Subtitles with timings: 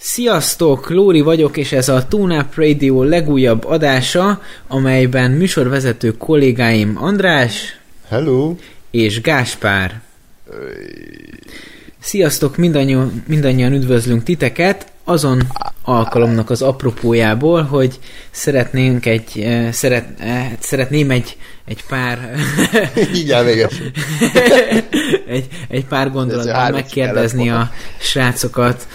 [0.00, 8.54] Sziasztok, Lóri vagyok, és ez a Tune Radio legújabb adása, amelyben műsorvezető kollégáim András Hello!
[8.90, 10.00] és Gáspár.
[11.98, 15.42] Sziasztok, mindannyian, mindannyian üdvözlünk titeket, azon
[15.82, 17.98] alkalomnak az apropójából, hogy
[18.30, 22.34] szeretnénk egy, eh, szeret, eh, szeretném egy, egy pár
[23.14, 23.30] Így
[25.28, 28.86] egy, egy pár gondolatban megkérdezni a srácokat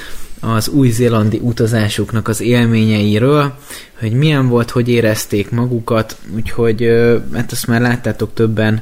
[0.43, 3.53] az új-zélandi utazásuknak az élményeiről,
[3.99, 6.87] hogy milyen volt, hogy érezték magukat, úgyhogy
[7.33, 8.81] hát azt már láttátok többen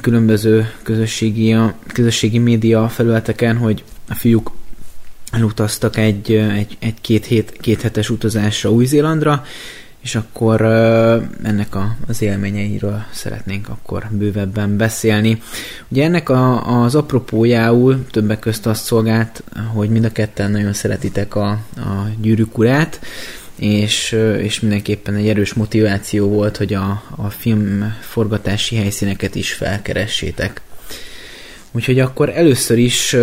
[0.00, 1.56] különböző közösségi,
[1.92, 4.52] közösségi média felületeken, hogy a fiúk
[5.30, 9.44] elutaztak egy, egy, egy két, hét, két hetes utazásra Új-Zélandra,
[10.04, 10.60] és akkor
[11.42, 15.42] ennek a, az élményeiről szeretnénk akkor bővebben beszélni.
[15.88, 21.34] Ugye ennek a, az apropójául többek közt azt szolgált, hogy mind a ketten nagyon szeretitek
[21.34, 23.00] a, a gyűrűk urát,
[23.56, 30.60] és, és mindenképpen egy erős motiváció volt, hogy a, a film forgatási helyszíneket is felkeressétek.
[31.72, 33.16] Úgyhogy akkor először is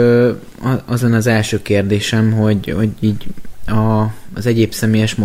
[0.85, 3.25] azon az első kérdésem, hogy, hogy így
[3.65, 4.01] a,
[4.33, 5.15] az egyéb személyes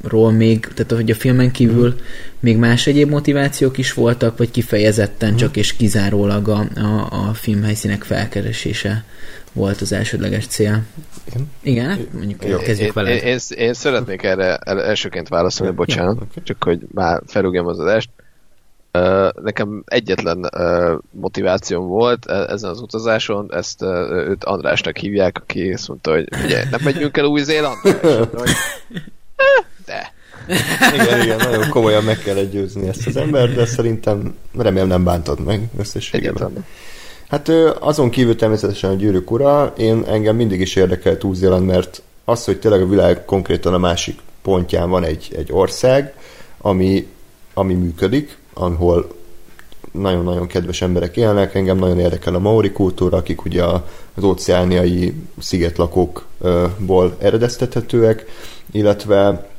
[0.00, 1.94] motivációkról még, tehát hogy a filmen kívül
[2.40, 8.02] még más egyéb motivációk is voltak, vagy kifejezetten csak és kizárólag a, a, a filmhelyszínek
[8.02, 9.04] felkeresése
[9.52, 10.82] volt az elsődleges cél.
[11.24, 11.50] Igen.
[11.62, 12.56] Igen, hát mondjuk Jó.
[12.58, 13.14] kezdjük vele.
[13.14, 16.40] én, én, én szeretnék erre el- elsőként válaszolni, bocsánat, ja, oké.
[16.44, 18.10] csak hogy már felrúgjam az adást.
[19.42, 20.50] Nekem egyetlen
[21.10, 26.64] motivációm volt e- ezen az utazáson, ezt őt Andrásnak hívják, aki azt mondta, hogy ugye,
[26.70, 27.90] nem megyünk el Új-Zélandra?
[29.90, 30.94] És mondta, hogy, "Eh, De.
[30.94, 35.44] Igen, igen, nagyon komolyan meg kell győzni ezt az embert, de szerintem remélem nem bántod
[35.44, 36.34] meg összességében.
[36.34, 36.64] Egyetlen.
[37.28, 37.48] Hát
[37.80, 42.58] azon kívül természetesen a gyűrűk ura, én engem mindig is érdekelt Új-Zéland, mert az, hogy
[42.58, 46.14] tényleg a világ konkrétan a másik pontján van egy, egy ország,
[46.58, 47.06] ami,
[47.54, 49.18] ami működik, ahol
[49.92, 53.64] nagyon-nagyon kedves emberek élnek, engem nagyon érdekel a maori kultúra, akik ugye
[54.14, 58.26] az óceániai szigetlakókból eredeztethetőek,
[58.72, 59.49] illetve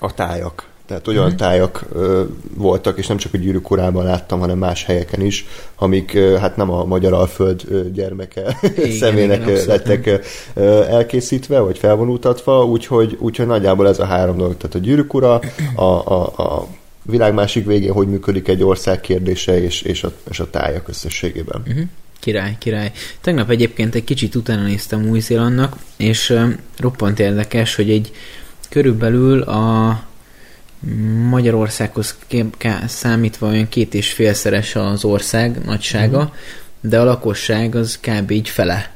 [0.00, 0.68] a tájak.
[0.86, 1.32] Tehát olyan Mhm.
[1.32, 1.36] mm.
[1.36, 2.22] tájak ö,
[2.54, 5.46] voltak, és nem csak a gyűrűk urában láttam, hanem más helyeken is,
[5.76, 10.20] amik ö, hát nem a magyar alföld ö, gyermeke Igen, személynek igen, lettek
[10.54, 14.56] ö, elkészítve, vagy felvonultatva, úgyhogy, úgyhogy nagyjából ez a három dolog.
[14.56, 15.40] Tehát a gyűrűk ura,
[15.74, 16.66] a, a, a
[17.02, 21.62] világ másik végén hogy működik egy ország kérdése, és, és, a, és a tájak összességében.
[21.66, 21.84] Uh-huh.
[22.20, 22.92] Király, király.
[23.20, 26.42] Tegnap egyébként egy kicsit utána néztem Új-Zélandnak, és uh,
[26.78, 28.12] roppant érdekes, hogy egy
[28.70, 30.02] körülbelül a
[31.28, 36.30] Magyarországhoz kép- számítva olyan két és félszeres az ország nagysága, Mhm.
[36.90, 38.30] de a lakosság az kb.
[38.30, 38.92] így fele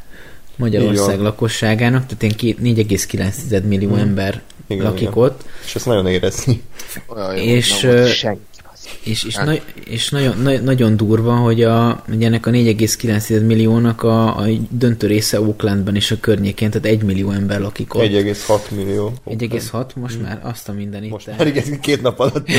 [0.56, 1.24] Magyarország van.
[1.24, 3.98] lakosságának, tehát két- 4,9 millió Mhm.
[3.98, 5.12] ember Igen, lakik igen.
[5.14, 6.62] ott, És ezt nagyon érezni.
[7.06, 8.40] Olyan jó, És, nem volt ö, senki.
[9.02, 9.46] És, és, Hát.
[9.46, 9.52] na,
[9.84, 15.06] és nagyon, na, nagyon durva, hogy, a, hogy ennek a 4,9 milliónak a, a döntő
[15.06, 18.02] része Oaklandben és a környékén, tehát 1 millió ember lakik ott.
[18.02, 19.12] 1,6 millió.
[19.26, 21.10] 1,6, most már azt a mindenit.
[21.10, 22.46] Most már igen, két nap alatt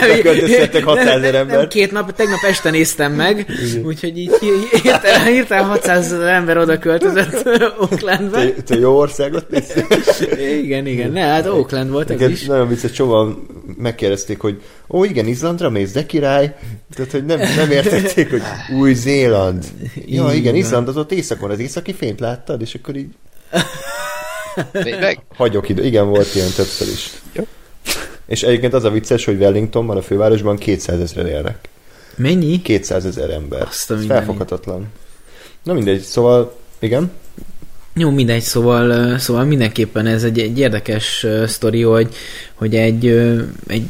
[0.00, 1.68] beköltöztettek 600 nem, ezer nem, nem, embert.
[1.72, 3.46] két nap, tegnap este néztem meg,
[3.84, 7.46] úgyhogy így hi- hirtelen, hirtelen 600 ezer ember oda költözött
[7.80, 8.38] Oaklandbe.
[8.52, 10.20] Te, te jó országot nézsz?
[10.62, 12.44] Igen, igen, ne, hát Oakland volt ez is.
[12.46, 13.46] nagyon vicces, csomóan
[13.78, 16.56] megkérdezték, hogy ó, igen, Izlandra mész, de király.
[16.94, 18.42] Tehát, hogy nem, nem értették, hogy
[18.78, 19.64] Új-Zéland.
[20.06, 20.54] Ja, igen.
[20.54, 23.08] Izland az ott északon, az északi fényt láttad, és akkor így
[24.72, 25.20] Tényleg?
[25.36, 25.84] hagyok idő.
[25.84, 27.10] Igen, volt ilyen többször is.
[27.32, 27.46] Jó.
[28.26, 31.68] És egyébként az a vicces, hogy Wellingtonban, a fővárosban 200 ezeren élnek.
[32.16, 32.62] Mennyi?
[32.62, 33.62] 200 ezer ember.
[33.62, 34.86] Azt a felfoghatatlan.
[35.62, 37.10] Na mindegy, szóval igen.
[37.94, 42.14] Jó, mindegy, szóval, szóval mindenképpen ez egy, egy érdekes sztori, hogy,
[42.54, 43.06] hogy egy,
[43.66, 43.86] egy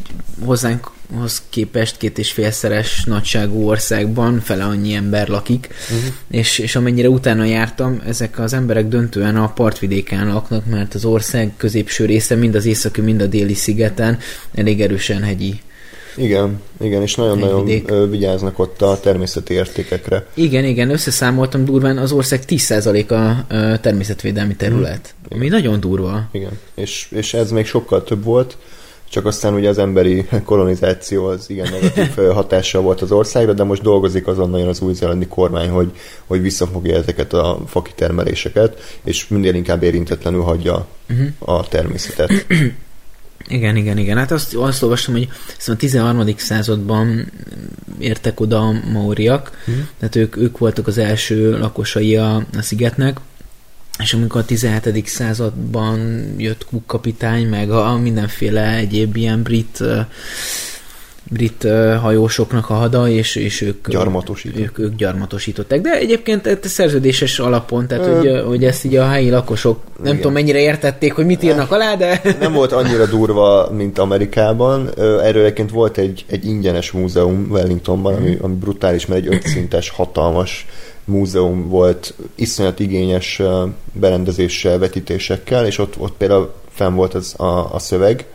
[1.11, 6.15] hozzánkhoz képest két és félszeres nagyságú országban fele annyi ember lakik, uh-huh.
[6.31, 11.53] és, és amennyire utána jártam, ezek az emberek döntően a partvidéken laknak, mert az ország
[11.57, 14.19] középső része, mind az északi, mind a déli szigeten
[14.55, 15.61] elég erősen hegyi.
[16.17, 20.27] Igen, igen, és nagyon-nagyon vigyáznak ott a természeti értékekre.
[20.35, 26.29] Igen, igen, összeszámoltam durván, az ország 10%-a ö, természetvédelmi terület, ami nagyon durva.
[26.33, 28.57] Igen, és, és ez még sokkal több volt,
[29.15, 33.83] csak aztán ugye az emberi kolonizáció az igen negatív hatással volt az országra, de most
[33.83, 35.91] dolgozik azon nagyon az új-zélandi kormány, hogy,
[36.27, 41.59] hogy visszafogja ezeket a fakitermeléseket, és minél inkább érintetlenül hagyja Uh-huh.
[41.59, 42.31] a természetet.
[43.49, 44.17] Igen, igen, igen.
[44.17, 45.29] Hát azt, azt olvastam, hogy
[45.59, 46.37] szóval a 13.
[46.37, 47.33] században
[47.99, 49.77] értek oda a maoriak, Mhm.
[49.99, 53.21] tehát ők, ők voltak az első lakosai a, a szigetnek,
[53.99, 55.07] és amikor a 17.
[55.07, 59.83] században jött Cook kapitány, meg a mindenféle egyéb ilyen brit
[61.31, 61.69] brit
[62.01, 63.89] hajósoknak a hada, és, és ők,
[64.57, 65.81] ők, ők gyarmatosították.
[65.81, 70.05] De egyébként ez szerződéses alapon, tehát Ö, hogy, hogy ezt így a helyi lakosok nem
[70.07, 70.17] igen.
[70.17, 72.21] tudom mennyire értették, hogy mit írnak alá, de...
[72.41, 74.91] Nem volt annyira durva, mint Amerikában.
[74.99, 80.67] Erről egyébként volt egy, egy ingyenes múzeum Wellingtonban, ami, ami brutális, mert egy ötszintes, hatalmas
[81.05, 83.43] múzeum volt, iszonyat igényes
[83.93, 88.27] berendezéssel, vetítésekkel, és ott, ott például fenn volt az a, a szöveg,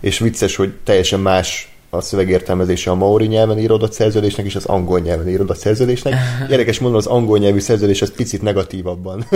[0.00, 5.00] és vicces, hogy teljesen más a szövegértelmezése a maori nyelven íródott szerződésnek és az angol
[5.00, 6.14] nyelven íródott szerződésnek.
[6.50, 9.26] Érdekes mondom, az angol nyelvű szerződés az picit negatívabban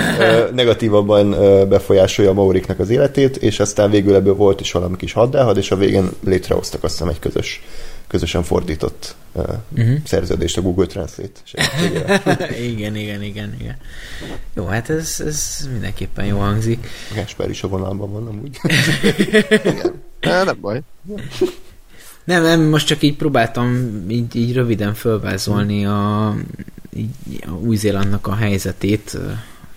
[0.54, 1.30] negatívabban
[1.68, 5.70] befolyásolja a mauriknak az életét, és aztán végül ebből volt is valami kis haddáhad, és
[5.70, 7.62] a végén létrehoztak azt hiszem egy közös
[8.08, 9.44] közösen fordított uh,
[9.76, 9.96] uh-huh.
[10.04, 11.40] szerződést a Google Translate
[12.70, 13.76] igen, igen, igen, igen.
[14.54, 16.88] Jó, hát ez, ez mindenképpen jó hangzik.
[17.14, 18.58] Gásper is a vonalban van, amúgy.
[19.64, 20.02] igen.
[20.20, 20.82] Nem baj.
[22.24, 26.34] Nem, nem, most csak így próbáltam így, így röviden fölvázolni a,
[26.96, 27.10] így,
[27.46, 29.18] a Új-Zélandnak a helyzetét,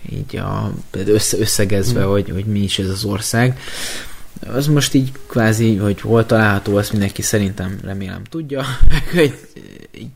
[0.09, 2.09] így a, össze, összegezve, mm.
[2.09, 3.59] hogy, hogy mi is ez az ország.
[4.53, 8.63] Az most így kvázi, hogy hol található, azt mindenki szerintem remélem tudja,
[9.15, 9.33] hogy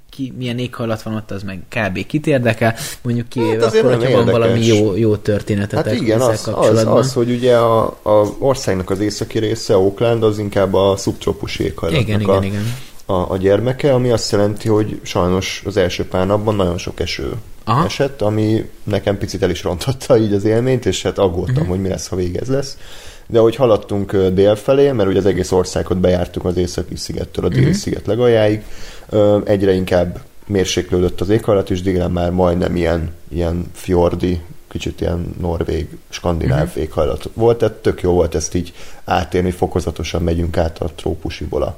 [0.10, 2.06] ki, milyen éghajlat van ott, az meg kb.
[2.06, 6.50] kit érdekel, mondjuk ki, hát akkor, hogyha van valami jó, jó történetet hát igen, az,
[6.54, 11.64] az, az, hogy ugye a, a országnak az északi része, Oakland, az inkább a szubtrópusi
[11.64, 12.74] éghajlatnak igen, a, igen, igen.
[13.06, 17.32] A, a gyermeke, ami azt jelenti, hogy sajnos az első pár napban nagyon sok eső
[17.64, 17.86] Aha.
[17.86, 21.70] esett, ami nekem picit el is rontotta így az élményt, és hát aggódtam, uh-huh.
[21.70, 22.78] hogy mi lesz, ha végez lesz
[23.28, 27.50] de ahogy haladtunk dél felé, mert ugye az egész országot bejártuk az északi szigettől a
[27.50, 27.76] déli uh-huh.
[27.76, 28.64] sziget legaljáig,
[29.44, 35.88] egyre inkább mérséklődött az éghajlat, és délen már majdnem ilyen, ilyen fjordi, kicsit ilyen norvég,
[36.10, 36.84] skandináv uh-huh.
[36.84, 38.74] éghajlat volt, tehát tök jó volt ezt így
[39.06, 41.78] átérni, fokozatosan megyünk át a trópusiból a,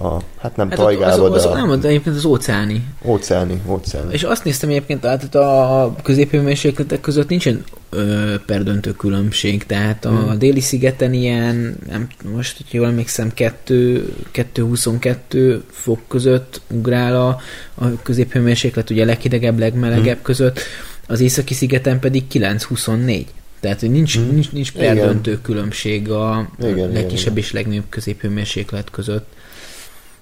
[0.00, 1.48] a, hát nem hát tajgába, az, az, de...
[1.48, 1.66] A...
[1.66, 2.84] Nem, de egyébként az óceáni.
[3.04, 4.12] Óceáni, óceáni.
[4.12, 10.38] És azt néztem egyébként, tehát a középhőmérsékletek között nincsen ö, perdöntő különbség, tehát a hmm.
[10.38, 17.40] déli szigeten ilyen, nem, most, hogy jól emlékszem, 2-22 fok között ugrál a,
[17.74, 20.22] a középhőmérséklet, ugye leghidegebb, legmelegebb hmm.
[20.22, 20.60] között,
[21.06, 23.24] az északi szigeten pedig 9-24.
[23.60, 24.30] Tehát, hogy nincs, hmm.
[24.30, 25.42] nincs, nincs perdöntő igen.
[25.42, 29.36] különbség a igen, legkisebb igen, és legnagyobb középhőmérséklet között.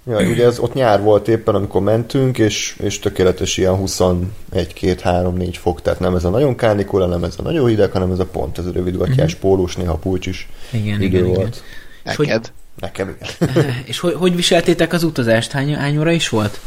[0.09, 4.29] Ja, ugye ez ott nyár volt éppen, amikor mentünk, és, és tökéletes ilyen 21,
[4.75, 7.91] 2, 3, 4 fok, tehát nem ez a nagyon kánikula, nem ez a nagyon hideg,
[7.91, 9.51] hanem ez a pont, ez a rövidgatjás uh-huh.
[9.51, 11.39] pólós, néha pulcs is igen, idő igen, volt.
[11.39, 12.17] Igen.
[12.17, 12.47] Neked?
[12.47, 13.65] Hogy, Nekem igen.
[13.85, 15.51] és hogy, hogy viseltétek az utazást?
[15.51, 16.61] Hány, hány óra is volt?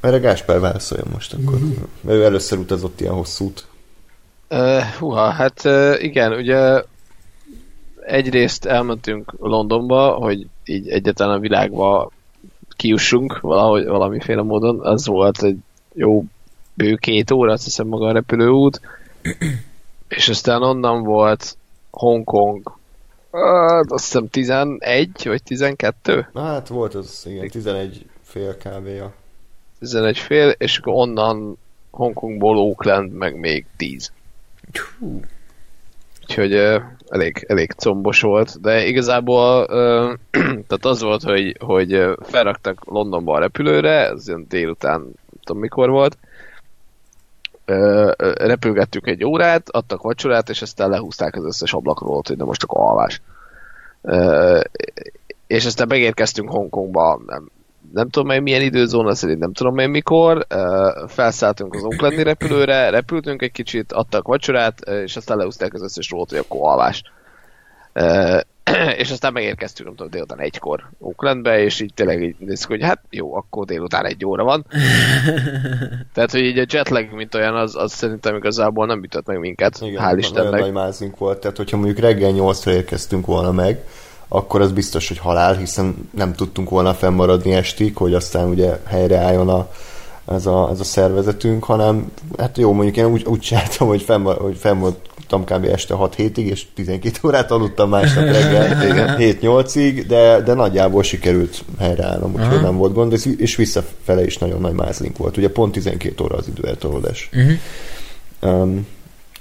[0.00, 1.54] Erre Gásper válaszoljon most akkor.
[1.54, 2.14] Uh-huh.
[2.14, 3.66] Ő először utazott ilyen hosszút.
[4.50, 6.82] Uh, huha, hát uh, igen, ugye
[8.06, 12.10] egyrészt elmentünk Londonba, hogy így egyetlen a világba
[12.76, 14.80] kiussunk valahogy, valamiféle módon.
[14.80, 15.56] Az volt egy
[15.94, 16.24] jó
[16.74, 18.80] bő két óra, azt hiszem maga a repülőút.
[20.08, 21.56] és aztán onnan volt
[21.90, 22.78] Hongkong,
[23.32, 26.28] hát azt hiszem 11 vagy 12?
[26.34, 29.12] Hát volt az, igen, 11 fél kávéja.
[29.78, 31.58] 11 fél, és akkor onnan
[31.90, 34.12] Hongkongból Oakland meg még 10.
[36.22, 40.18] Úgyhogy uh, elég, elég combos volt, de igazából uh,
[40.68, 45.12] tehát az volt, hogy, hogy felraktak Londonba a repülőre, ez ilyen délután, nem
[45.44, 46.18] tudom mikor volt,
[47.66, 52.60] uh, repülgettük egy órát, adtak vacsorát, és aztán lehúzták az összes ablakról, hogy de most
[52.60, 53.20] csak alvás.
[54.00, 54.60] Uh,
[55.46, 57.50] és aztán megérkeztünk Hongkongba, nem,
[57.92, 60.46] nem tudom mely milyen időzóna szerint, nem tudom mely mikor,
[61.06, 66.30] felszálltunk az Oaklandi repülőre, repültünk egy kicsit, adtak vacsorát, és aztán leúzták az összes rót,
[66.30, 67.02] hogy akkor alvás.
[68.96, 73.00] és aztán megérkeztünk, nem tudom, délután egykor Oaklandbe, és így tényleg így nézzük, hogy hát
[73.10, 74.66] jó, akkor délután egy óra van.
[76.14, 79.78] Tehát, hogy így a jetlag, mint olyan, az, az szerintem igazából nem ütött meg minket,
[79.80, 80.60] Igen, hál' Istennek.
[80.60, 83.84] nagy mázunk volt, tehát hogyha mondjuk reggel 8-ra érkeztünk volna meg,
[84.34, 89.48] akkor az biztos, hogy halál, hiszen nem tudtunk volna fennmaradni estig, hogy aztán ugye helyreálljon
[89.48, 89.68] a,
[90.28, 94.22] ez, a, ez a szervezetünk, hanem hát jó, mondjuk én úgy, úgy csináltam, hogy, fenn,
[94.22, 95.64] hogy fennmaradtam kb.
[95.64, 102.32] este 6 hétig, és 12 órát aludtam másnap reggel 7-8-ig, de, de nagyjából sikerült helyreállnom,
[102.34, 105.36] úgyhogy nem volt gond, és, és visszafele is nagyon nagy mázlink volt.
[105.36, 107.30] Ugye pont 12 óra az időeltolódás.
[107.32, 108.62] Uh-huh.
[108.62, 108.86] Um,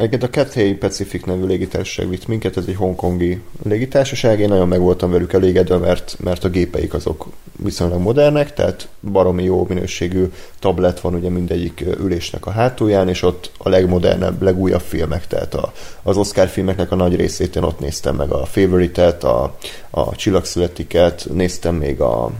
[0.02, 4.80] Egyébként a Cathay Pacific nevű légitársaság vitt minket, ez egy hongkongi légitársaság, én nagyon meg
[4.80, 7.28] voltam velük elégedve, mert, mert a gépeik azok
[7.64, 13.52] viszonylag modernek, tehát baromi jó minőségű tablet van ugye mindegyik ülésnek a hátulján, és ott
[13.58, 18.16] a legmodernebb, legújabb filmek, tehát a, az Oscar filmeknek a nagy részét én ott néztem
[18.16, 19.58] meg, a Favorite-et, a,
[19.90, 22.32] a Csillagszületiket, néztem még a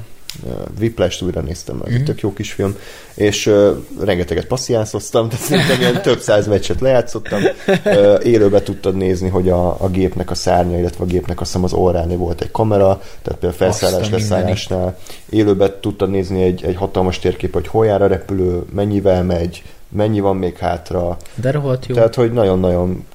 [0.80, 2.04] Whiplash-t újra néztem meg, mm-hmm.
[2.04, 2.78] tök jó kis film,
[3.14, 7.42] és uh, rengeteget passziánszoztam, tehát szerintem ilyen több száz meccset lejátszottam.
[7.68, 11.66] Uh, élőbe tudtad nézni, hogy a, a gépnek a szárnya, illetve a gépnek azt hiszem
[11.66, 14.98] az orrán volt egy kamera, tehát például felszállás leszállásnál.
[15.30, 20.20] Élőbe tudtad nézni egy, egy hatalmas térkép, hogy hol jár a repülő, mennyivel megy, mennyi
[20.20, 21.18] van még hátra.
[21.36, 21.96] De rohadt jó.
[21.96, 23.06] Tehát, hogy nagyon-nagyon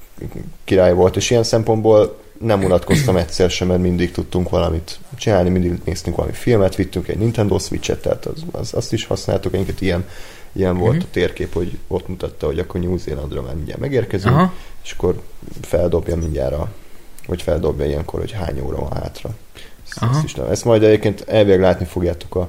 [0.64, 5.81] király volt, és ilyen szempontból nem unatkoztam egyszer sem, mert mindig tudtunk valamit csinálni, mindig
[5.85, 10.05] néztünk valami filmet, vittünk egy Nintendo Switch-et, tehát az, az, azt is használtuk, egyébként ilyen,
[10.52, 11.09] ilyen volt uh-huh.
[11.09, 14.52] a térkép, hogy ott mutatta, hogy akkor New Zealandra már mindjárt megérkezünk, Aha.
[14.85, 15.21] és akkor
[15.61, 16.69] feldobja mindjárt a,
[17.26, 19.31] vagy feldobja ilyenkor, hogy hány óra van hátra.
[19.88, 20.47] Ezt, ezt, is nem.
[20.50, 22.49] ezt majd egyébként elvileg látni fogjátok a,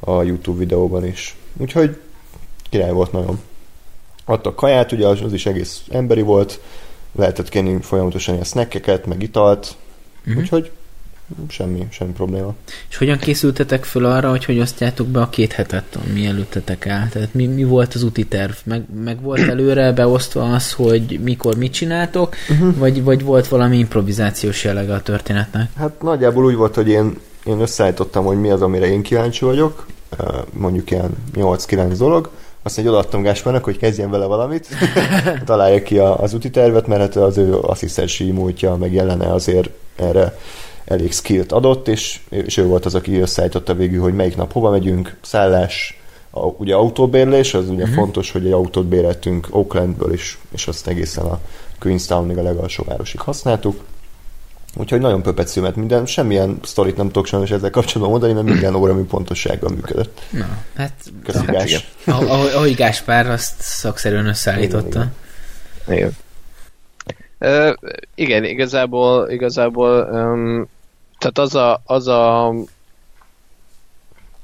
[0.00, 1.36] a YouTube videóban is.
[1.56, 2.00] Úgyhogy
[2.70, 3.40] király volt nagyon.
[4.24, 6.60] Adtak kaját, ugye az, az is egész emberi volt,
[7.12, 9.76] lehetett kenni folyamatosan ilyen snackeket, meg italt,
[10.26, 10.42] uh-huh.
[10.42, 10.70] úgyhogy
[11.48, 12.54] semmi, semmi probléma.
[12.88, 17.08] És hogyan készültetek föl arra, hogy hogy osztjátok be a két hetet, mi előttetek el?
[17.08, 18.52] Tehát mi, mi volt az úti terv?
[18.64, 22.76] Meg, meg volt előre beosztva az, hogy mikor mit csináltok, uh-huh.
[22.76, 25.70] vagy, vagy volt valami improvizációs jellege a történetnek?
[25.76, 29.86] Hát nagyjából úgy volt, hogy én, én összeállítottam, hogy mi az, amire én kíváncsi vagyok,
[30.52, 32.30] mondjuk ilyen 8-9 dolog,
[32.62, 34.68] azt mondja, hogy odaadtam Gáspárnak, hogy kezdjen vele valamit,
[35.44, 39.70] találja ki a, az úti tervet, mert hát az ő asszisztensi múltja meg jelene azért
[39.96, 40.38] erre
[40.84, 44.70] elég skillt adott, és, és ő volt az, aki összeállította végül, hogy melyik nap hova
[44.70, 46.00] megyünk, szállás,
[46.30, 47.96] a, ugye autóbérlés, az ugye uh-huh.
[47.96, 51.38] fontos, hogy egy autót béreltünk Oaklandből is, és azt egészen a
[51.78, 53.80] Queenstown-ig a legalsó városig használtuk.
[54.78, 58.74] Úgyhogy nagyon pöpecű, mert minden, semmilyen sztorit nem tudok sajnos ezzel kapcsolatban mondani, mert minden
[58.74, 60.20] óra pontossággal működött.
[60.30, 60.92] Na, hát...
[61.24, 61.88] Köszi, hát, Gás.
[62.04, 65.06] Ahogy, Gáspár azt szakszerűen összeállította.
[65.86, 65.98] Igen.
[65.98, 66.16] igen.
[67.40, 67.74] Uh,
[68.14, 70.68] igen, igazából, igazából um,
[71.18, 72.54] tehát az a, az a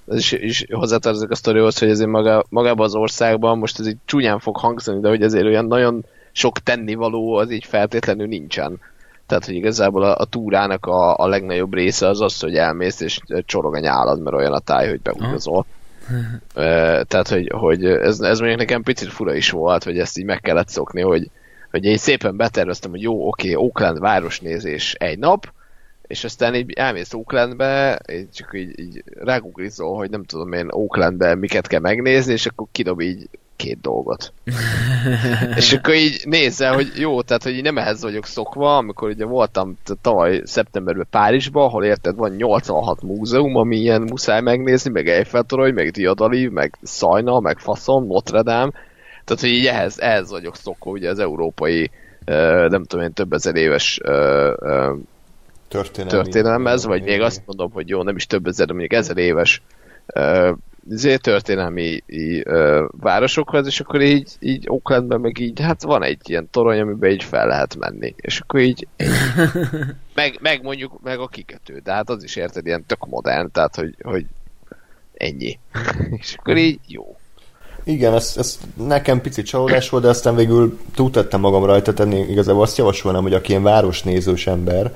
[0.09, 3.97] ez is, is hozzátartozik a sztorihoz, hogy ezért maga, magában az országban, most ez így
[4.05, 8.81] csúnyán fog hangzani, de hogy ezért olyan nagyon sok tennivaló az így feltétlenül nincsen.
[9.27, 13.21] Tehát, hogy igazából a, a túrának a, a legnagyobb része az az, hogy elmész és
[13.45, 15.67] csorog a nyálad, mert olyan a táj, hogy beugazol.
[17.09, 20.41] Tehát, hogy, hogy ez, ez mondjuk nekem picit fura is volt, hogy ezt így meg
[20.41, 21.31] kellett szokni, hogy,
[21.71, 25.53] hogy én szépen beterveztem, hogy jó, oké, okay, Oakland városnézés egy nap,
[26.07, 31.35] és aztán így elmész Oaklandbe, és csak így, így rágugrizol, hogy nem tudom én Oaklandbe
[31.35, 34.33] miket kell megnézni, és akkor kidob így két dolgot.
[35.57, 39.25] és akkor így nézzel, hogy jó, tehát hogy így nem ehhez vagyok szokva, amikor ugye
[39.25, 45.75] voltam tavaly szeptemberben Párizsba, ahol érted, van 86 múzeum, ami ilyen muszáj megnézni, meg Eiffel-torony,
[45.75, 48.71] meg Diadali, meg Szajna, meg Faszom, Notre Dame,
[49.25, 51.91] tehát hogy így ehhez, ehhez vagyok szokva, ugye az európai,
[52.69, 54.01] nem tudom én, több ezer éves
[55.69, 59.17] történelmi történelmez, vagy még azt mondom, hogy jó, nem is több ezer, de mondjuk ezer
[59.17, 59.63] éves
[60.91, 66.31] izé, történelmi í, ö, városokhoz, és akkor így, így Oaklandben meg így, hát van egy
[66.31, 68.15] ilyen torony, amiben így fel lehet menni.
[68.17, 68.87] És akkor így,
[70.15, 73.77] meg, meg mondjuk meg a kikötő, de hát az is érted, ilyen tök modern, tehát
[73.77, 74.27] hogy, hogy
[75.15, 75.59] ennyi.
[76.21, 77.17] és akkor így jó.
[77.85, 82.63] Igen, ez, ez nekem picit csalódás volt, de aztán végül túltettem magam rajta tenni, igazából
[82.63, 84.95] azt javasolnám, hogy aki ilyen városnézős ember,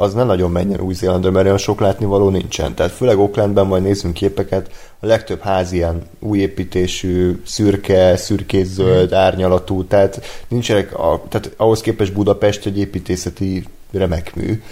[0.00, 2.74] az ne nagyon menjen Új-Zélandra, mert olyan sok látnivaló nincsen.
[2.74, 9.84] Tehát főleg Oaklandben majd nézzünk képeket, a legtöbb ház ilyen új építésű, szürke, szürkészöld, árnyalatú,
[9.84, 14.62] tehát nincsenek, a, tehát ahhoz képest Budapest egy építészeti remekmű.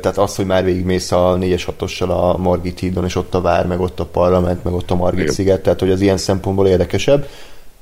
[0.00, 3.66] Tehát az, hogy már végigmész a 4-es 6 a Margit hídon, és ott a vár,
[3.66, 7.28] meg ott a parlament, meg ott a Margit sziget, tehát hogy az ilyen szempontból érdekesebb.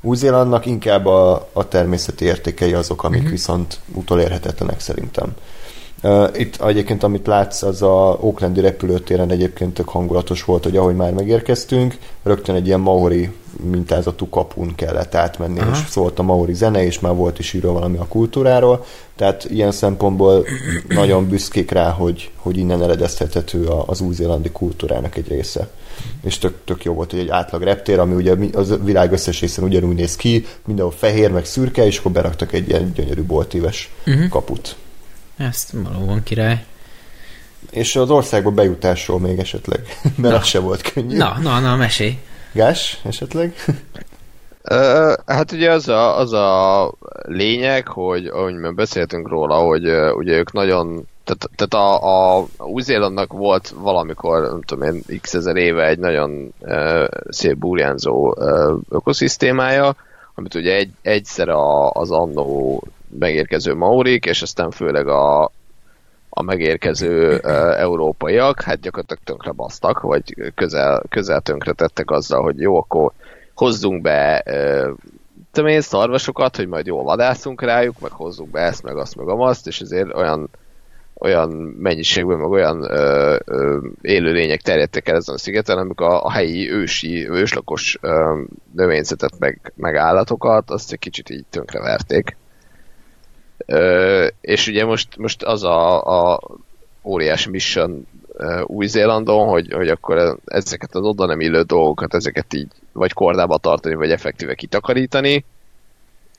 [0.01, 3.33] Új-Zélandnak inkább a, a természeti értékei azok, amik uh-huh.
[3.33, 5.35] viszont utolérhetetlenek szerintem.
[6.37, 11.13] Itt egyébként, amit látsz, az a Oaklandi repülőtéren egyébként tök hangulatos volt, hogy ahogy már
[11.13, 13.31] megérkeztünk, rögtön egy ilyen maori
[13.71, 15.71] mintázatú kapun kellett átmenni, Aha.
[15.71, 18.85] és szólt a maori zene, és már volt is írva valami a kultúráról,
[19.17, 20.47] tehát ilyen szempontból
[20.89, 25.69] nagyon büszkék rá, hogy, hogy innen eredeztethető az új-zélandi kultúrának egy része.
[26.23, 29.65] És tök, tök jó volt, hogy egy átlag reptér, ami ugye az világ összes részen
[29.65, 34.29] ugyanúgy néz ki, mindenhol fehér, meg szürke, és akkor beraktak egy ilyen gyönyörű boltíves uh-huh.
[34.29, 34.77] kaput.
[35.37, 36.65] Ezt valóban király.
[37.71, 39.81] És az országba bejutásról még esetleg,
[40.17, 40.41] mert na.
[40.41, 41.17] az se volt könnyű.
[41.17, 42.19] Na, na, na, mesélj.
[42.53, 43.55] Gás, esetleg?
[44.71, 50.17] Uh, hát ugye az a, az a lényeg, hogy ahogy mi beszéltünk róla, hogy uh,
[50.17, 55.57] ugye ők nagyon tehát, tehát a, a Új-Zélandnak volt valamikor, nem tudom én, x ezer
[55.57, 59.97] éve egy nagyon uh, szép burjánzó uh, ökoszisztémája,
[60.35, 62.83] amit ugye egy, egyszer a, az annó
[63.19, 65.45] megérkező maurik, és aztán főleg a,
[66.29, 67.39] a megérkező
[67.77, 73.13] európaiak, hát gyakorlatilag tönkre basztak, vagy közel, közel tönkre tettek azzal, hogy jó, akkor
[73.55, 78.97] hozzunk be uh, én, szarvasokat, hogy majd jól vadászunk rájuk, meg hozzunk be ezt, meg
[78.97, 80.51] azt, meg azt, és ezért olyan
[81.19, 86.31] olyan mennyiségben, meg olyan ö, ö, élőlények terjedtek el ezen a szigeten, amik a, a
[86.31, 88.41] helyi ősi, őslakos ö,
[88.73, 92.37] növényzetet, meg, meg állatokat, azt egy kicsit így tönkreverték.
[94.41, 96.41] És ugye most, most az a, a
[97.03, 98.07] óriás mission
[98.65, 103.95] új-Zélandon, hogy, hogy akkor ezeket az oda nem illő dolgokat, ezeket így vagy kordába tartani,
[103.95, 105.45] vagy effektíve kitakarítani,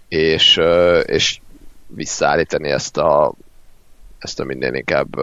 [0.08, 0.62] és,
[1.06, 1.40] és
[1.88, 3.34] visszaállítani ezt a
[4.26, 5.20] ezt a minden inkább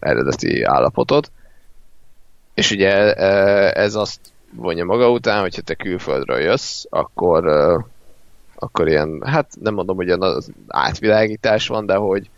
[0.00, 1.30] eredeti állapotot.
[2.54, 3.14] És ugye
[3.72, 4.20] ez azt
[4.52, 7.44] vonja maga után, hogyha te külföldről jössz, akkor,
[8.58, 12.30] akkor ilyen, hát nem mondom, hogy az átvilágítás van, de hogy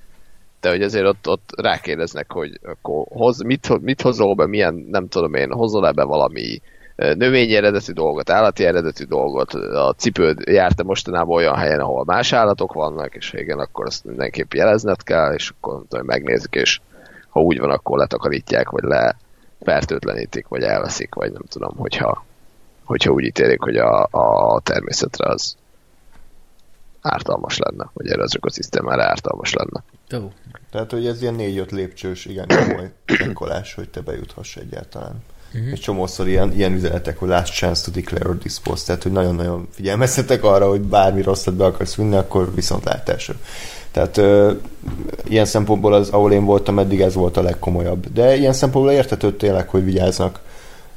[0.61, 5.09] de hogy azért ott, ott rákérdeznek, hogy akkor hoz, mit, mit hozol be, milyen, nem
[5.09, 6.61] tudom én, hozol ebbe valami
[6.97, 12.73] növényi eredetű dolgot, állati eredetű dolgot, a cipőd járta mostanában olyan helyen, ahol más állatok
[12.73, 16.81] vannak, és igen, akkor azt mindenképp jelezned kell, és akkor tudom, megnézik, és
[17.29, 19.17] ha úgy van, akkor letakarítják, vagy le
[19.61, 22.25] fertőtlenítik, vagy elveszik, vagy nem tudom, hogyha,
[22.85, 25.57] hogyha úgy ítélik, hogy a, a természetre az
[27.01, 29.85] ártalmas lenne, vagy erre az ökoszisztémára ártalmas lenne.
[30.25, 30.31] Oh.
[30.71, 35.23] Tehát, hogy ez ilyen négy-öt lépcsős, igen, komoly tenkolás, hogy te bejuthass egyáltalán.
[35.55, 35.73] Uh-huh.
[35.73, 39.69] Egy csomószor ilyen, ilyen üzenetek, hogy last chance to declare or dispose, tehát hogy nagyon-nagyon
[39.71, 43.35] figyelmeztetek arra, hogy bármi rosszat be akarsz vinni, akkor viszont látásra.
[43.91, 44.53] Tehát ö,
[45.25, 48.13] ilyen szempontból az, ahol én voltam, eddig ez volt a legkomolyabb.
[48.13, 50.41] De ilyen szempontból értető tényleg, hogy vigyáznak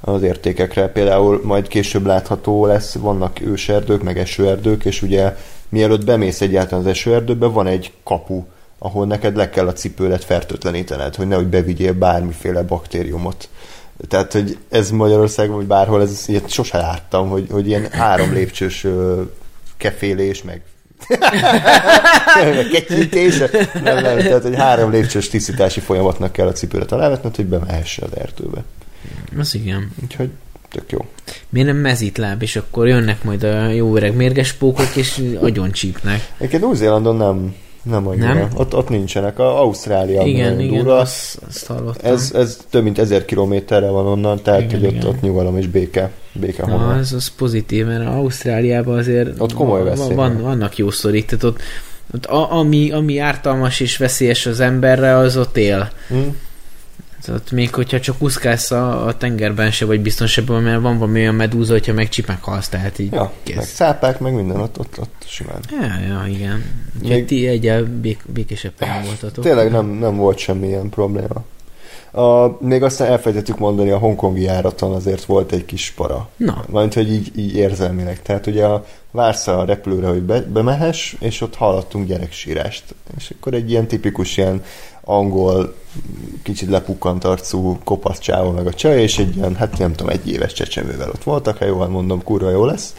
[0.01, 0.87] az értékekre.
[0.87, 5.35] Például majd később látható lesz, vannak őserdők, meg esőerdők, és ugye
[5.69, 8.43] mielőtt bemész egyáltalán az esőerdőbe, van egy kapu,
[8.77, 13.49] ahol neked le kell a cipőlet fertőtlenítened, hogy nehogy bevigyél bármiféle baktériumot
[14.07, 18.83] tehát, hogy ez Magyarországon, vagy bárhol, ez ilyet sose láttam, hogy, hogy ilyen három lépcsős
[18.83, 19.21] ö,
[19.77, 20.61] kefélés, meg
[22.71, 23.37] ketyítés,
[23.83, 28.17] nem, nem, tehát, hogy három lépcsős tisztítási folyamatnak kell a cipőre alávetned, hogy bemehesse az
[28.17, 28.63] erdőbe.
[29.37, 29.91] Az igen.
[30.03, 30.29] Úgyhogy
[30.69, 31.05] tök jó.
[31.49, 36.31] Miért nem mezitláb, és akkor jönnek majd a jó öreg mérges pókok, és agyon csípnek.
[36.37, 38.33] Egyébként Új-Zélandon nem, nem annyira.
[38.33, 38.49] Nem?
[38.55, 39.39] Ott, ott nincsenek.
[39.39, 40.97] A Ausztrália igen, igen, durva.
[40.97, 42.11] Azt, azt hallottam.
[42.11, 45.07] Ez, ez több mint ezer kilométerre van onnan, tehát igen, hogy ott, igen.
[45.07, 46.11] ott nyugalom és béke.
[46.33, 50.15] béke Na, ez az pozitív, mert Ausztráliában azért ott komoly veszély.
[50.15, 51.61] Van, vannak jó sztorik, tehát ott,
[52.13, 55.91] ott a, ami, ami ártalmas és veszélyes az emberre, az ott él.
[56.07, 56.35] Hmm.
[57.21, 61.35] Tehát még hogyha csak úszkálsz a, a tengerben se vagy biztonságban, mert van valami olyan
[61.35, 63.55] medúza, hogyha megcsip, meghalsz, tehát így ja, kész.
[63.55, 65.59] meg szápák, meg minden, ott, ott, ott simán.
[65.69, 66.63] Ja, ja, igen.
[67.01, 67.25] Még...
[67.25, 69.43] ti egyel bék, békésebben voltatok.
[69.43, 71.43] Tényleg nem, nem volt semmilyen probléma.
[72.11, 76.29] A, még aztán elfelejtettük mondani, a hongkongi járaton azért volt egy kis para.
[76.37, 76.63] Na.
[76.69, 78.21] Majd, hogy így, így érzelmileg.
[78.21, 82.83] Tehát ugye a, vársz a repülőre, hogy be, bemehess, és ott hallottunk gyereksírást.
[83.17, 84.63] És akkor egy ilyen tipikus ilyen
[85.03, 85.75] angol,
[86.43, 90.29] kicsit lepukkant arcú kopasz csáva meg a csaj, és egy ilyen, hát nem tudom, egy
[90.29, 92.95] éves csecsemővel ott voltak, ha jól mondom, kurva jó lesz.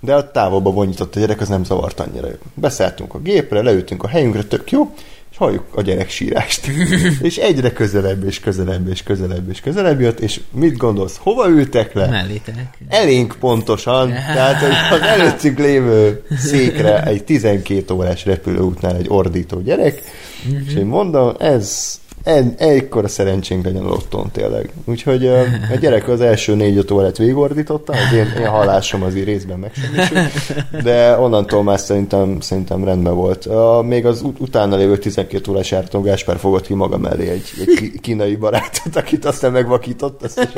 [0.00, 2.28] De a távolba vonyított a gyerek, az nem zavart annyira.
[2.54, 4.94] Beszálltunk a gépre, leültünk a helyünkre, tök jó,
[5.38, 6.66] halljuk a gyerek sírást.
[7.20, 11.92] és egyre közelebb, és közelebb, és közelebb, és közelebb jött, és mit gondolsz, hova ültek
[11.92, 12.06] le?
[12.06, 12.54] Mellétek.
[12.88, 20.02] Elénk pontosan, tehát az előttünk lévő székre egy 12 órás repülőútnál egy ordító gyerek,
[20.46, 20.66] Mm-hmm.
[20.66, 24.70] És én mondom, ez egy, a szerencsénk legyen a lottón tényleg.
[24.84, 30.82] Úgyhogy a gyerek az első négy-öt órát végigordította, az én, én hallásom az részben megsemmisült,
[30.82, 33.46] de onnantól már szerintem, szerintem rendben volt.
[33.46, 37.50] A, még az ut- utána lévő 12 órás járton Gáspár fogott ki maga mellé egy,
[37.66, 40.48] egy kínai barátot, akit aztán megvakított, azt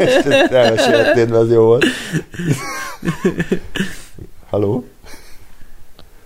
[0.00, 1.84] is elmesélhetnéd, mert az jó volt.
[4.50, 4.84] Haló?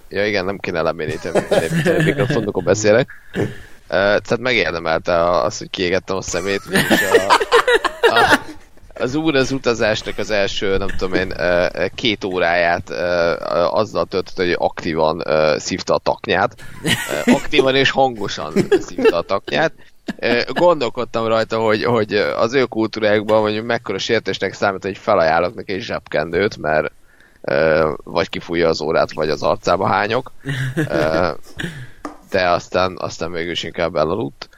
[0.08, 1.32] Ja igen, nem kéne leménítem,
[2.04, 3.08] mikrofonokon beszélek.
[3.88, 7.32] Tehát megérdemelte az, hogy kiégettem a szemét, és a,
[8.14, 8.40] a,
[8.98, 11.34] az úr az utazásnak az első, nem tudom én,
[11.94, 12.90] két óráját
[13.70, 15.22] azzal töltött, hogy aktívan
[15.58, 16.54] szívta a taknyát.
[17.24, 19.72] Aktívan és hangosan szívta a taknyát.
[20.48, 25.80] Gondolkodtam rajta, hogy, hogy az ő kultúrákban mondjuk mekkora sértésnek számít, hogy felajánlok neki egy
[25.80, 26.92] zsebkendőt, mert
[28.04, 30.32] vagy kifújja az órát, vagy az arcába hányok.
[32.36, 34.48] De aztán, aztán mégis inkább elaludt.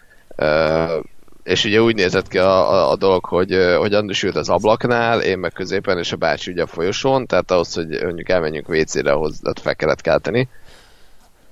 [1.42, 5.20] És ugye úgy nézett ki a, a, a dolog, hogy, hogy Andris ült az ablaknál,
[5.20, 9.12] én meg középen, és a bácsi ugye a folyosón, tehát ahhoz, hogy mondjuk elmenjünk WC-re,
[9.12, 10.48] ahhoz fel kellett kelteni.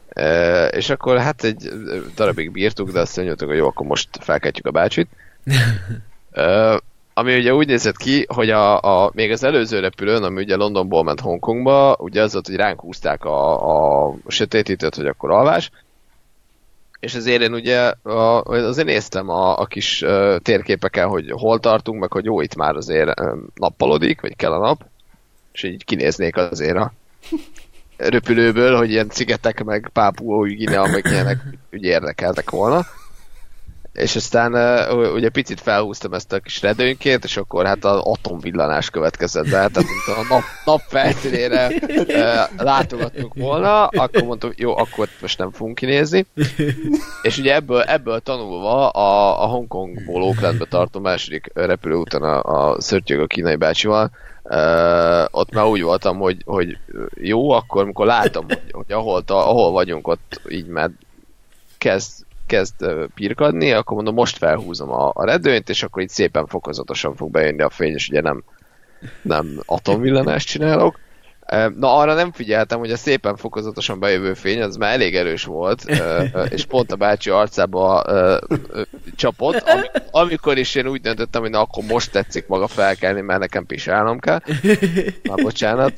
[0.09, 1.71] E, és akkor hát egy
[2.15, 5.09] darabig bírtuk, de azt mondjuk, hogy jó, akkor most felkeltjük a bácsit.
[6.33, 6.81] e,
[7.19, 11.05] ami ugye úgy nézett ki, hogy a, a, még az előző repülőn, ami ugye Londonból
[11.05, 15.71] ment Hongkongba, ugye az volt, hogy ránk húzták a, a sötétítőt, hogy akkor alvás,
[17.01, 22.01] és ezért én ugye a, azért néztem a, a kis uh, térképeken, hogy hol tartunk,
[22.01, 24.85] meg hogy jó, itt már azért um, nappalodik, vagy kell a nap,
[25.53, 26.93] és így kinéznék azért a
[27.97, 31.39] röpülőből, hogy ilyen cigetek, meg Pápua Guinea, meg ilyenek
[31.73, 32.87] úgy érdekeltek volna
[33.97, 38.91] és aztán uh, ugye picit felhúztam ezt a kis redőnként, és akkor hát az atomvillanás
[38.91, 45.09] következett be, tehát mint a nap, nap felszínére uh, látogattunk volna, akkor mondtam, jó, akkor
[45.21, 46.27] most nem fogunk kinézni.
[47.23, 53.21] És ugye ebből, ebből tanulva a, a Hongkongból Oaklandbe tartó második repülőúton a, a szörtyög
[53.21, 54.11] a kínai bácsival,
[54.49, 56.79] Uh, ott már úgy voltam, hogy, hogy
[57.15, 60.91] jó, akkor amikor látom, hogy, hogy ahol, ta, ahol vagyunk, ott így már
[61.79, 67.15] kezd kezd pirkadni, akkor mondom, most felhúzom a, a redőnyt, és akkor itt szépen fokozatosan
[67.15, 68.45] fog bejönni a fény, és ugye nem,
[69.23, 70.99] nem atomvillanást csinálok.
[71.77, 75.85] Na arra nem figyeltem, hogy a szépen fokozatosan bejövő fény az már elég erős volt,
[76.49, 78.05] és pont a bácsi arcába
[79.17, 79.65] csapott,
[80.11, 84.19] amikor is én úgy döntöttem, hogy na akkor most tetszik maga felkelni, mert nekem pisálnom
[84.19, 84.41] kell.
[85.23, 85.93] Na bocsánat.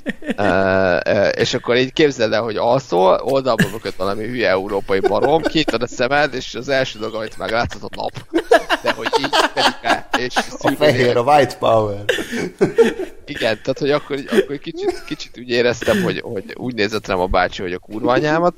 [1.36, 5.86] És akkor így képzeld el, hogy alszol, oldalban mögött valami hülye európai barom, kinyitod a
[5.86, 8.12] szemed, és az első dolog, amit meglátod a nap.
[8.82, 9.36] De hogy így
[9.82, 12.04] el, és a fehér, a white power.
[13.26, 17.26] Igen, tehát hogy akkor, akkor kicsit, kicsit úgy éreztem, hogy, hogy úgy nézett rám a
[17.26, 18.54] bácsi, hogy a kurva anyámat,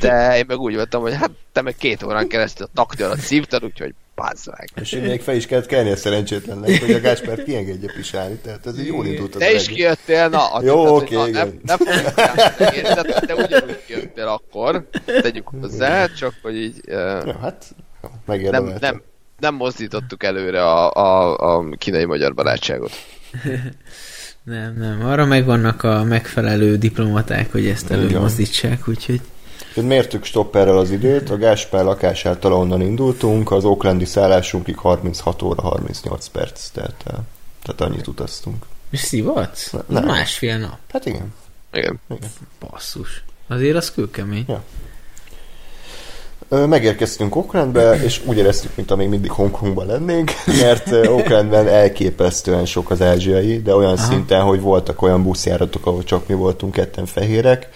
[0.00, 3.18] de én meg úgy voltam, hogy hát te meg két órán keresztül a takti alatt
[3.18, 4.68] szívtad, úgyhogy pázd meg.
[4.74, 8.66] És én még fel is kellett kelni a szerencsétlennek, hogy a Gáspert kiengedje pisálni, tehát
[8.66, 11.60] ez egy jól indult az Te is kijöttél, na, a Jó, oké, okay, na, igen.
[11.62, 11.74] Ne,
[12.82, 16.80] ne de te ugyanúgy kijöttél akkor, tegyük hozzá, csak hogy így...
[16.86, 16.94] Uh,
[17.26, 17.74] ja, hát
[18.26, 19.02] nem, nem,
[19.38, 22.90] nem mozdítottuk előre a, a, a kínai-magyar barátságot.
[24.42, 25.06] Nem, nem.
[25.06, 29.20] Arra megvannak a megfelelő diplomaták, hogy ezt előmozdítsák, úgyhogy...
[29.74, 36.26] Mértük stopperrel az időt, a Gáspár lakásától onnan indultunk, az Oaklandi szállásunkig 36 óra 38
[36.28, 37.14] perc, tehát, eh,
[37.62, 38.64] tehát annyit utaztunk.
[38.90, 39.72] És szivatsz?
[39.86, 40.78] Ne, Másfél nap.
[40.92, 41.34] Hát igen.
[41.72, 42.00] Igen.
[42.10, 42.30] igen.
[42.60, 43.24] Basszus.
[43.48, 44.44] Azért az kőkemény.
[44.48, 44.64] Ja.
[46.48, 50.30] Megérkeztünk Oaklandbe, és úgy éreztük, mint még mindig Hongkongban lennénk,
[50.62, 54.06] mert Oaklandben elképesztően sok az ázsiai, de olyan Aha.
[54.10, 57.68] szinten, hogy voltak olyan buszjáratok, ahol csak mi voltunk ketten fehérek,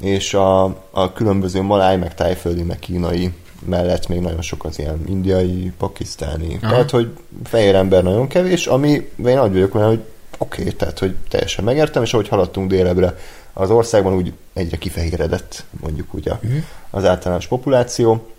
[0.00, 3.32] és a, a különböző maláj, meg tájföldi, meg kínai
[3.66, 6.58] mellett még nagyon sok az ilyen indiai, pakisztáni.
[6.62, 6.72] Aha.
[6.72, 7.10] Tehát, hogy
[7.44, 8.88] fehér ember nagyon kevés, ami
[9.26, 10.00] én nagy vagyok hogy
[10.38, 13.16] oké, okay, tehát, hogy teljesen megértem, és ahogy haladtunk délebre,
[13.52, 16.62] az országban úgy egyre kifehéredett, mondjuk úgy a, uh-huh.
[16.90, 18.30] az általános populáció,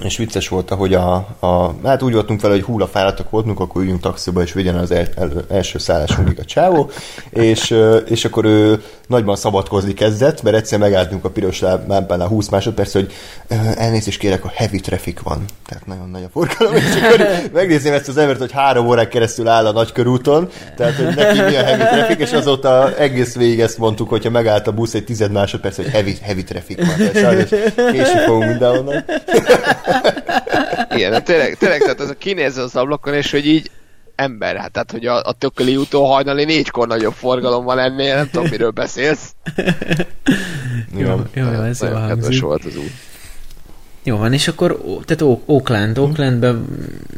[0.00, 3.82] és vicces volt, hogy a, a, hát úgy voltunk vele, hogy húla fáradtak voltunk, akkor
[3.82, 6.90] üljünk taxiba, és vigyen az el, el, első szállásunkig a csávó,
[7.30, 7.76] és,
[8.06, 12.92] és akkor ő nagyban szabadkozni kezdett, mert egyszer megálltunk a piros lámpán a 20 másodperc,
[12.92, 13.12] hogy
[13.76, 15.44] elnézést kérek, a heavy traffic van.
[15.66, 19.48] Tehát nagyon nagy a forgalom, és akkor megnézném ezt az embert, hogy három órák keresztül
[19.48, 23.78] áll a nagykörúton, tehát hogy neki mi a heavy traffic, és azóta egész végig ezt
[23.78, 27.10] mondtuk, hogyha megállt a busz egy tized másodperc, hogy heavy, heavy traffic van.
[27.12, 27.48] Tehát
[27.92, 29.04] késni fogunk mindenhonnan.
[30.94, 33.70] Igen, tényleg, tényleg, tehát ez a kinéző az ablakon, és hogy így
[34.14, 38.30] ember, hát tehát, hogy a, a tököli útó hajnali négykor nagyobb forgalom van ennél, nem
[38.30, 39.34] tudom, miről beszélsz.
[40.96, 42.92] jó, jó, jó, ez jó kedves volt az út.
[44.02, 46.54] Jó van, és akkor, tehát Oakland, Oaklandbe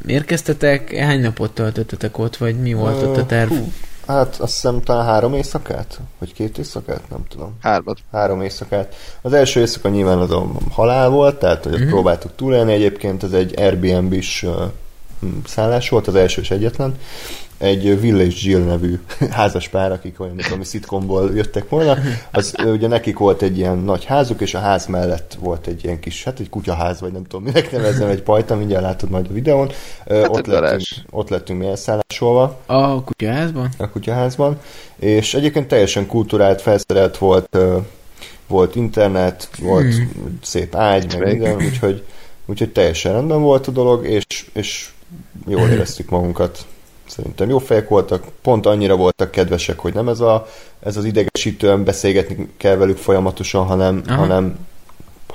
[0.07, 3.49] érkeztetek, hány napot töltöttetek ott, vagy mi volt ott a terv?
[3.49, 3.73] Hú,
[4.07, 6.01] Hát azt hiszem talán három éjszakát?
[6.19, 7.11] Vagy két éjszakát?
[7.11, 7.57] Nem tudom.
[7.61, 7.99] Hármat.
[8.13, 8.95] Három éjszakát.
[9.23, 11.89] Az első éjszaka nyilván az a halál volt, tehát hogy mm-hmm.
[11.89, 12.73] próbáltuk túlélni.
[12.73, 14.63] Egyébként ez egy Airbnb-s uh,
[15.47, 16.95] szállás volt, az első és egyetlen
[17.59, 21.97] egy Village Jill nevű házas pár, akik olyan, mint ami szitkomból jöttek volna,
[22.31, 26.01] az ugye nekik volt egy ilyen nagy házuk, és a ház mellett volt egy ilyen
[26.01, 29.33] kis, hát egy kutyaház, vagy nem tudom minek nevezem, egy pajta, mindjárt látod majd a
[29.33, 29.71] videón.
[30.09, 32.61] Hát ott, lettünk, ott lettünk mi elszállásolva.
[32.67, 33.69] A kutyaházban?
[33.79, 34.61] A kutyaházban,
[34.97, 37.59] és egyébként teljesen kulturált, felszerelt volt,
[38.47, 40.39] volt internet, volt hmm.
[40.43, 42.05] szép ágy, meg minden, úgyhogy,
[42.47, 44.89] úgyhogy teljesen rendben volt a dolog, és, és
[45.47, 46.67] jól éreztük magunkat
[47.07, 50.47] szerintem jó fejek voltak, pont annyira voltak kedvesek, hogy nem ez, a,
[50.81, 54.67] ez az idegesítően beszélgetni kell velük folyamatosan, hanem, hanem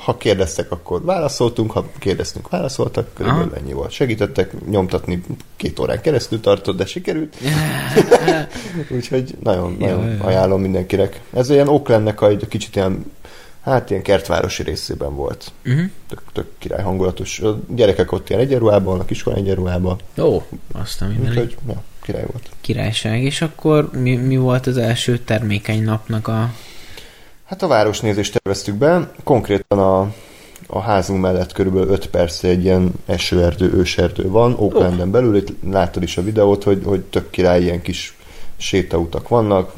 [0.03, 3.91] ha kérdeztek, akkor válaszoltunk, ha kérdeztünk, válaszoltak, körülbelül ennyi volt.
[3.91, 5.23] Segítettek nyomtatni
[5.55, 7.35] két órán keresztül tartott, de sikerült.
[8.95, 11.21] Úgyhogy nagyon, nagyon ajánlom mindenkinek.
[11.33, 13.11] Ez olyan Oaklandnek egy kicsit ilyen
[13.61, 15.51] hát ilyen kertvárosi részében volt.
[15.65, 15.81] Uh-huh.
[16.07, 17.39] Tök, tök király hangulatos.
[17.39, 19.99] A gyerekek ott ilyen egyenruhában, a kiskola egyenruhában.
[20.17, 20.41] Ó,
[20.71, 21.29] azt a minden.
[21.29, 22.49] Úgyhogy, ja, király volt.
[22.61, 23.23] Királyság.
[23.23, 26.53] És akkor mi, mi volt az első termékeny napnak a...
[27.45, 29.11] Hát a városnézést terveztük be.
[29.23, 30.13] Konkrétan a,
[30.67, 35.13] a házunk mellett körülbelül 5 perc egy ilyen esőerdő, őserdő van, Oaklanden oh.
[35.13, 38.17] belül, itt láttad is a videót, hogy, hogy tök király ilyen kis
[38.57, 39.73] sétautak vannak,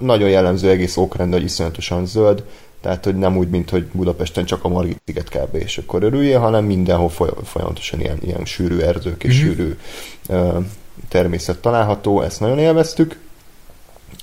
[0.00, 2.44] nagyon jellemző egész Oakland, hogy iszonyatosan zöld,
[2.82, 5.54] tehát, hogy nem úgy, mint hogy Budapesten csak a Margit sziget kb.
[5.54, 7.08] és akkor örüljél, hanem mindenhol
[7.44, 9.48] folyamatosan ilyen, ilyen sűrű erdők és mm-hmm.
[9.48, 9.76] sűrű
[10.28, 10.64] uh,
[11.08, 13.18] természet található, ezt nagyon élveztük.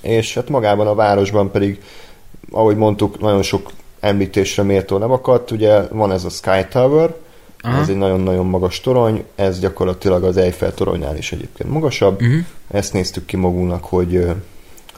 [0.02, 1.82] És hát magában a városban pedig,
[2.50, 3.70] ahogy mondtuk, nagyon sok
[4.00, 5.50] említésre méltó nem akadt.
[5.50, 7.14] Ugye van ez a Sky Tower,
[7.60, 7.80] Aha.
[7.80, 12.22] ez egy nagyon-nagyon magas torony, ez gyakorlatilag az Eiffel toronynál is egyébként magasabb.
[12.22, 12.44] Uh-huh.
[12.70, 14.26] Ezt néztük ki magunknak, hogy,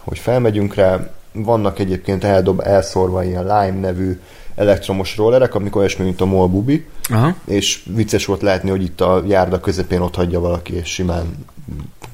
[0.00, 4.20] hogy felmegyünk rá, vannak egyébként eldob, elszorva ilyen Lime nevű
[4.54, 7.34] elektromos rollerek, amikor olyasmi, mint a MOL Bubi, Aha.
[7.44, 11.46] és vicces volt látni, hogy itt a járda közepén ott hagyja valaki, és simán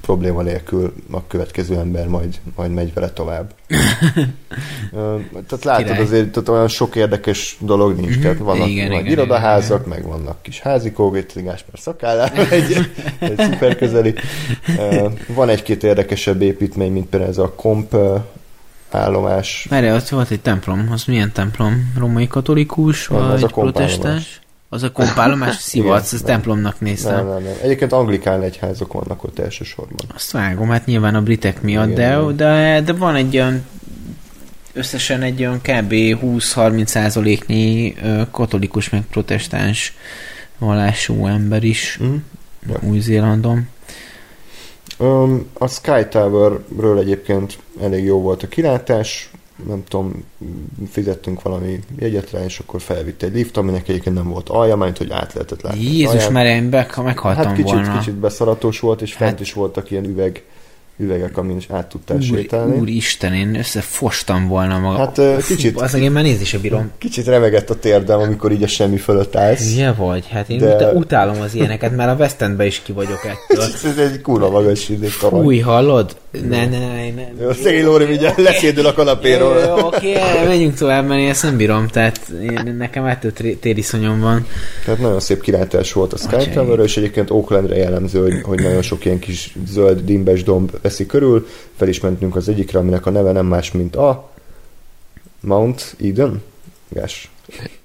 [0.01, 3.55] probléma nélkül a következő ember majd, majd megy vele tovább.
[5.47, 6.03] tehát látod Király.
[6.03, 8.11] azért, tehát olyan sok érdekes dolog nincs.
[8.11, 8.21] Mm-hmm.
[8.21, 9.99] Tehát vannak igen, nagy igen, irodaházak, igen.
[9.99, 14.15] meg vannak kis házikók, itt Gáspár szakállá, egy, egy szuper közeli.
[15.35, 17.97] Van egy-két érdekesebb építmény, mint például ez a Komp
[18.95, 19.67] állomás.
[19.71, 21.93] Merre, ott volt egy templom, az milyen templom?
[21.99, 24.41] Romai katolikus, nem, vagy az a protestáns?
[24.69, 27.15] Az a kompállomás szivac, ez templomnak néztem.
[27.15, 27.53] Nem, nem, nem.
[27.63, 30.07] Egyébként anglikán egyházak vannak ott elsősorban.
[30.15, 33.67] Azt vágom, hát nyilván a britek miatt, igen, de, de, de van egy olyan
[34.73, 35.93] összesen egy olyan kb.
[35.93, 37.95] 20-30 százaléknyi
[38.31, 39.97] katolikus meg protestáns
[40.59, 42.17] vallású ember is mm.
[42.69, 42.79] Ja.
[42.83, 43.69] Új-Zélandon.
[45.53, 49.31] A Sky Tower-ről egyébként elég jó volt a kilátás,
[49.67, 50.25] nem tudom,
[50.91, 54.99] fizettünk valami jegyet rá, és akkor felvitt egy lift, aminek egyébként nem volt alja, mert
[54.99, 55.83] hogy át lehetett látni.
[55.83, 57.99] Jézus, már én meghaltam hát kicsit, volna.
[57.99, 59.29] kicsit beszaratos volt, és hát...
[59.29, 60.43] fent is voltak ilyen üveg
[60.99, 62.79] üvegek, amin is át tudtál úr, sétálni.
[62.79, 64.99] Úristen, én összefostam volna magam.
[64.99, 65.81] Hát uh, kicsit...
[65.81, 66.91] Az én már nézni sem bírom.
[66.99, 69.77] Kicsit remegett a térdem, amikor így a semmi fölött állsz.
[69.77, 70.93] Ja, vagy, hát én de...
[70.93, 73.65] utálom az ilyeneket, mert a West Endbe is ki vagyok ettől.
[73.93, 76.17] Ez egy kurva magas idő Fúj, hallod?
[76.31, 77.11] Ne, ne, ne.
[77.11, 77.29] ne.
[77.41, 79.57] Jó, szegény Lóri mindjárt leszédül a kanapéról.
[79.57, 84.47] Oké, okay, menjünk tovább, mert én ezt nem bírom, tehát én, nekem ettől tériszonyom van.
[84.85, 88.83] Tehát nagyon szép kilátás volt a Sky Tower, és egyébként Oaklandre jellemző, hogy, hogy nagyon
[88.83, 91.47] sok ilyen kis zöld dimbes domb veszi körül.
[91.77, 94.31] Fel is mentünk az egyikre, aminek a neve nem más, mint a
[95.41, 96.43] Mount Eden.
[96.89, 97.31] Gás.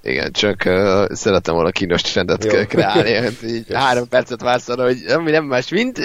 [0.04, 2.52] Igen, csak uh, szeretem volna kínos trendet Jó.
[2.68, 3.30] kreálni.
[3.46, 6.00] Így három percet vársz arra, hogy ami nem más, mint...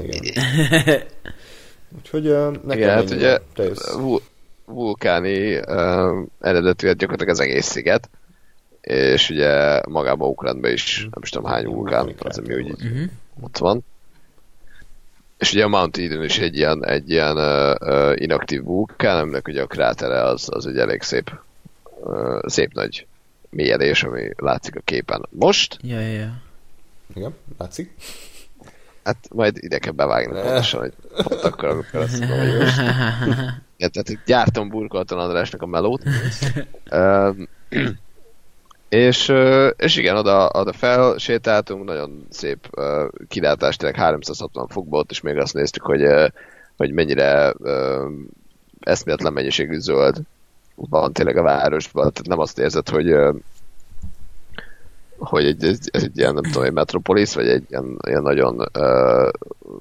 [0.00, 0.22] Igen.
[1.96, 3.38] Úgyhogy uh, nekem Igen, hát ugye
[4.64, 8.08] vulkáni uh, eredetű gyakorlatilag az egész sziget,
[8.80, 13.10] és ugye magában Ukrajnban is nem is tudom hány vulkán, az, ami úgy uh-huh.
[13.40, 13.84] ott van.
[15.38, 19.48] És ugye a Mount Eden is egy ilyen, egy ilyen uh, uh, inaktív vulkán, aminek
[19.48, 21.30] ugye a krátere az, az egy elég szép,
[22.00, 23.06] uh, szép nagy
[23.50, 25.78] mélyedés, ami látszik a képen most.
[25.82, 26.42] Ja, ja, ja.
[27.14, 27.94] Igen, látszik.
[29.06, 30.92] Hát majd ide kell bevágni pontosan, hogy
[31.24, 32.80] pont akkor, amikor azt mondom, hogy most.
[33.78, 36.02] Ja, tehát gyártom Burkolton Andrásnak a melót.
[38.88, 39.32] és,
[39.76, 45.36] és igen, oda, oda felsétáltunk, nagyon szép uh, kilátás, tényleg 360 fokba ott, és még
[45.36, 46.28] azt néztük, hogy, uh,
[46.76, 48.10] hogy mennyire uh,
[48.80, 50.16] eszméletlen mennyiségű zöld
[50.74, 53.14] van tényleg a városban, tehát nem azt érzed, hogy
[55.18, 59.28] hogy egy, egy, egy ilyen, nem tudom, egy metropolis, vagy egy ilyen, ilyen nagyon uh,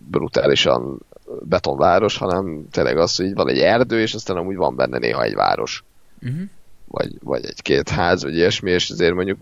[0.09, 0.99] brutálisan
[1.41, 5.35] betonváros, hanem tényleg az, hogy van egy erdő, és aztán amúgy van benne néha egy
[5.35, 5.83] város.
[6.21, 6.39] Uh-huh.
[6.87, 9.37] Vagy, vagy egy-két ház, vagy ilyesmi, és azért mondjuk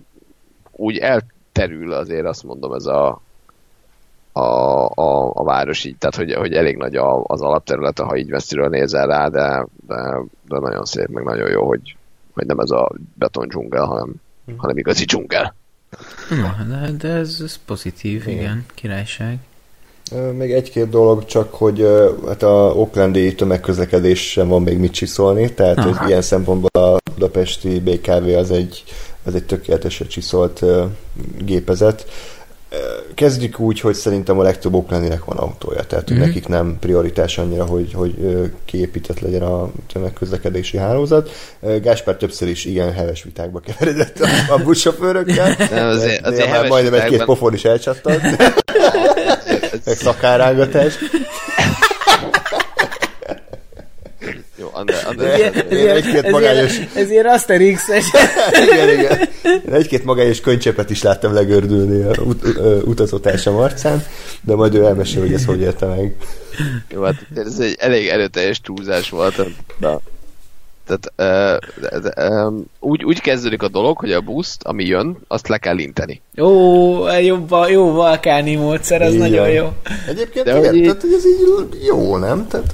[0.71, 3.21] úgy elterül azért azt mondom ez a,
[4.31, 4.41] a,
[4.87, 8.69] a, a város így, tehát hogy, hogy elég nagy a, az alapterülete, ha így messziről
[8.69, 11.95] nézel rá, de, de, de nagyon szép, meg nagyon jó, hogy,
[12.33, 14.13] hogy nem ez a beton dzsungel, hanem,
[14.45, 14.61] uh-huh.
[14.61, 15.55] hanem igazi dzsungel.
[16.29, 18.39] Na, de, de ez, ez pozitív, igen.
[18.39, 19.37] igen, királyság.
[20.37, 21.87] Még egy-két dolog csak, hogy
[22.27, 27.79] hát a Oaklandi tömegközlekedés sem van még mit csiszolni, tehát hogy ilyen szempontból a budapesti
[27.79, 28.83] BKV az egy,
[29.23, 30.63] az egy tökéletesen csiszolt
[31.37, 32.05] gépezet.
[33.13, 36.21] Kezdjük úgy, hogy szerintem a legtöbb oaklandi van autója, tehát mm-hmm.
[36.21, 38.15] nekik nem prioritás annyira, hogy, hogy
[38.65, 41.29] kiépített legyen a tömegközlekedési hálózat.
[41.81, 45.55] Gáspár többször is ilyen heves vitákba keveredett a, a buszsofőrökkel.
[45.71, 48.21] Nem, azért, azért már majdnem egy-két pofon is elcsattant.
[49.85, 50.97] Meg szakárángatás.
[54.89, 58.05] Ez, ilyen, egy-két ez, magányos- ilyen, ez ilyen Asterix-es.
[58.71, 59.19] igen, igen.
[59.43, 64.03] Én egy-két magányos könycsepet is láttam legördülni a ut- utazótársam arcán,
[64.41, 66.15] de majd ő elmesél, hogy ezt hogy érte meg.
[66.89, 69.35] Jó, hát ez egy elég erőteljes túlzás volt.
[69.79, 69.99] De,
[70.87, 71.11] tehát
[71.61, 75.47] uh, de, de, um, úgy, úgy kezdődik a dolog, hogy a buszt, ami jön, azt
[75.47, 76.21] le kell inteni.
[76.41, 79.73] Ó, jobb, jó balkáni módszer, az Így nagyon jó.
[80.07, 82.47] Egyébként De igen, hogy így- tehát, hogy ez így jó, nem?
[82.47, 82.73] Tehát,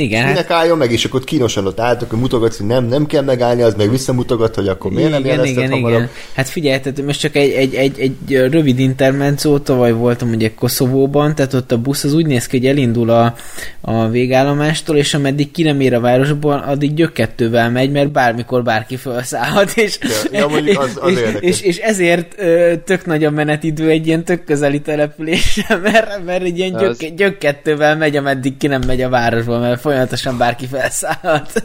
[0.00, 3.06] Igen, hát minek álljon meg, és akkor kínosan ott álltok, hogy mutogatsz, hogy nem, nem
[3.06, 5.96] kell megállni, az meg visszamutogat, hogy akkor miért nem igen, jelezted igen, hamarabb.
[5.98, 6.10] igen.
[6.34, 11.34] Hát figyelj, tehát most csak egy, egy, egy, egy rövid intermenzó, tavaly voltam ugye Koszovóban,
[11.34, 13.34] tehát ott a busz az úgy néz ki, hogy elindul a,
[13.80, 18.96] a végállomástól, és ameddig ki nem ér a városban, addig gyökkettővel megy, mert bármikor bárki
[18.96, 19.98] felszállhat, és,
[20.32, 21.40] Ja, ja, az- az és, érdekes.
[21.48, 26.42] és, és, ezért ö, tök nagy a menetidő egy ilyen tök közeli településre, mert, mert
[26.42, 30.66] egy ilyen Az- gyök, gyökkettővel megy, ameddig ki nem megy a városból, mert folyamatosan bárki
[30.66, 31.64] felszállhat.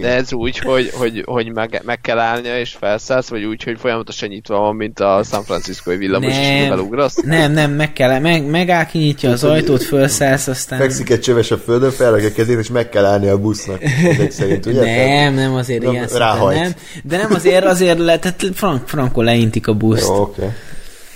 [0.00, 3.78] De ez úgy, hogy, hogy, hogy meg, meg kell állnia és felszállsz, vagy úgy, hogy
[3.78, 6.68] folyamatosan nyitva van, mint a San Franciscoi villamos, és Nem.
[6.68, 7.14] belugrasz?
[7.22, 10.78] Nem, nem, meg kell, meg, megáll, kinyitja az ajtót, felszállsz, aztán...
[10.78, 13.82] Fekszik egy csöves a földön, felrakja a kezét, és meg kell állni a busznak.
[13.82, 15.06] Ezek szerint, ugye?
[15.06, 16.60] Nem, nem azért Nem, ilyen ráhajt.
[16.60, 16.72] nem.
[17.02, 20.06] De nem azért, azért le, tehát frank, frankon leintik a buszt.
[20.08, 20.42] Jó, oké.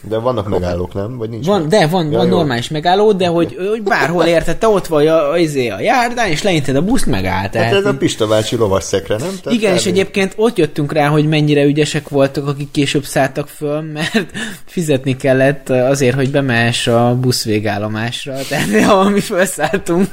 [0.08, 1.16] De vannak megállók, nem?
[1.16, 1.46] Vagy nincs?
[1.46, 1.68] Van, meg?
[1.68, 2.36] de van, Ja, van jó.
[2.36, 6.42] normális megálló, de hogy, hogy bárhol érted, te ott vagy a, izé, a járdán, és
[6.42, 7.48] leinted a buszt, megáll.
[7.48, 9.28] Tehát Hát ez a Pista bácsi lovasszekre, nem?
[9.42, 13.80] Tehát igen, és egyébként ott jöttünk rá, hogy mennyire ügyesek voltak, akik később szálltak föl,
[13.92, 14.26] mert
[14.66, 18.34] fizetni kellett azért, hogy bemehess a busz végállomásra.
[18.48, 20.06] Tehát ha mi felszálltunk.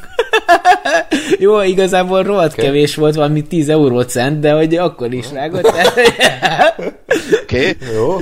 [1.39, 2.65] Jó, igazából rohadt okay.
[2.65, 5.65] kevés volt, valami 10 eurócent, de hogy akkor is rágott.
[7.41, 7.69] Oké?
[7.69, 7.77] Okay?
[7.93, 8.17] Jó.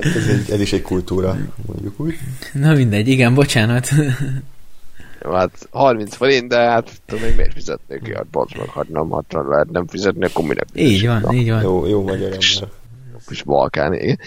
[0.00, 1.36] ez, egy, ez is egy kultúra,
[1.66, 2.14] mondjuk úgy.
[2.52, 3.88] Na mindegy, igen, bocsánat.
[5.24, 8.14] Jó, hát 30 forint, de hát tudom, még miért fizetnék ki?
[8.14, 11.50] Hát bazd meg, hát nem, hát lehet nem fizetni, akkor minek Így van, Na, így
[11.50, 11.62] van.
[11.62, 12.38] Jó, jó magyar ember.
[13.26, 14.18] kis Balkán, igen.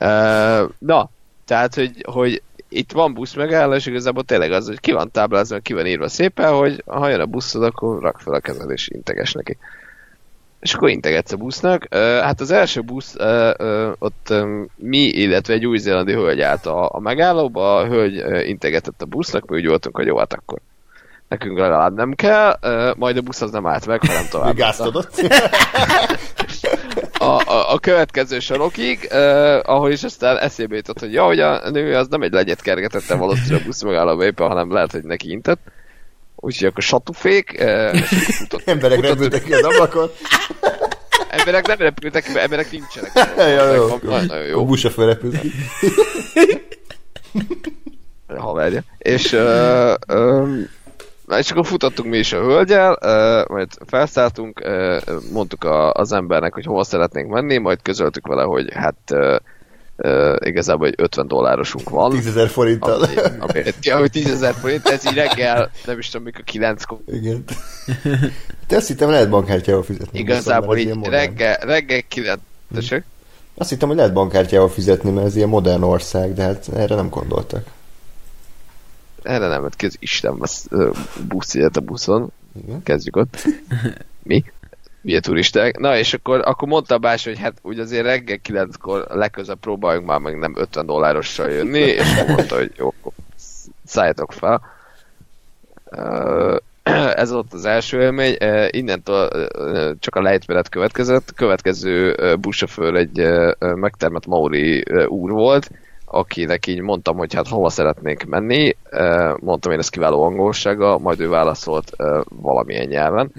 [0.00, 1.10] Uh, na,
[1.46, 5.72] tehát, hogy, hogy itt van busz megállás, igazából tényleg az, hogy ki van táblázva, ki
[5.72, 9.32] van írva szépen, hogy ha jön a buszod, akkor rak fel a kezed és integes
[9.32, 9.56] neki.
[10.60, 11.94] És akkor integetsz a busznak.
[11.94, 13.16] Hát az első busz,
[13.98, 14.34] ott
[14.76, 19.56] mi, illetve egy új-zélandi hölgy állt a, a megállóba, a hölgy integetett a busznak, mi
[19.56, 20.58] úgy voltunk, hogy jó, hát akkor
[21.28, 22.58] nekünk legalább nem kell,
[22.96, 24.46] majd a busz az nem állt meg, hanem tovább.
[24.46, 25.20] Még gázt adott.
[27.18, 29.18] a, a, a következő sorokig, uh,
[29.62, 33.14] ahol is aztán eszébe jutott, hogy ja, hogy a nő az nem egy legyet kergetette
[33.14, 35.60] valószínűleg a busz megállóba éppen, hanem lehet, hogy neki intett.
[36.36, 37.62] Úgyhogy akkor satufék,
[38.30, 40.10] futott, Emberek futott- repültek ki az ablakon.
[41.30, 43.10] Emberek nem repültek ki, emberek nincsenek.
[43.56, 45.52] Ja, jó, Van- Nagyon A jó, busa felrepült ki.
[48.36, 48.82] haverja.
[48.98, 50.68] És, uh, um,
[51.28, 52.98] és akkor futottunk mi is a hölgyel,
[53.48, 54.62] majd felszálltunk,
[55.32, 59.14] mondtuk a, az embernek, hogy hova szeretnénk menni, majd közöltük vele, hogy hát
[59.96, 62.10] uh, igazából egy 50 dollárosunk van.
[62.10, 63.02] 10 ezer forinttal.
[63.02, 66.82] Ami, ami, ja, hogy 10 ezer forint, ez így reggel, nem is tudom, mikor 9
[67.06, 67.44] Igen.
[68.66, 70.18] Te azt hittem, lehet bankkártyával fizetni.
[70.18, 72.40] Igazából így reggel, reggel 9
[72.74, 73.04] Tessék?
[73.54, 77.08] Azt hittem, hogy lehet bankkártyával fizetni, mert ez ilyen modern ország, de hát erre nem
[77.08, 77.66] gondoltak.
[79.26, 80.38] Erre nem vett ki az Isten
[81.28, 82.32] busz a buszon.
[82.64, 82.82] Igen.
[82.82, 83.44] Kezdjük ott.
[84.22, 84.44] Mi?
[85.00, 85.78] Milyen turisták.
[85.78, 90.18] Na, és akkor, akkor mondta Bás, hogy hát úgy azért reggel 9-kor legközelebb próbáljunk már
[90.18, 92.94] meg nem 50 dollárossal jönni, és mondta, hogy jó,
[93.84, 94.62] szálljatok fel.
[97.14, 98.36] Ez volt az első élmény,
[98.70, 99.48] innentől
[99.98, 101.34] csak a lejtmenet következett.
[101.34, 105.70] Következő buszsofőr egy megtermett Mauri úr volt,
[106.06, 108.76] akinek így mondtam, hogy hát hova szeretnénk menni,
[109.40, 111.96] mondtam én ezt kiváló angolsága, majd ő válaszolt
[112.28, 113.32] valamilyen nyelven.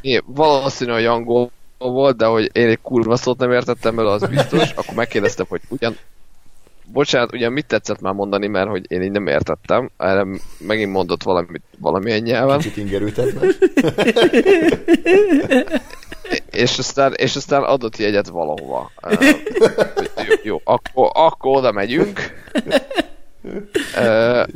[0.00, 4.28] É, valószínű, hogy angol volt, de hogy én egy kurva szót nem értettem belőle, az
[4.28, 4.70] biztos.
[4.70, 5.96] Akkor megkérdeztem, hogy ugyan
[6.92, 9.90] Bocsánat, ugyan mit tetszett már mondani, mert hogy én így nem értettem.
[9.96, 10.26] Erre
[10.58, 12.58] megint mondott valamit, valamilyen nyelven.
[12.58, 13.50] Kicsit ingerültetlen.
[16.50, 18.90] És aztán, és aztán adott jegyet valahova.
[20.42, 22.20] Jó, akkor, akkor oda megyünk.
[23.96, 24.46] Uh,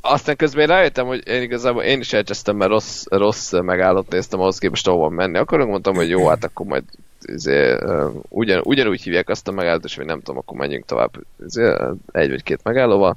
[0.00, 4.58] aztán közben rájöttem, hogy én igazából én is elcsesztem, mert rossz, rossz megállott néztem ahhoz
[4.58, 5.68] képest, ahova menni akarok.
[5.68, 6.84] Mondtam, hogy jó, hát akkor majd
[7.22, 11.10] izé, ö, ugyan, ugyanúgy hívják azt a megállót, és hogy nem tudom, akkor menjünk tovább
[11.46, 11.72] izé,
[12.12, 13.16] egy vagy két megállóval.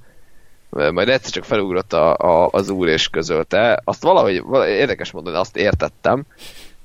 [0.69, 3.81] Majd egyszer csak felugrott a, a, az úr és közölte.
[3.83, 6.25] Azt valahogy, valahogy érdekes mondani, azt értettem,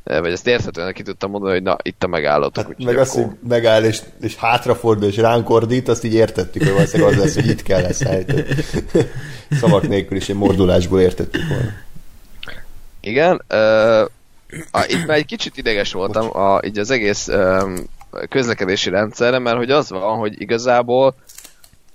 [0.05, 2.67] vagy ezt érthetően ki tudtam mondani, hogy na, itt a megállótok.
[2.67, 6.73] Hát, meg azt, hogy megáll és, és hátrafordul és ránk ordít, azt így értettük, hogy
[6.73, 8.45] valószínűleg az lesz, hogy itt kell leszállítani.
[9.61, 11.71] Szavak nélkül is egy mordulásból értettük volna.
[13.01, 14.01] Igen, uh,
[14.71, 17.75] a, itt már egy kicsit ideges voltam a, így az egész um,
[18.29, 21.15] közlekedési rendszerre, mert hogy az van, hogy igazából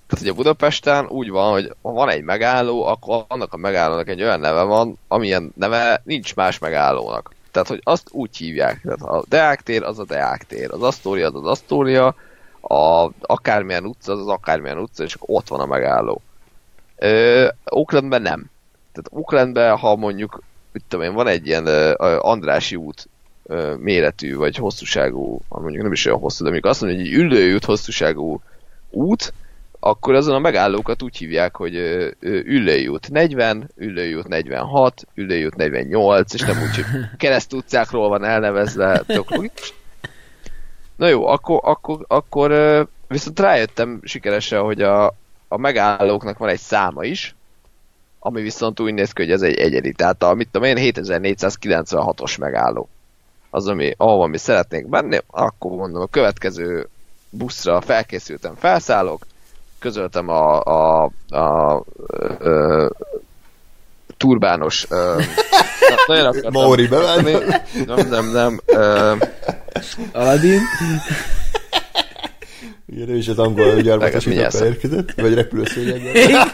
[0.08, 4.22] tehát ugye Budapesten úgy van, hogy ha van egy megálló, akkor annak a megállónak egy
[4.22, 7.32] olyan neve van, amilyen neve nincs más megállónak.
[7.52, 8.82] Tehát, hogy azt úgy hívják.
[8.82, 12.16] Tehát a Deák tér az a Deák tér, az Asztória az az Asztória,
[12.62, 16.22] a akármilyen utca az az akármilyen utca, és akkor ott van a megálló.
[16.96, 18.50] Ö, Oaklandben nem.
[18.92, 20.42] Tehát Oaklandben, ha mondjuk,
[20.72, 21.68] mit tudom én, van egy ilyen
[22.20, 23.08] Andrási út
[23.78, 27.66] méretű, vagy hosszúságú, mondjuk nem is olyan hosszú, de mondjuk azt mondja, hogy egy ülőjút
[27.66, 28.42] hosszúságú
[28.90, 29.34] út,
[29.80, 31.76] akkor azon a megállókat úgy hívják, hogy
[32.20, 36.86] Üllői út 40, Üllői út 46, Üllői út 48, és nem úgy, hogy
[37.18, 39.52] kereszt utcákról van elnevezve, tök
[40.96, 42.52] Na jó, akkor, akkor, akkor
[43.08, 45.06] viszont rájöttem sikeresen, hogy a,
[45.48, 47.36] a megállóknak van egy száma is,
[48.20, 49.92] ami viszont úgy néz ki, hogy ez egy egyedi.
[49.92, 52.90] Tehát a, mit tudom én, 7496-os megálló.
[53.50, 56.88] Az, ami, ahova mi szeretnénk menni, akkor mondom, a következő
[57.30, 59.26] buszra felkészültem, felszállok,
[59.80, 61.84] közöltem a, a, a, a,
[62.86, 65.24] a turbános uh,
[66.08, 67.24] nagyon akartam, Mauri bevált.
[67.86, 68.60] Nem, nem, nem.
[68.68, 69.18] Uh,
[70.12, 70.60] Aladdin.
[72.86, 76.48] Igen, ő is az angol gyarmatosítókkal érkezett, vagy repülőszőnyegben.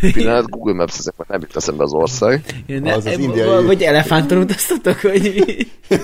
[0.00, 2.44] Pillanat, Google Maps ezek már nem jut eszembe az ország.
[2.66, 3.64] Ja, ne, az az indiai...
[3.64, 5.44] Vagy elefánton utaztatok, vagy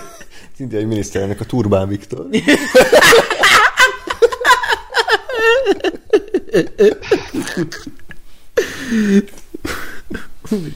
[0.59, 2.27] Az indiai miniszterelnök a Turbán Viktor.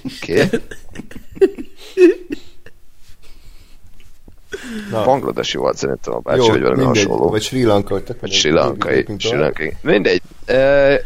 [0.04, 0.42] Oké.
[0.42, 0.60] Okay.
[4.90, 7.28] Bangladesi volt szerintem a bácsi, vagy valami mindegy, hasonló.
[7.28, 8.00] Vagy Sri Lanka.
[8.20, 9.06] Vagy Sri Lankai.
[9.18, 9.76] Sri Lankai.
[9.80, 10.22] Mindegy.
[10.44, 10.54] E,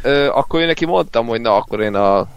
[0.02, 2.28] e, akkor én neki mondtam, hogy na, akkor én a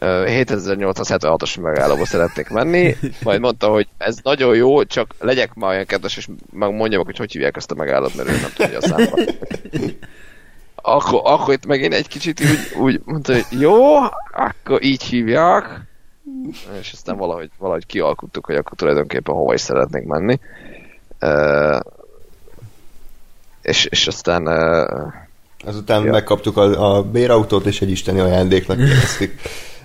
[0.00, 6.16] 7876-os megállóba szeretnék menni, majd mondta, hogy ez nagyon jó, csak legyek már olyan kedves,
[6.16, 9.34] és mondjam, hogy hogy hívják ezt a megállót, mert ő nem tudja a számot.
[10.82, 13.96] Akkor, akkor itt megint egy kicsit úgy, úgy mondta, hogy jó,
[14.32, 15.80] akkor így hívják,
[16.80, 20.38] és aztán valahogy, valahogy kialkuttuk, hogy akkor tulajdonképpen hova is szeretnénk menni.
[21.20, 21.80] Uh,
[23.62, 25.12] és, és aztán uh,
[25.64, 26.10] Azután ja.
[26.10, 29.40] megkaptuk a, a bérautót, és egy isteni ajándéknak éreztük.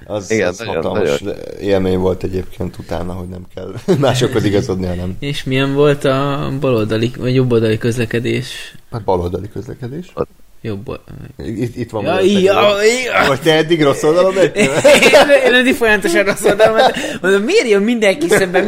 [0.05, 1.39] Az, Igen, az nagyon, hatalmas nagyon.
[1.61, 5.15] élmény volt egyébként utána, hogy nem kell másokhoz igazodni, hanem...
[5.19, 8.75] És milyen volt a baloldali, vagy jobboldali közlekedés?
[8.91, 10.13] Hát baloldali közlekedés.
[10.65, 10.99] Jobb.
[11.37, 12.03] Itt, itt van.
[12.03, 13.27] Ja, ja, ja.
[13.27, 14.63] Vagy te eddig rossz oldalon mentél?
[15.47, 17.01] én eddig folyamatosan rossz oldalon mentem.
[17.21, 18.65] Mondom, miért jön mindenki szemben?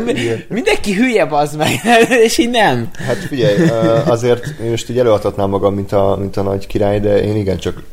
[0.48, 1.72] Mindenki hülye az meg,
[2.26, 2.90] és így nem.
[3.06, 3.70] Hát figyelj,
[4.06, 7.58] azért én most így előadhatnám magam, mint a, mint a nagy király, de én igen
[7.58, 7.84] csak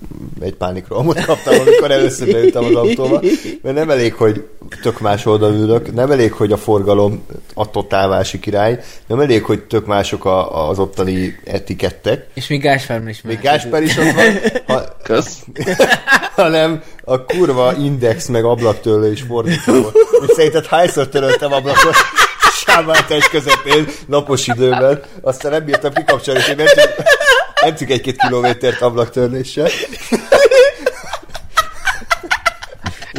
[0.41, 3.21] egy pánikrohamot kaptam, amikor először beültem az autóba.
[3.63, 4.45] Mert nem elég, hogy
[4.83, 7.23] tök más oldalon ülök, nem elég, hogy a forgalom
[7.55, 12.27] a totálvási király, nem elég, hogy tök mások a, az ottani etikettek.
[12.35, 14.41] És még Gáspár is Még Gáspár is is ott van.
[14.67, 15.39] Ha, Kösz.
[16.35, 19.93] hanem a kurva index meg ablaktörlő is fordítva.
[20.27, 21.95] És szerinted hányszor töröltem ablakot?
[22.67, 25.03] Sámáltás közepén, napos időben.
[25.21, 26.93] Aztán nem bírtam kikapcsolni, hogy mentünk,
[27.65, 29.69] mentünk egy-két kilométert ablaktörléssel.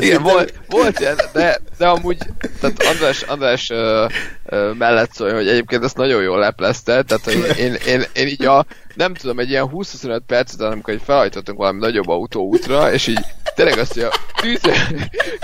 [0.03, 2.17] Igen, volt, volt ilyen, de, de amúgy,
[2.59, 4.05] tehát András, András ö,
[4.45, 8.45] ö, mellett szólja, hogy egyébként ezt nagyon jól leplezte, tehát hogy én, én, én, így
[8.45, 13.25] a, nem tudom, egy ilyen 20-25 perc után, amikor felhajtottunk valami nagyobb autóútra, és így
[13.55, 14.73] tényleg azt, hogy a tűző,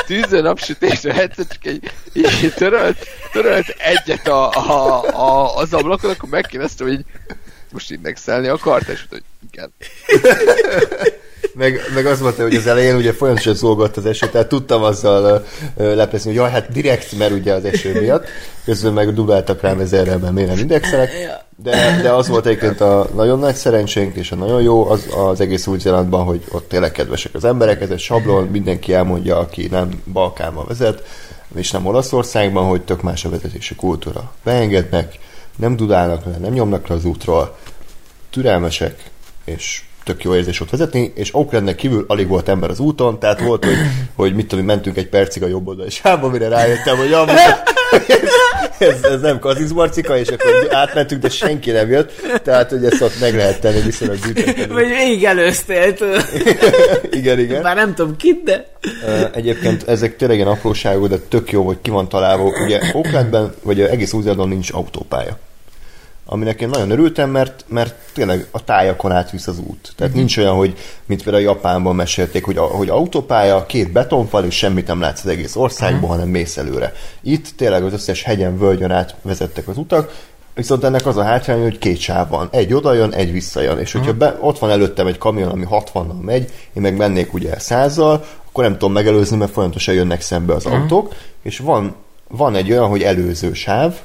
[0.07, 6.29] tűző napsütésre egyszer csak egy, így törölt, törölt egyet a, a, a, az ablakon, akkor
[6.29, 7.05] megkérdeztem, hogy
[7.71, 9.73] most indexelni akart, és hogy igen
[11.53, 15.45] meg, meg az volt, hogy az elején ugye folyamatosan zolgott az eső, tehát tudtam azzal
[15.75, 18.27] lepleszni, hogy jaj, hát direkt, mert ugye az eső miatt,
[18.65, 21.11] közben meg dubáltak rám ezerrel, mert miért nem indexelek,
[21.63, 25.41] de, de az volt egyébként a nagyon nagy szerencsénk, és a nagyon jó az, az
[25.41, 29.67] egész új Zélandban, hogy ott tényleg kedvesek az emberek, ez egy sablon, mindenki elmondja, aki
[29.71, 31.03] nem Balkánban vezet,
[31.55, 34.31] és nem Olaszországban, hogy tök más a vezetési kultúra.
[34.43, 35.19] Beengednek,
[35.55, 37.57] nem dudálnak nem nyomnak le az útról,
[38.29, 39.03] türelmesek,
[39.45, 43.41] és tök jó érzés ott vezetni, és Oaklandnek kívül alig volt ember az úton, tehát
[43.41, 43.75] volt, hogy,
[44.15, 47.25] hogy mit tudom, mentünk egy percig a jobb oldal, és hát mire rájöttem, hogy ja,
[48.77, 52.11] ez, ez nem kazizmarcika, és akkor átmentünk, de senki nem jött,
[52.43, 54.73] tehát hogy ezt ott meg lehet tenni viszonylag büntetlenül.
[54.73, 55.95] Vagy végig előztél,
[57.11, 57.61] igen, igen.
[57.61, 58.67] Bár nem tudom kit, de...
[59.33, 62.43] Egyébként ezek tényleg ilyen apróságok, de tök jó, hogy ki van találva.
[62.43, 65.37] Ugye Oaklandben, vagy egész új nincs autópálya.
[66.31, 69.93] Aminek én nagyon örültem, mert, mert tényleg a tájakon átvisz az út.
[69.95, 74.55] Tehát nincs olyan, hogy, mint például Japánban mesélték, hogy, a, hogy autópálya, két betonfal, és
[74.55, 76.93] semmit nem látsz az egész országban, hanem mész előre.
[77.21, 81.63] Itt tényleg az összes hegyen, völgyön át vezettek az utak, Viszont ennek az a hátránya,
[81.63, 82.47] hogy két sáv van.
[82.51, 83.77] Egy oda jön, egy visszajön.
[83.77, 87.55] És hogyha be, ott van előttem egy kamion, ami 60-nal megy, én meg mennék ugye
[87.57, 91.95] 100-zal, akkor nem tudom megelőzni, mert folyamatosan jönnek szembe az autók, és van,
[92.27, 93.99] van egy olyan, hogy előző sáv,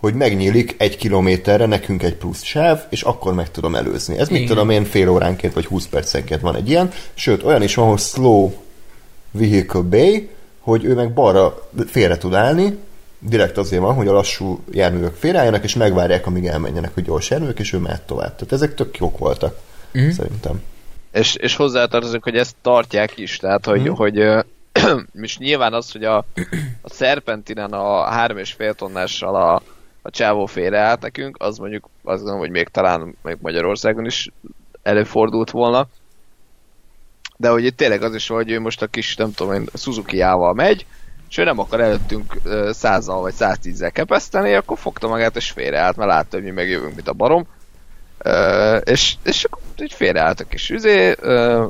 [0.00, 4.18] hogy megnyílik egy kilométerre nekünk egy plusz sáv, és akkor meg tudom előzni.
[4.18, 4.48] Ez mit Igen.
[4.48, 7.98] tudom én, fél óránként vagy 20 percenként van egy ilyen, sőt, olyan is van, hogy
[7.98, 8.52] slow
[9.30, 10.28] vehicle bay,
[10.60, 12.78] hogy ő meg balra félre tud állni,
[13.18, 17.58] direkt azért van, hogy a lassú járművek félreálljanak, és megvárják, amíg elmenjenek a gyors járművek,
[17.58, 18.34] és ő mehet tovább.
[18.34, 19.58] Tehát ezek tök jók voltak,
[19.98, 20.08] mm.
[20.08, 20.62] szerintem.
[21.12, 23.92] És, és hozzátartozik, hogy ezt tartják is, tehát hogy, mm.
[23.92, 24.16] hogy
[25.20, 26.16] és nyilván az, hogy a,
[26.82, 29.62] a Serpentinen a 3,5 tonnással a,
[30.08, 34.30] a csávó félreállt nekünk, az mondjuk azt gondolom, hogy még talán még Magyarországon is
[34.82, 35.88] előfordult volna.
[37.36, 39.68] De hogy itt tényleg az is, van, hogy ő most a kis, nem tudom én,
[39.74, 40.86] Suzuki-jával megy,
[41.28, 42.36] és ő nem akar előttünk
[42.70, 47.08] százal vagy 110-zel kepeszteni, akkor fogta magát és félreállt, mert látta, hogy mi megjövünk, mint
[47.08, 47.46] a barom.
[48.18, 51.66] Ö, és, és akkor így félreállt a kis üzé, ö,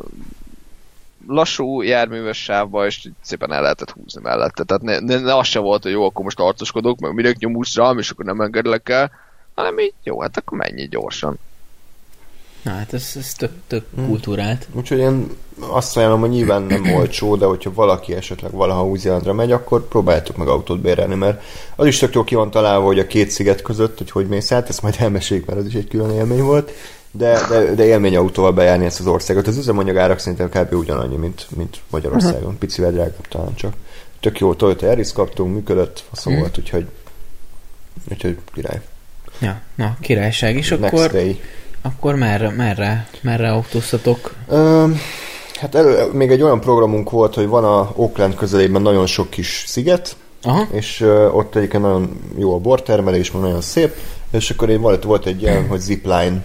[1.29, 4.65] lassú járműves sávba, és szépen el lehetett húzni mellette.
[4.65, 7.77] Tehát ne, ne, ne az se volt, hogy jó, akkor most arcoskodok, meg minek nyomulsz
[7.77, 9.11] rám, és akkor nem engedlek el,
[9.55, 11.39] hanem így, jó, hát akkor menj gyorsan.
[12.63, 14.69] Na hát ez, ez tök, tök kultúrált.
[14.73, 15.27] Úgyhogy én
[15.59, 20.37] azt ajánlom, hogy nyilván nem olcsó, de hogyha valaki esetleg valaha Új-Zélandra megy, akkor próbáljátok
[20.37, 21.43] meg autót bérelni, mert
[21.77, 24.53] az is tök jó ki van találva, hogy a két sziget között, hogy hogy mész
[24.53, 26.73] át, ezt majd elmeséljük, mert az is egy külön élmény volt,
[27.11, 29.47] de, de, de élmény autóval bejárni ezt az országot.
[29.47, 30.75] Az üzemanyag árak szerintem kb.
[30.75, 32.59] ugyanannyi, mint, mint Magyarországon.
[32.59, 33.73] Picivel drágább talán csak.
[34.21, 36.43] Tök jó Toyota Yaris kaptunk, működött, faszom Mhm.
[36.43, 36.87] volt, úgyhogy
[38.11, 38.81] úgyhogy király.
[39.41, 40.57] Ja, na, királyság.
[40.57, 41.41] És Next akkor, day.
[41.83, 44.35] akkor merre, merre, merre autóztatok?
[44.49, 45.01] Öm,
[45.61, 49.65] hát elő, még egy olyan programunk volt, hogy van a Oakland közelében nagyon sok kis
[49.67, 53.95] sziget, Aha, és uh, ott egyébként nagyon jó a bortermelés, meg nagyon szép,
[54.31, 56.45] és akkor én volt, volt egy ilyen, hogy zipline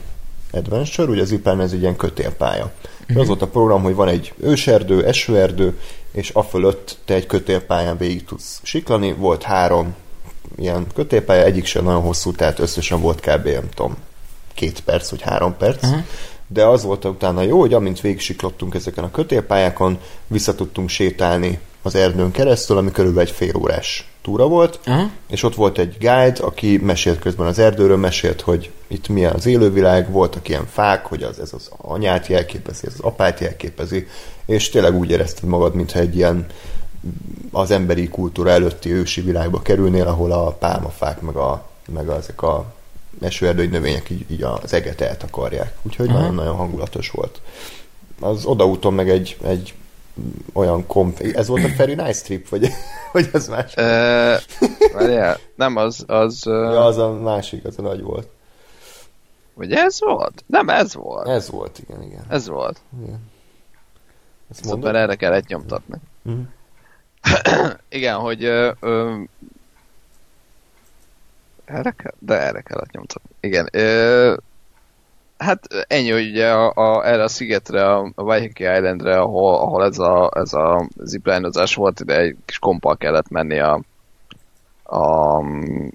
[0.54, 2.72] adventure, ugye a zipline ez egy ilyen kötélpálya.
[3.08, 5.80] És az volt a program, hogy van egy őserdő, esőerdő,
[6.12, 9.14] és a fölött te egy kötélpályán végig tudsz siklani.
[9.14, 9.96] Volt három
[10.58, 13.46] ilyen kötélpálya, egyik sem nagyon hosszú, tehát összesen volt kb.
[13.46, 13.98] nem tudom,
[14.54, 15.84] két perc, vagy három perc.
[15.84, 16.02] Aha.
[16.48, 19.98] De az volt utána jó, hogy amint végig siklottunk ezeken a kötélpályákon,
[20.28, 25.44] vissza tudtunk sétálni az erdőn keresztül, ami körülbelül egy fél órás túra volt, aha, és
[25.44, 30.12] ott volt egy guide, aki mesélt közben az erdőről, mesélt, hogy itt milyen az élővilág,
[30.12, 34.08] voltak ilyen fák, hogy az, ez az anyát jelképezi, ez az apát jelképezi,
[34.46, 36.46] és tényleg úgy érezted magad, mintha egy ilyen
[37.52, 42.74] az emberi kultúra előtti ősi világba kerülnél, ahol a pálmafák, meg, a, meg ezek a
[43.22, 45.76] esőerdői növények így, így az eget eltakarják.
[45.82, 46.18] Úgyhogy Aha.
[46.18, 47.42] nagyon-nagyon hangulatos volt.
[48.20, 49.74] Az odaúton meg egy, egy
[50.54, 51.20] olyan komp...
[51.20, 52.68] Ez volt a Ferry Nice Trip, vagy,
[53.12, 53.74] vagy az más?
[55.56, 58.28] Nem, az, az, Ja, ja, az a másik, az a nagy volt.
[59.54, 60.44] vagy ez volt?
[60.48, 61.28] Nem, ez volt.
[61.28, 62.24] Ez volt, igen, igen.
[62.30, 62.82] Ez volt.
[64.50, 64.92] Ezt Viszont mondod?
[64.94, 65.96] már erre kellett nyomtatni.
[66.22, 66.40] Mhm.
[67.90, 69.20] Igen, hogy ö, ö,
[71.66, 72.14] erre kell?
[72.20, 73.30] De erre kellett nyomtatni.
[73.40, 73.70] Igen.
[73.72, 74.36] Ö,
[75.44, 80.00] hát ennyi, hogy ugye a, a, erre a szigetre, a Waiheke Islandre, ahol, ahol ez
[80.00, 83.82] a, ez a ziplinozás volt, ide egy kis kompal kellett menni a,
[84.84, 85.88] a mm,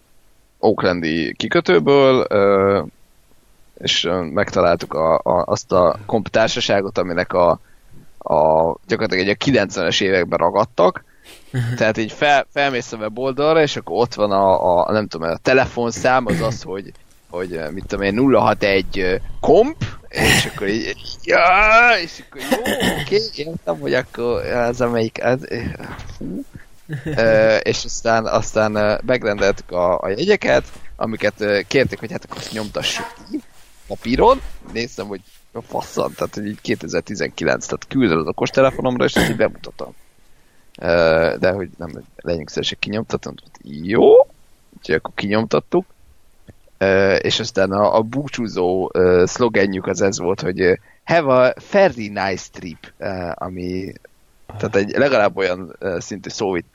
[0.59, 2.83] Oaklandi kikötőből, ö,
[3.79, 7.51] és megtaláltuk a, a, azt a komp társaságot, aminek a,
[8.19, 11.05] a gyakorlatilag egy a 90-es években ragadtak,
[11.79, 15.37] tehát így fel, felmész a weboldalra, és akkor ott van a, a nem tudom, a
[15.37, 16.93] telefonszám, az az, hogy,
[17.31, 19.77] hogy eh, mit tudom én, 061 eh, komp,
[20.09, 21.39] és akkor így, ja,
[22.03, 25.73] és akkor jó, oké, értem, hogy akkor az amelyik, az, eh,
[26.17, 26.45] fú.
[27.05, 30.65] Ö, és aztán, aztán eh, megrendeltük a, a jegyeket,
[30.97, 33.43] amiket eh, kérték, hogy hát akkor azt nyomtassuk ki
[33.87, 34.41] papíron,
[34.73, 35.21] néztem, hogy
[35.53, 39.95] a faszam, tehát hogy így 2019, tehát küldöd az okostelefonomra, és ezt így bemutatom.
[40.81, 44.13] Ö, De hogy nem legyünk szívesek kinyomtatom, jó,
[44.79, 45.85] úgyhogy akkor kinyomtattuk,
[47.19, 48.93] és aztán a, a búcsúzó
[49.25, 52.93] szlogenjük az ez volt, hogy have a very nice trip,
[53.35, 53.93] ami
[54.47, 56.67] tehát egy legalább olyan szintű szóvit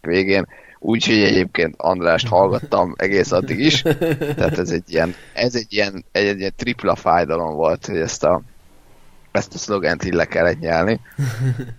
[0.00, 0.46] végén,
[0.78, 3.82] úgyhogy egyébként Andrást hallgattam egész addig is,
[4.36, 8.24] tehát ez egy ilyen, ez egy ilyen, egy, egy ilyen tripla fájdalom volt, hogy ezt
[8.24, 8.42] a
[9.30, 11.00] ezt a szlogent így le kellett nyelni,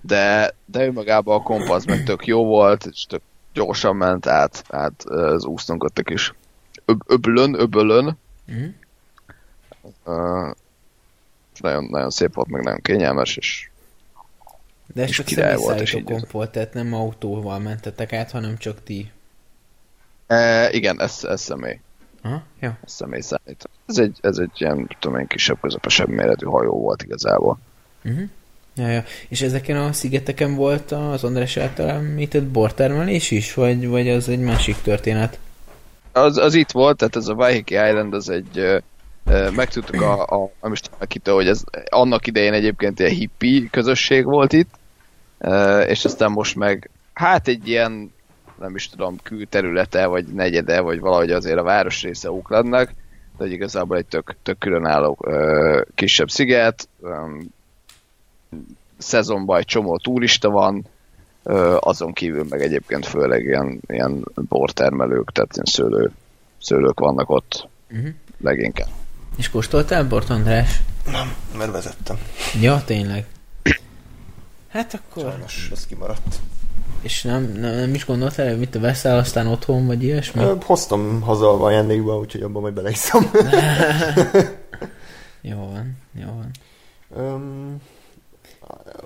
[0.01, 3.22] de, de ő magában a kompasz meg tök jó volt, és tök
[3.56, 6.34] gyorsan ment át, át az úsztunk ott is
[6.86, 8.18] öb, öblön, öbölön.
[8.51, 8.66] Mm.
[10.03, 10.56] Uh,
[11.60, 13.70] nagyon, nagyon szép volt, meg nagyon kényelmes, és
[14.93, 19.12] de ez csak személyszállító volt, tehát nem autóval mentetek át, hanem csak ti.
[20.28, 21.80] E, igen, ez, ez személy.
[22.22, 22.70] Aha, jó.
[22.84, 23.70] Ez személyszállító.
[23.86, 27.58] Ez egy, ez egy ilyen, tudom én, kisebb, közepesebb méretű hajó volt igazából.
[28.03, 28.30] Uh-huh.
[28.76, 29.04] Ja, ja.
[29.28, 34.40] És ezeken a szigeteken volt az András által említett bortermelés is, vagy, vagy az egy
[34.40, 35.40] másik történet?
[36.12, 38.82] Az, az itt volt, tehát ez a Waiheke Island, az egy
[39.56, 44.54] megtudtuk a, a nem is tudom hogy ez annak idején egyébként egy hippi közösség volt
[44.54, 44.74] itt,
[45.88, 48.14] és aztán most meg hát egy ilyen
[48.60, 52.88] nem is tudom, külterülete, vagy negyede, vagy valahogy azért a városrésze Oaklandnak,
[53.38, 55.26] de hogy igazából egy tök, tök különálló
[55.96, 56.90] kisebb sziget,
[59.06, 60.86] szezonban egy csomó turista van,
[61.43, 66.12] ö, azon kívül meg egyébként főleg ilyen, ilyen bortermelők, tehát ilyen szőlő,
[66.62, 68.10] szőlők vannak ott uh-huh.
[68.41, 68.89] leginkább.
[69.38, 70.82] És kóstoltál bort, András?
[71.12, 72.18] Nem, mert vezettem.
[72.62, 73.26] Ja, tényleg.
[74.68, 75.24] Hát akkor...
[75.32, 76.39] Sajnos, az kimaradt.
[77.01, 80.43] És nem, nem, nem is gondoltál, hogy mit veszel aztán otthon, vagy ilyesmi?
[80.62, 83.24] Hoztam haza a ajándékba, úgyhogy abban majd beleiszom.
[85.41, 86.51] jó van, jó van.
[87.24, 87.82] Um,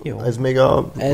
[0.03, 0.21] jó.
[0.21, 1.13] Ez még a ez,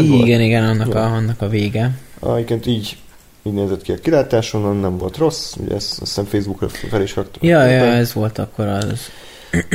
[0.00, 1.98] Igen, igen, annak a, annak a vége.
[2.22, 2.96] Egyébként így
[3.42, 7.16] így nézett ki a kilátáson, nem volt rossz, ugye ezt azt hiszem Facebookra fel is
[7.16, 7.42] raktuk.
[7.42, 9.00] Ja, ja, ez volt akkor az.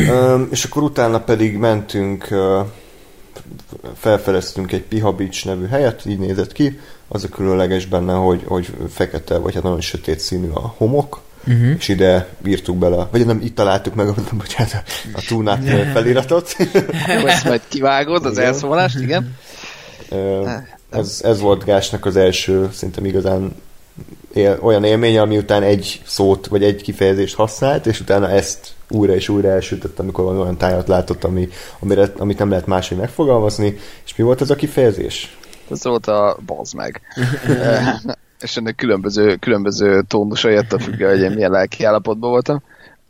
[0.10, 2.66] Um, és akkor utána pedig mentünk, uh,
[3.96, 8.74] felfedeztünk egy Piha Beach nevű helyet, így nézett ki, az a különleges benne, hogy, hogy
[8.90, 11.76] fekete, vagy hát nagyon sötét színű a homok, uh-huh.
[11.78, 14.82] és ide írtuk bele, vagy nem, itt találtuk meg, bocsánat, a,
[15.14, 15.64] a túnát
[15.94, 16.56] feliratot.
[17.26, 19.36] Ezt majd kivágod, az elszólást, igen.
[20.90, 23.56] Ez, ez volt Gásnak az első, szerintem igazán
[24.34, 29.16] él, olyan élménye, ami után egy szót, vagy egy kifejezést használt, és utána ezt újra
[29.16, 33.78] és újra elsütött, amikor van olyan tájat látott, ami, amire, amit nem lehet máshogy megfogalmazni.
[34.06, 35.38] És mi volt ez a kifejezés?
[35.72, 37.02] Ez volt a bazd meg.
[38.42, 42.62] és ennek különböző, különböző tónusai a függő, hogy én milyen lelki állapotban voltam.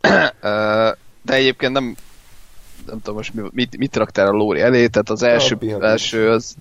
[1.25, 1.95] De egyébként nem,
[2.87, 6.55] nem tudom most mit, mit raktál a Lóri elé, tehát az első, első az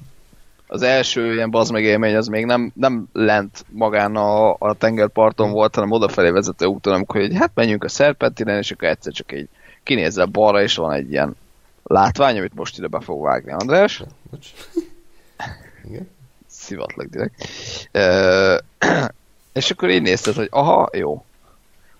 [0.72, 5.74] az első ilyen bazd élmény az még nem, nem lent magán a, a tengerparton volt,
[5.74, 9.48] hanem odafelé vezető úton, amikor hogy hát menjünk a szerpentinen, és akkor egyszer csak így
[9.82, 11.36] kinézzel balra, és van egy ilyen
[11.82, 14.02] látvány, amit most ide be fog vágni András.
[15.88, 16.08] Igen.
[16.70, 17.48] Szivatlak direkt.
[17.92, 18.58] Uh,
[19.60, 21.24] és akkor így nézted, hogy aha, jó.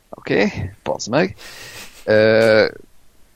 [0.08, 1.36] Oké, okay, bazd meg.
[2.06, 2.70] Uh,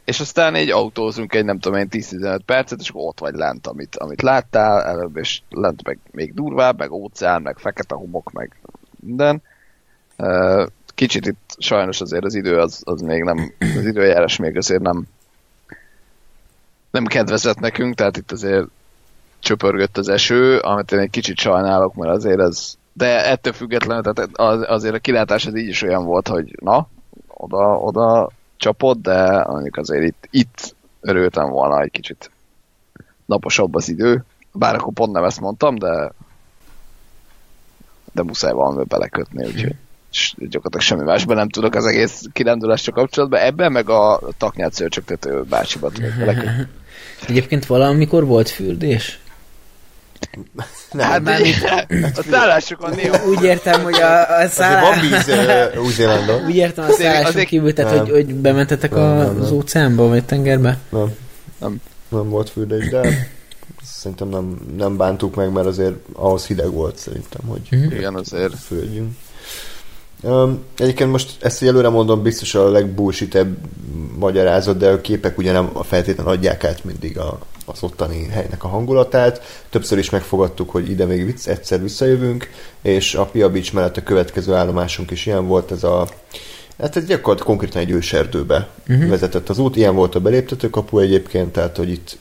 [0.05, 3.97] és aztán egy autózunk egy nem tudom én 10-15 percet, és ott vagy lent, amit,
[3.97, 8.57] amit láttál, előbb és lent meg még durvább, meg óceán, meg fekete homok, meg
[9.01, 9.43] minden.
[10.95, 15.07] Kicsit itt sajnos azért az idő az, az még nem, az időjárás még azért nem
[16.91, 18.67] nem kedvezett nekünk, tehát itt azért
[19.45, 24.31] csöpörgött az eső, amit én egy kicsit sajnálok, mert azért ez de ettől függetlenül, tehát
[24.33, 26.89] az, azért a kilátás az így is olyan volt, hogy na,
[27.29, 32.31] oda, oda csapott, de mondjuk azért itt, itt örültem volna egy kicsit
[33.27, 34.25] naposabb az idő.
[34.53, 36.13] Bár akkor pont nem ezt mondtam, de
[38.13, 39.77] de muszáj valamivel belekötni, úgyhogy
[40.39, 43.41] gyakorlatilag semmi másban nem tudok az egész kirendulásra kapcsolatban.
[43.41, 46.67] Ebben meg a taknyát szörcsögtető bácsiba tudok belekötni.
[47.29, 49.19] Egyébként valamikor volt fürdés?
[50.93, 51.41] Nem, hát már
[52.15, 53.27] a szállásokon néha.
[53.27, 54.83] Úgy értem, hogy a, a szállás...
[54.83, 56.45] van víz uh, Új-Zélandon.
[56.45, 57.47] Úgy értem a szálláson azért...
[57.47, 59.41] kívül, tehát hogy, hogy bementetek nem, a, nem, nem.
[59.41, 60.79] az óceánba, vagy tengerbe?
[60.89, 61.15] Nem.
[61.59, 63.29] Nem, nem volt fürdés, de
[63.83, 67.91] szerintem nem, nem bántuk meg, mert azért ahhoz hideg volt szerintem, hogy mm.
[67.91, 69.11] igen, azért földjünk.
[70.21, 73.57] Um, egyébként most ezt előre mondom, biztos a legbullshitebb
[74.19, 78.65] magyarázat, de a képek ugye nem a feltétlen adják át mindig a, az ottani helynek
[78.65, 79.43] a hangulatát.
[79.71, 82.51] Többször is megfogadtuk, hogy ide még vicc, egyszer visszajövünk,
[82.83, 86.07] és a Pia Beach mellett a következő állomásunk is ilyen volt, ez a
[86.79, 89.09] Hát ez gyakorlatilag konkrétan egy őserdőbe uh-huh.
[89.09, 92.19] vezetett az út, ilyen volt a beléptetőkapu egyébként, tehát hogy itt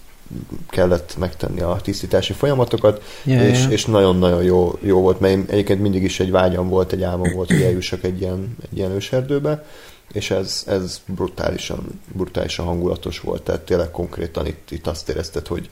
[0.69, 3.71] kellett megtenni a tisztítási folyamatokat, yeah, és, yeah.
[3.71, 7.51] és nagyon-nagyon jó, jó volt, mert egyébként mindig is egy vágyam volt, egy álmom volt,
[7.51, 9.65] hogy eljussak egy ilyen, egy ilyen őserdőbe,
[10.13, 15.69] és ez, ez brutálisan, brutálisan hangulatos volt, tehát tényleg konkrétan itt, itt azt érezted, hogy,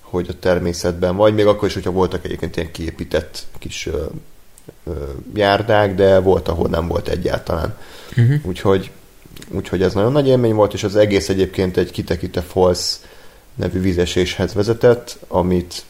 [0.00, 4.04] hogy a természetben, vagy még akkor is, hogyha voltak egyébként ilyen kiépített kis ö,
[4.84, 4.90] ö,
[5.34, 7.76] járdák, de volt, ahol nem volt egyáltalán.
[8.16, 8.36] Uh-huh.
[8.42, 8.90] Úgyhogy,
[9.48, 12.96] úgyhogy ez nagyon nagy élmény volt, és az egész egyébként egy Kitekite Falls
[13.54, 15.84] nevű vízeséshez vezetett, amit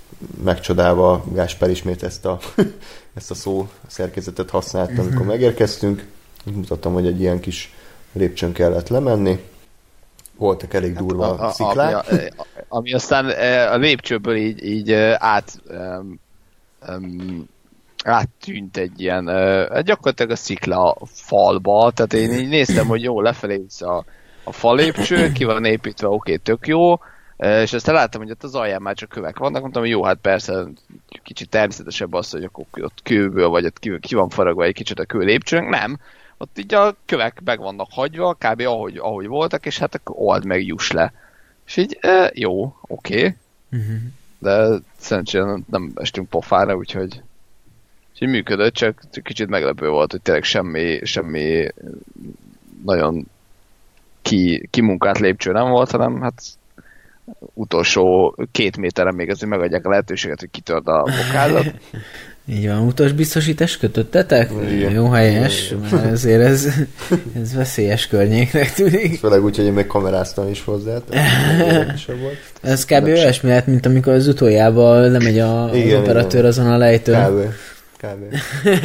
[0.44, 2.38] megcsodálva Gásper ismét ezt a,
[3.18, 5.28] ezt a szó szerkezetet használtam, amikor mhm.
[5.28, 6.06] megérkeztünk.
[6.44, 7.74] Mutattam, hogy egy ilyen kis
[8.14, 9.38] lépcsőn kellett lemenni.
[10.36, 12.10] Voltak elég hát durva hát a, a, sziklák.
[12.10, 16.20] Ami, a, ami aztán e, a lépcsőből így, így e, át um,
[16.88, 17.48] um,
[18.04, 23.64] áttűnt egy ilyen, uh, gyakorlatilag a szikla falba, tehát én így néztem, hogy jó, lefelé
[23.78, 24.04] a,
[24.44, 26.94] a fal lépcső, ki van építve, oké, okay, tök jó,
[27.36, 30.18] és aztán láttam, hogy ott az alján már csak kövek vannak, mondtam, hogy jó, hát
[30.20, 30.64] persze
[31.22, 34.98] kicsit természetesebb az, hogy akkor ott kőből, vagy ott ki, ki van faragva egy kicsit
[34.98, 35.98] a kő lépcsőnk, nem.
[36.44, 38.60] Ott így a kövek meg vannak hagyva, kb.
[38.60, 41.12] ahogy, ahogy voltak, és hát akkor old meg juss le.
[41.66, 43.16] És így, e, jó, oké.
[43.16, 43.34] Okay.
[43.72, 43.88] Uh-huh.
[43.88, 44.06] Mhm.
[44.38, 47.22] De szerencsére nem, nem estünk pofára, úgyhogy,
[48.12, 51.68] úgyhogy működött, csak kicsit meglepő volt, hogy tényleg semmi, semmi
[52.84, 53.26] nagyon
[54.22, 56.42] ki, kimunkált lépcső nem volt, hanem hát
[57.54, 61.74] utolsó két méteren még azért megadják a lehetőséget, hogy kitörd a bokádat.
[62.46, 64.50] Így van, utas biztosítást kötöttetek?
[64.70, 64.92] Igen.
[64.92, 66.66] Jó helyes, mert ezért ez,
[67.42, 69.18] ez veszélyes környéknek tűnik.
[69.18, 70.98] Főleg úgy, hogy én még kameráztam is hozzá.
[72.62, 73.04] Ez kb.
[73.04, 76.50] olyasmi lehet, mint amikor az utoljából lemegy a, igen, az operatőr igen.
[76.50, 77.26] azon a lejtőn.
[77.26, 77.52] Kb.
[77.96, 78.34] Kb.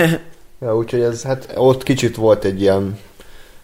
[0.62, 2.98] ja, úgyhogy ez, hát ott kicsit volt egy ilyen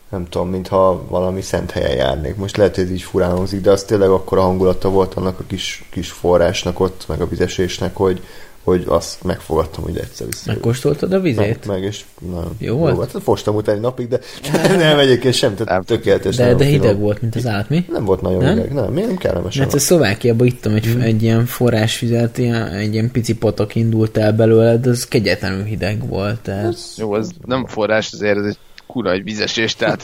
[0.09, 2.35] nem tudom, mintha valami szent helyen járnék.
[2.35, 5.39] Most lehet, hogy ez így furán hangzik, de az tényleg akkor a hangulata volt annak
[5.39, 8.21] a kis, kis forrásnak ott, meg a vizesésnek, hogy,
[8.65, 10.43] hogy azt megfogadtam, hogy egyszer vissza.
[10.45, 11.37] Megkóstoltad a vizét?
[11.37, 12.93] Meg, meg és nagyon jó volt.
[12.93, 14.19] Jó, hát fostam utána egy napig, de
[14.77, 16.35] nem egyébként sem, tehát tökéletes.
[16.35, 17.01] De, de hideg finom.
[17.01, 17.85] volt, mint az állat, mi?
[17.89, 18.55] Nem volt nagyon nem?
[18.55, 19.55] hideg, nem, miért nem kellemes.
[19.55, 21.01] Mert a Szlovákiában ittam egy, hmm.
[21.01, 26.07] egy ilyen forrásvizet, ilyen, egy ilyen pici patak indult el belőle, de az kegyetlenül hideg
[26.07, 26.39] volt.
[26.39, 26.65] Tehát...
[26.65, 26.93] Ez...
[26.97, 28.57] Jó, ez nem forrás, azért ez egy
[28.87, 30.03] kura egy vizesés, tehát...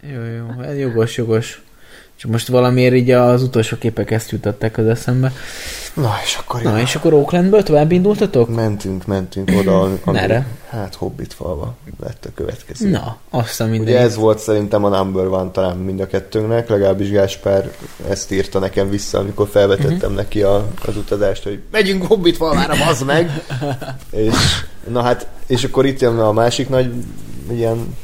[0.00, 1.63] jó, jó, hát jogos, jogos.
[2.16, 5.32] Csak most valamiért így az utolsó képek ezt jutották az eszembe.
[5.94, 6.62] Na, és akkor...
[6.62, 8.54] Na, és akkor Oaklandből tovább indultatok?
[8.54, 10.18] Mentünk, mentünk oda, ami,
[10.68, 12.88] hát Hobbit falva lett a következő.
[12.90, 13.94] Na, azt a minden.
[13.94, 17.70] Ugye ez volt szerintem a number one talán mind a kettőnknek, legalábbis Gáspár
[18.08, 20.14] ezt írta nekem vissza, amikor felvetettem uh-huh.
[20.14, 23.30] neki a, az utazást, hogy megyünk Hobbit falvára, bazd meg!
[24.10, 24.34] és,
[24.88, 26.92] na hát, és akkor itt jön a másik nagy
[27.50, 27.96] ilyen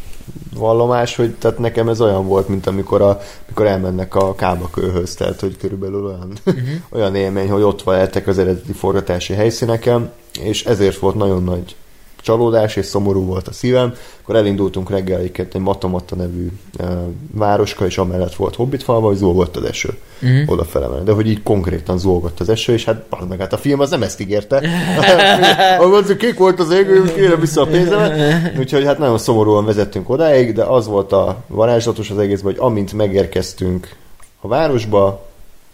[0.55, 5.41] vallomás, hogy tehát nekem ez olyan volt, mint amikor, a, amikor elmennek a kábakőhöz, tehát
[5.41, 6.65] hogy körülbelül olyan, uh-huh.
[7.01, 11.77] olyan élmény, hogy ott voltak az eredeti forgatási helyszíneken, és ezért volt nagyon nagy
[12.21, 13.95] csalódás, és szomorú volt a szívem.
[14.23, 16.49] Akkor elindultunk reggel egy Matamatta nevű
[16.79, 16.85] e,
[17.33, 20.53] városka, és amellett volt Hobbitfalva, hogy zolgott az eső uh-huh.
[20.53, 20.87] odafele.
[21.05, 24.03] De hogy így konkrétan zolgott az eső, és hát meg hát a film az nem
[24.03, 24.63] ezt ígérte.
[25.81, 28.59] az kék volt az ég, kérem vissza a pénzemet.
[28.59, 32.93] Úgyhogy hát nagyon szomorúan vezettünk odáig, de az volt a varázslatos az egészben, hogy amint
[32.93, 33.97] megérkeztünk
[34.41, 35.29] a városba,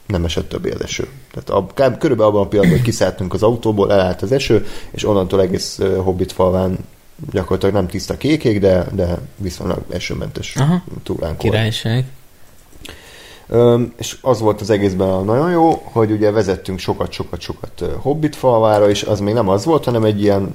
[0.07, 1.09] nem esett többé az eső.
[1.33, 5.41] Tehát a, körülbelül abban a pillanatban, hogy kiszálltunk az autóból, elállt az eső, és onnantól
[5.41, 6.79] egész Hobbit falván
[7.31, 12.05] gyakorlatilag nem tiszta kékék, de, de viszonylag esőmentes Aha, túlánk Királyság.
[13.53, 19.03] Üm, és az volt az egészben nagyon jó, hogy ugye vezettünk sokat-sokat-sokat Hobbit falvára, és
[19.03, 20.55] az még nem az volt, hanem egy ilyen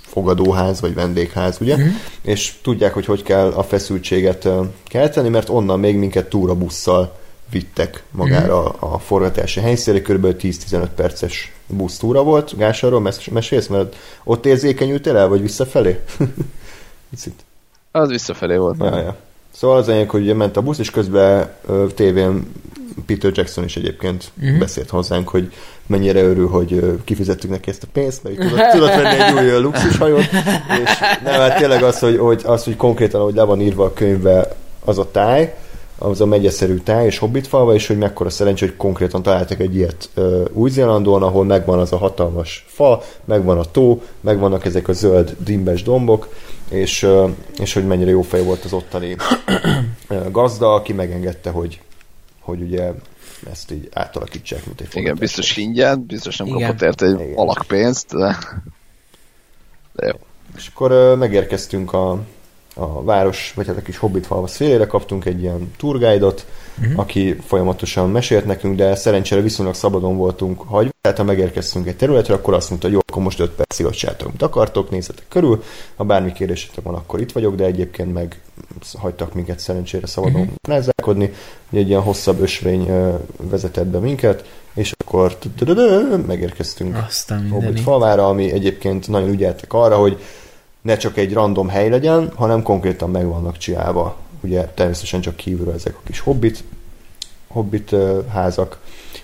[0.00, 1.74] fogadóház vagy vendégház, ugye?
[1.74, 1.90] Uh-huh.
[2.22, 4.48] És tudják, hogy hogy kell a feszültséget
[4.84, 7.17] kelteni, mert onnan még minket túrabusszal
[7.50, 8.88] vittek magára mm.
[8.90, 10.26] a forgatási helyszínre, kb.
[10.40, 12.56] 10-15 perces busztúra volt.
[12.56, 16.00] Gás, arról mesélsz, mert ott érzékenyültél el, vagy visszafelé?
[17.90, 18.76] az visszafelé volt.
[18.78, 19.16] Ja, ja.
[19.50, 22.52] Szóval az enyém, hogy ugye ment a busz, és közben ö, tévén
[23.06, 24.58] Peter Jackson is egyébként uh-huh.
[24.58, 25.52] beszélt hozzánk, hogy
[25.86, 29.60] mennyire örül, hogy ö, kifizettük neki ezt a pénzt, mert tudott, tudott venni egy új
[29.60, 30.28] luxushajót,
[30.82, 33.92] és nem, hát tényleg az, hogy, hogy, az, hogy konkrétan, hogy le van írva a
[33.92, 35.54] könyvbe az a táj,
[35.98, 40.08] az a megyeszerű táj és hobbitfalva, és hogy mekkora szerencsé, hogy konkrétan találtak egy ilyet
[40.16, 45.36] uh, Új-Zélandon, ahol megvan az a hatalmas fa, megvan a tó, megvannak ezek a zöld
[45.44, 46.34] dimbes dombok,
[46.68, 49.16] és, uh, és hogy mennyire jó fej volt az ottani
[50.30, 51.80] gazda, aki megengedte, hogy,
[52.40, 52.92] hogy ugye
[53.50, 56.60] ezt így átalakítsák, mint egy Igen, biztos ingyen, biztos nem Igen.
[56.60, 57.36] kapott érte egy Igen.
[57.36, 58.38] alakpénzt, de...
[59.92, 60.18] de jó.
[60.56, 62.18] És akkor uh, megérkeztünk a,
[62.78, 66.46] a város, vagy hát a kis hobbit falva szélére kaptunk egy ilyen turgájdot,
[66.78, 66.98] uh-huh.
[66.98, 72.34] aki folyamatosan mesélt nekünk, de szerencsére viszonylag szabadon voltunk hagyva, tehát ha megérkeztünk egy területre,
[72.34, 75.62] akkor azt mondta, hogy jó, akkor most 5 percig ott csináltok, amit akartok, nézzetek körül,
[75.96, 78.40] ha bármi kérdésetek van, akkor itt vagyok, de egyébként meg
[78.98, 80.54] hagytak minket szerencsére szabadon uh-huh.
[81.68, 82.90] Hogy egy ilyen hosszabb ösvény
[83.36, 85.38] vezetett be minket, és akkor
[86.26, 86.96] megérkeztünk
[87.50, 90.18] Hobbit falvára, ami egyébként nagyon ügyeltek arra, hogy
[90.88, 94.16] ne csak egy random hely legyen, hanem konkrétan meg vannak csinálva.
[94.40, 96.64] Ugye természetesen csak kívülről ezek a kis hobbit,
[97.46, 97.94] hobbit
[98.28, 98.78] házak.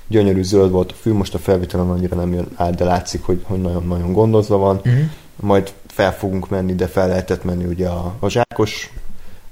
[0.06, 3.40] Gyönyörű zöld volt a fű, most a felvételen annyira nem jön át, de látszik, hogy,
[3.42, 4.80] hogy nagyon-nagyon gondozva van.
[4.84, 5.00] Mhm.
[5.40, 8.92] Majd fel fogunk menni, de fel lehetett menni ugye a, a zsákos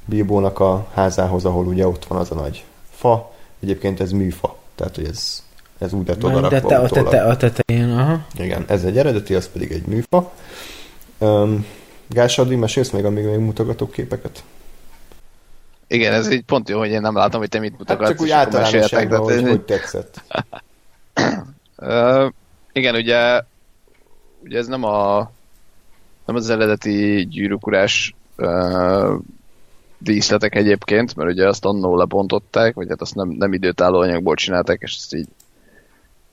[0.05, 3.33] bíbónak a házához, ahol ugye ott van az a nagy fa.
[3.61, 5.43] Egyébként ez műfa, tehát hogy ez,
[5.79, 8.25] ez úgy lett oda De te, a, tete, a tetején, aha.
[8.39, 10.33] Igen, ez egy eredeti, az pedig egy műfa.
[11.19, 11.67] Um,
[12.13, 14.43] Gás Adi, mesélsz még, amíg még mutogatok képeket?
[15.87, 18.09] Igen, ez így pont jó, hogy én nem látom, hogy te mit Hát mutogatsz.
[18.11, 20.23] csak úgy általánosságban, hogy, ez- hogy tetszett.
[21.77, 22.27] Ö,
[22.73, 23.43] igen, ugye,
[24.45, 25.31] ugye ez nem a
[26.27, 29.13] nem az eredeti gyűrűkurás uh,
[29.99, 34.81] díszletek egyébként, mert ugye azt annó lebontották, vagy hát azt nem, nem időtálló anyagból csinálták,
[34.81, 35.29] és ezt így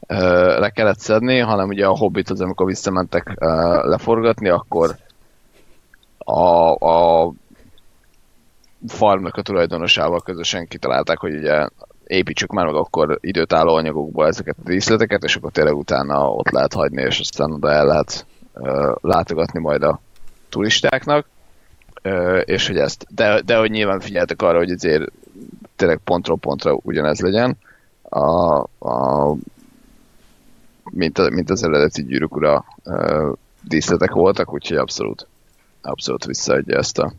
[0.07, 3.45] uh, le kellett szedni, hanem ugye a Hobbit az, amikor visszamentek uh,
[3.85, 4.95] leforgatni, akkor
[6.29, 7.33] a, a
[8.87, 11.67] farmnak a tulajdonosával közösen kitalálták, hogy ugye
[12.07, 16.73] építsük már meg akkor időtálló anyagokból ezeket a díszleteket, és akkor tényleg utána ott lehet
[16.73, 20.01] hagyni, és aztán oda el lehet uh, látogatni majd a
[20.49, 21.25] turistáknak,
[22.03, 25.11] uh, és hogy ezt, de, de hogy nyilván figyeltek arra, hogy azért
[25.75, 27.57] tényleg pontról pontra ugyanez legyen,
[28.01, 29.35] a, a,
[30.91, 32.65] mint, a, mint az eredeti gyűrűk ura
[33.61, 35.27] díszletek voltak, úgyhogy abszolút,
[35.81, 37.13] abszolút visszaadja ezt a,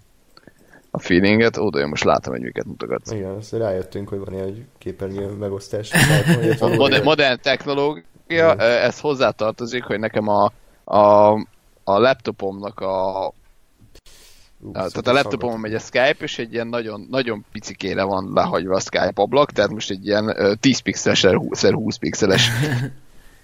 [0.90, 1.56] a feelinget.
[1.56, 3.11] Oda én most látom, hogy miket mutogatsz.
[3.11, 5.90] Igen, azt rájöttünk, hogy van ilyen képernyő megosztás.
[6.61, 8.61] Modern, modern technológia, Igen.
[8.61, 10.52] ö, ez hozzátartozik, hogy nekem a,
[10.84, 11.32] a,
[11.84, 13.26] a laptopomnak a,
[14.62, 18.30] Ú, tehát szóval a laptopomon megy a Skype, és egy ilyen nagyon, nagyon picikére van
[18.34, 22.50] lehagyva a Skype ablak, tehát most egy ilyen ö, 10 pixeles, 20, 20 pixeles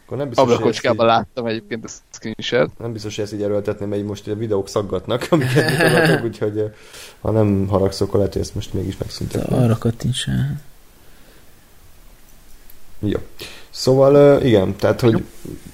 [0.06, 2.78] Akkor nem biztos, ablakocskában így, láttam egyébként a screenshot.
[2.78, 6.58] nem biztos, hogy ezt így erőltetném, mert így most a videók szaggatnak, amiket mutogatok, úgyhogy
[6.58, 6.72] eh,
[7.20, 9.62] ha nem haragszok, akkor lehet, hogy ezt most mégis megszüntetném.
[9.62, 10.60] Arra kattints rá.
[12.98, 13.18] Jó.
[13.70, 15.24] Szóval ö, igen, tehát hogy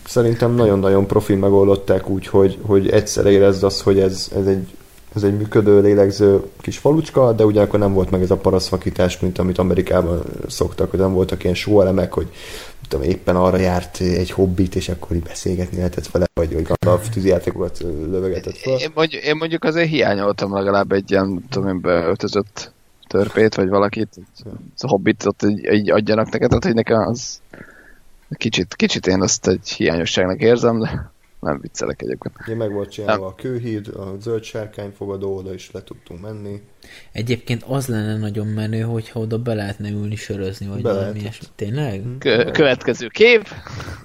[0.06, 4.68] szerintem nagyon-nagyon profi megoldották úgy, hogy, hogy egyszer érezd azt, hogy ez, ez, egy,
[5.14, 9.38] ez egy működő, lélegző kis falucska, de ugyanakkor nem volt meg ez a parasztvakítás, mint
[9.38, 12.28] amit Amerikában szoktak, hogy nem voltak ilyen sóelemek, hogy
[12.92, 17.08] tudom, éppen arra járt egy hobbit, és akkor így beszélgetni lehetett vele, vagy, vagy Gandalf
[17.08, 18.78] tűzijátékokat ö, lövegetett fel.
[18.78, 22.72] Én mondjuk, én mondjuk azért hiányoltam legalább egy ilyen, tudom én, beöltözött
[23.08, 24.08] törpét, vagy valakit,
[24.76, 27.40] a hobbit így, így adjanak neked, tehát hogy nekem az
[28.36, 31.11] kicsit, kicsit én azt egy hiányosságnak érzem, de
[31.42, 32.34] nem viccelek egyébként.
[32.46, 36.62] Ugye meg volt csinálva a kőhíd, a zöld sárkányfogadó, oda is le tudtunk menni.
[37.12, 41.46] Egyébként az lenne nagyon menő, hogyha oda be lehetne ülni sörözni, vagy Be valami ilyesmi.
[41.54, 42.02] Tényleg?
[42.18, 43.48] Kö- következő kép.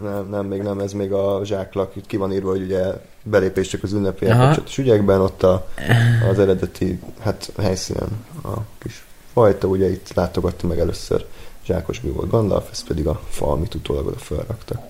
[0.01, 2.83] Nem, nem, még nem, ez még a zsáklak, itt ki van írva, hogy ugye
[3.23, 5.67] belépés csak az ünnepi kapcsolatos ügyekben, ott a,
[6.29, 11.25] az eredeti hát, helyszínen a kis fajta, ugye itt látogatta meg először
[11.65, 14.81] Zsákos mi volt Gandalf, ez pedig a fa, amit utólag oda felraktak.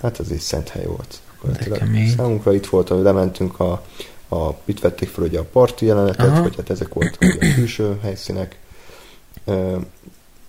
[0.00, 1.20] Hát ez egy szent hely volt.
[2.16, 3.84] Számunkra itt volt, hogy lementünk a,
[4.30, 6.42] a itt vették fel ugye a parti jelenetet, Aha.
[6.42, 8.58] vagy hát ezek voltak ugye a külső helyszínek.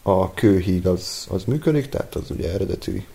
[0.02, 3.06] A kőhíd az, az működik, tehát az ugye eredeti,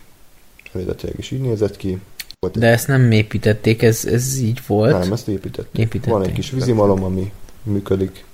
[0.73, 1.99] eredetileg is így nézett ki.
[2.41, 4.99] Volt De ezt nem építették, ez, ez így volt.
[4.99, 5.81] nem, ezt építették.
[5.81, 6.13] Építették.
[6.13, 8.25] Van egy kis vízimalom, ami működik.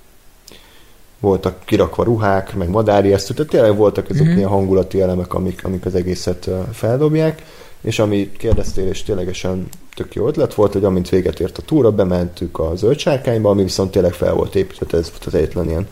[1.20, 4.28] Voltak kirakva ruhák, meg madári esztő, tehát tényleg voltak ezek Mhm.
[4.28, 4.36] mm-hmm.
[4.38, 7.43] ilyen hangulati elemek, amik, amik az egészet feldobják.
[7.82, 11.90] És ami kérdeztél, és ténylegesen tök jó ötlet volt, hogy amint véget ért a túra,
[11.92, 15.86] bementük a zöld sárkányba, ami viszont tényleg fel volt építve, ez volt az egyetlen ilyen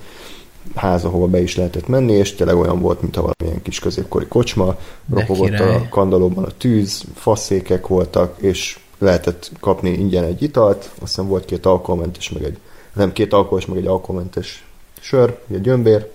[0.74, 4.26] ház, ahova be is lehetett menni, és tényleg olyan volt, mint a valamilyen kis középkori
[4.26, 4.76] kocsma,
[5.06, 5.74] De ropogott király.
[5.74, 11.44] a kandalóban a tűz, faszékek voltak, és lehetett kapni ingyen egy italt, azt hiszem volt
[11.44, 12.58] két alkoholmentes, meg egy,
[12.94, 14.64] nem két alkoholos, meg egy alkoholmentes
[15.00, 16.10] sör, ugye gyömbér,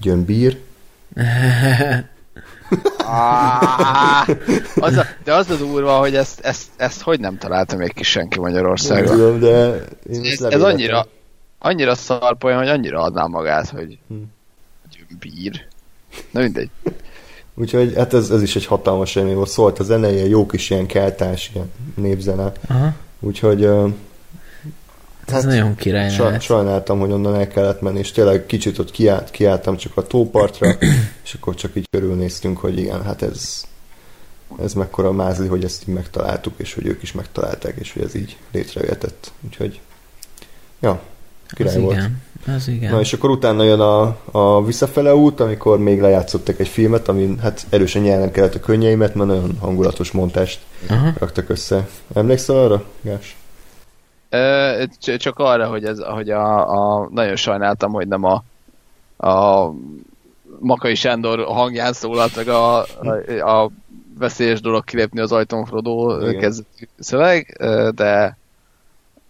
[0.00, 0.58] gyömbír,
[2.98, 4.28] Ah,
[4.76, 8.02] az a, de az a durva, hogy ezt, ezt, ezt hogy nem találta még ki
[8.02, 9.16] senki nem Magyarországon.
[9.16, 11.06] tudom, de én Ez, ez annyira,
[11.58, 14.14] annyira szarpolyam, hogy annyira adná magát, hogy Hm.
[15.18, 15.66] bír.
[16.30, 16.70] Na mindegy.
[17.54, 20.70] Úgyhogy hát ez, ez is egy hatalmas élmény volt, szólt a zene, ilyen jó kis
[20.70, 22.92] ilyen keltás, ilyen népzene, Aha.
[23.20, 23.68] úgyhogy
[25.32, 26.40] ö, Ez nagyon király Sa- lehet.
[26.40, 30.68] sajnáltam, hogy onnan el kellett menni, és tényleg kicsit ott kiállt, kiálltam csak a tópartra,
[31.24, 33.64] és akkor csak így körülnéztünk, hogy igen, hát ez,
[34.62, 38.14] ez mekkora mázli, hogy ezt így megtaláltuk, és hogy ők is megtalálták, és hogy ez
[38.14, 39.32] így létrejöhetett.
[39.46, 39.80] Úgyhogy,
[40.80, 41.96] ja, Az király volt.
[41.96, 42.22] igen.
[42.56, 42.92] Az igen.
[42.92, 47.38] Na és akkor utána jön a, a visszafele út, amikor még lejátszottak egy filmet, amin
[47.38, 51.12] hát erősen nyelnem kellett a könnyeimet, mert nagyon hangulatos montást Aha.
[51.18, 51.88] raktak össze.
[52.14, 53.36] Emlékszel arra, Gás?
[54.30, 54.84] Ö,
[55.18, 58.44] csak arra, hogy, ez, hogy a, a, nagyon sajnáltam, hogy nem a,
[59.26, 59.70] a
[60.58, 63.70] Makai Sándor hangján szólalt meg a, a, a
[64.18, 66.40] veszélyes dolog kilépni az ajtón Frodo Igen.
[66.40, 67.56] kezdetű szöveg,
[67.94, 68.36] de,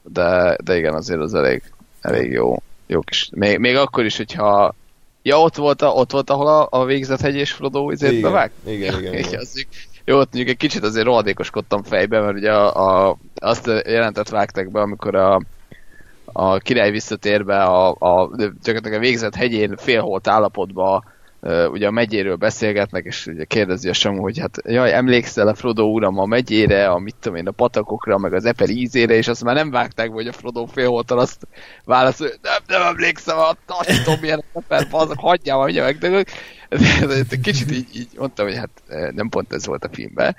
[0.03, 1.63] de, de igen, azért az elég,
[2.01, 3.31] elég jó, jó kis.
[3.35, 4.75] Még, még akkor is, hogyha
[5.23, 8.51] Ja, ott volt, a, ott volt ahol a, a végzethegy és Frodo izét Igen, bevág?
[8.67, 9.41] igen, igen, igen.
[9.41, 9.67] Az,
[10.05, 14.29] jó, ott mondjuk egy kicsit azért rohadékoskodtam fejbe, mert ugye a, a, azt a jelentet
[14.29, 15.41] vágtak be, amikor a,
[16.25, 21.05] a király visszatér be a, a, gyakorlatilag a végzett hegyén félholt állapotba
[21.43, 25.85] ugye a megyéről beszélgetnek, és ugye kérdezi a Samu, hogy hát jaj, emlékszel a Frodo
[25.85, 29.45] uram a megyére, a mit tudom én, a patakokra, meg az Eper ízére, és azt
[29.45, 31.47] már nem vágták, hogy a Frodo félholtan azt
[31.85, 33.57] válaszol, hogy nem, nem emlékszem, a
[34.05, 36.29] tudom, milyen Eper, azok hagyjál, ugye megdögök.
[36.69, 38.71] De, de, de, kicsit így, így mondtam, hogy hát
[39.15, 40.37] nem pont ez volt a filmben,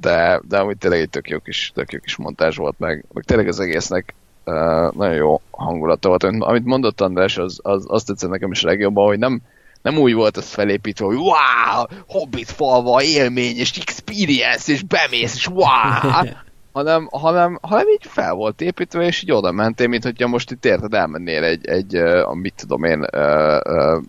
[0.00, 3.24] de, de amúgy tényleg egy tök jó kis, tök jó kis montázs volt, meg, meg
[3.24, 6.22] tényleg az egésznek uh, nagyon jó hangulata volt.
[6.22, 9.42] Amit mondott András, az, az azt tetszett nekem is legjobban, hogy nem,
[9.84, 15.46] nem úgy volt az felépítve, hogy wow, Hobbit falva, élmény, és experience, és bemész, és
[15.46, 16.10] wow,
[16.72, 20.64] hanem, hanem, hanem így fel volt építve, és így oda mentél, mint hogyha most itt
[20.64, 24.02] érted, elmennél egy, egy uh, mit tudom én, uh, uh,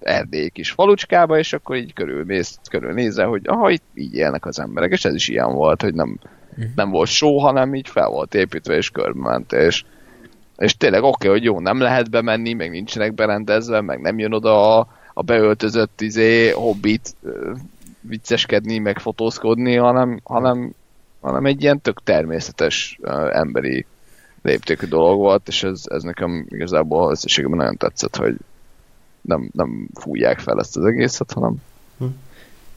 [0.00, 4.90] erdély kis falucskába, és akkor így körülmész, körülnézel, hogy aha, itt így élnek az emberek,
[4.90, 6.18] és ez is ilyen volt, hogy nem,
[6.74, 9.84] nem volt só, hanem így fel volt építve, és körbe ment, és,
[10.56, 14.32] és tényleg oké, okay, hogy jó, nem lehet bemenni, meg nincsenek berendezve, meg nem jön
[14.32, 17.14] oda a, a beöltözött izé, hobbit
[18.00, 20.72] vicceskedni, meg fotózkodni, hanem, hanem,
[21.20, 22.98] hanem egy ilyen tök természetes
[23.30, 23.86] emberi
[24.42, 28.36] léptékű dolog volt, és ez, ez nekem igazából összességében nagyon tetszett, hogy
[29.20, 31.54] nem, nem fújják fel ezt az egészet, hanem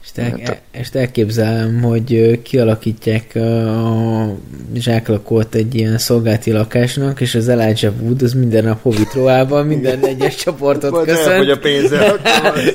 [0.04, 4.36] És, el, és elképzelem, hogy kialakítják a
[4.74, 10.34] zsáklakolt egy ilyen szolgálti lakásnak, és az Elijah Wood az minden nap Hobbit minden egyes
[10.34, 11.26] csoportot köszönt.
[11.26, 12.14] elfogy a pénze,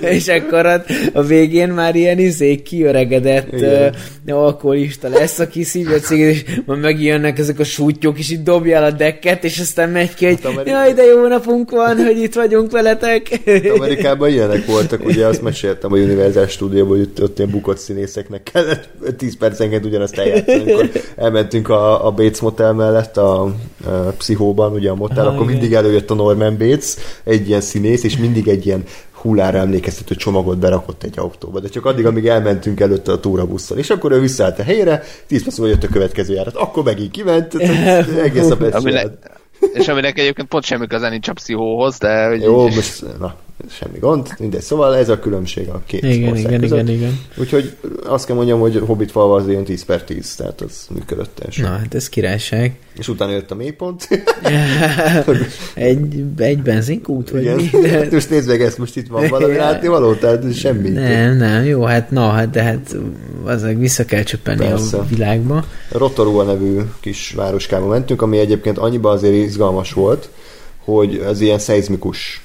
[0.18, 3.96] és akkor a, a végén már ilyen izé kiöregedett Igen.
[4.28, 8.44] uh, alkoholista lesz, aki szívja a céget, és majd megjönnek ezek a sútyok, és itt
[8.44, 11.98] dobja el a dekket, és aztán megy ki, hogy Hát jaj, de jó napunk van,
[11.98, 13.40] hogy itt vagyunk veletek.
[13.76, 18.90] Amerikában ilyenek voltak, ugye azt meséltem a Universal Studióban, hogy ott, ilyen bukott színészeknek kellett
[19.18, 23.44] 10 percenként ugyanazt eljátszani, amikor elmentünk a, a Bates Motel mellett a,
[23.86, 25.58] a pszichóban, ugye a motel, Ah, akkor igen.
[25.60, 28.84] mindig előjött a Norman Bates, egy ilyen színész, és mindig egy ilyen
[29.22, 33.90] hullára emlékeztető csomagot berakott egy autóba, de csak addig, amíg elmentünk előtte a túrabusszal, és
[33.90, 37.56] akkor ő visszaállt a helyére, 10 perc múlva jött a következő járat, akkor megint kiment,
[38.24, 39.08] egész ezt Aminek,
[39.74, 43.36] és aminek egyébként pont semmi köze nincs a pszichóhoz, de hogy Jó, így, most na,
[43.68, 44.62] semmi gond, mindegy.
[44.62, 46.80] Szóval ez a különbség a két Igen, ország igen, között.
[46.80, 47.20] igen, igen.
[47.38, 51.36] Úgyhogy azt kell mondjam, hogy Hobbit falva az ilyen 10 per 10, tehát az működött
[51.36, 51.72] teljesen.
[51.72, 52.78] Na, hát ez királyság.
[52.98, 54.08] És utána jött a mélypont.
[55.74, 57.56] egy, egy benzinkút, vagy Igen.
[57.56, 57.70] mi?
[57.82, 58.08] De...
[58.12, 60.90] Most nézd meg ezt, most itt van valami látni való, tehát semmi.
[60.90, 62.96] Nem, nem, jó, hát na, hát de hát
[63.44, 64.98] az vissza kell csöppenni Persze.
[64.98, 65.66] a világba.
[65.92, 70.30] Rotorua nevű kis városkába mentünk, ami egyébként annyiban azért izgalmas volt,
[70.84, 72.42] hogy az ilyen szeizmikus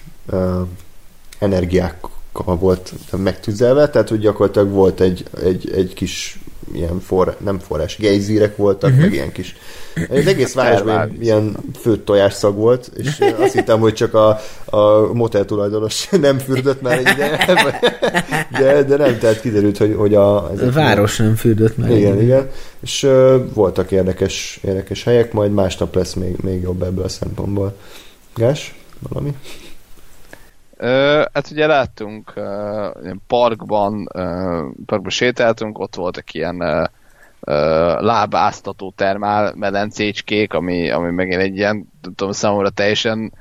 [1.45, 6.39] energiákkal volt megtüzelve, tehát hogy gyakorlatilag volt egy, egy, egy kis
[6.73, 9.05] ilyen for, nem forrás, gejzírek voltak, uh-huh.
[9.05, 9.57] meg ilyen kis
[10.11, 15.45] az egész városban ilyen, főtt tojásszag volt, és azt hittem, hogy csak a, a motel
[15.45, 17.47] tulajdonos nem fürdött már egy ideje,
[18.59, 21.91] de, de nem, tehát kiderült, hogy, hogy a, A város nem fürdött meg.
[21.91, 22.51] igen, igen.
[22.81, 27.77] És uh, voltak érdekes, érdekes helyek, majd másnap lesz még, még jobb ebből a szempontból.
[28.35, 28.75] Gás?
[29.09, 29.35] Valami?
[30.77, 32.33] Ö, hát ugye láttunk
[33.03, 36.81] ilyen parkban, uh, parkban sétáltunk, ott voltak ilyen uh,
[37.41, 43.33] uh, lábáztató termál medencécskék, ami, ami megint egy ilyen, tudom, számomra teljesen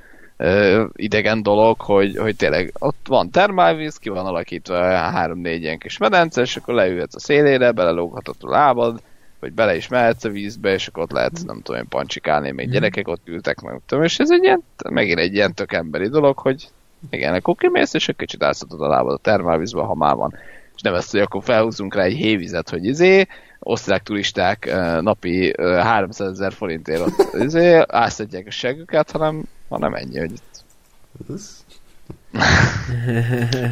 [0.93, 6.41] idegen dolog, hogy, hogy tényleg ott van termálvíz, ki van alakítva három-négy ilyen kis medence,
[6.41, 9.01] és akkor leülhetsz a szélére, belelóghatod a lábad,
[9.39, 12.69] vagy bele is mehetsz a vízbe, és akkor ott lehet, nem tudom én, pancsikálni, még
[12.69, 16.37] gyerekek ott ültek, meg tudom, és ez egy ilyen, megint egy ilyen tök emberi dolog,
[16.37, 16.67] hogy
[17.09, 20.33] igen, akkor kimész, és egy kicsit áztatod a lábad a termálvízbe, ha már van.
[20.75, 23.27] És nem ezt, hogy akkor felhúzunk rá egy hévizet, hogy izé,
[23.59, 30.19] osztrák turisták napi eh, 300 ezer forintért ott izé, áztatják a següket, hanem, hanem ennyi,
[30.19, 30.61] hogy itt.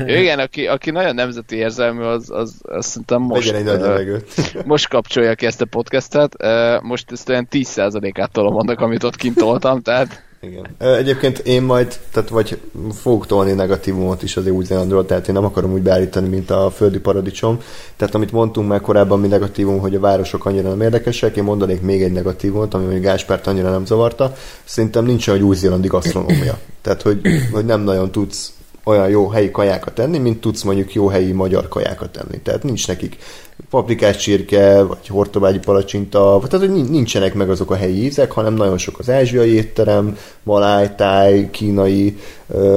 [0.05, 4.33] Igen, aki, aki nagyon nemzeti érzelmű, az, az, az szerintem most, egy levegőt.
[4.65, 6.35] most kapcsolja ki ezt a podcastet.
[6.35, 10.75] Eh, Most ezt olyan 10%-át tolom annak, amit ott kint toltam, tehát Igen.
[10.77, 12.59] Egyébként én majd, tehát vagy
[12.93, 16.99] fogok tolni negatívumot is az Új-Zélandról, tehát én nem akarom úgy beállítani, mint a földi
[16.99, 17.59] paradicsom.
[17.95, 21.81] Tehát amit mondtunk már korábban, mi negatívum, hogy a városok annyira nem érdekesek, én mondanék
[21.81, 24.35] még egy negatívumot, ami mondjuk Gáspárt annyira nem zavarta.
[24.63, 26.57] Szerintem nincs olyan új-zélandi gasztronómia.
[26.81, 27.21] Tehát, hogy,
[27.51, 31.67] hogy nem nagyon tudsz olyan jó helyi kajákat tenni, mint tudsz mondjuk jó helyi magyar
[31.67, 32.39] kajákat tenni.
[32.39, 33.17] Tehát nincs nekik
[33.71, 38.77] paprikás csirke, vagy hortobágyi palacsinta, tehát hogy nincsenek meg azok a helyi ízek, hanem nagyon
[38.77, 42.17] sok az ázsiai étterem, maláj, táj, kínai,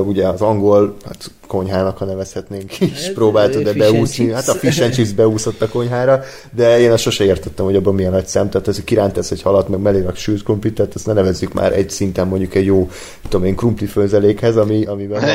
[0.05, 4.93] ugye az angol, hát konyhának, ha nevezhetnénk is, próbáltad de beúszni, hát a fish and
[4.93, 6.23] chips beúszott a konyhára,
[6.53, 9.69] de én azt sose értettem, hogy abban milyen nagy szem, tehát ez kirántesz egy halat,
[9.69, 12.91] meg mellé a sült krumplit, tehát ezt ne nevezzük már egy szinten mondjuk egy jó,
[13.29, 15.29] tudom én, krumpli főzelékhez, ami, amiben van.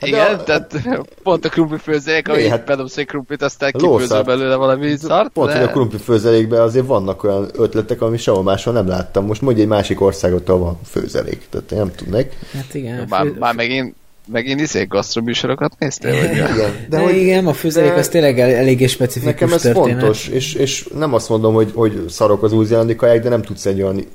[0.00, 0.42] Hát Igen, a...
[0.42, 0.76] tehát
[1.22, 5.32] pont a krumpli főzelék, ami hát, bedobsz egy krumplit, aztán kifőzöl belőle valami szart.
[5.32, 5.58] Pont, de...
[5.58, 9.26] hogy a krumpli főzelékben azért vannak olyan ötletek, ami sehol máshol nem láttam.
[9.26, 12.32] Most mondj egy másik országot, ahol van főzelék, tehát én nem tudnék.
[12.52, 13.06] Hát igen.
[13.08, 13.36] Már, fő...
[13.38, 13.94] már megint
[14.30, 16.20] megint izé gasztroműsorokat néztél?
[16.20, 20.00] Vagy igen, de, de hogy, igen, a főzelék az tényleg eléggé specifikus Nekem ez történet.
[20.00, 22.66] fontos, és, és nem azt mondom, hogy, hogy szarok az új
[22.96, 24.06] kaják, de nem tudsz egy olyan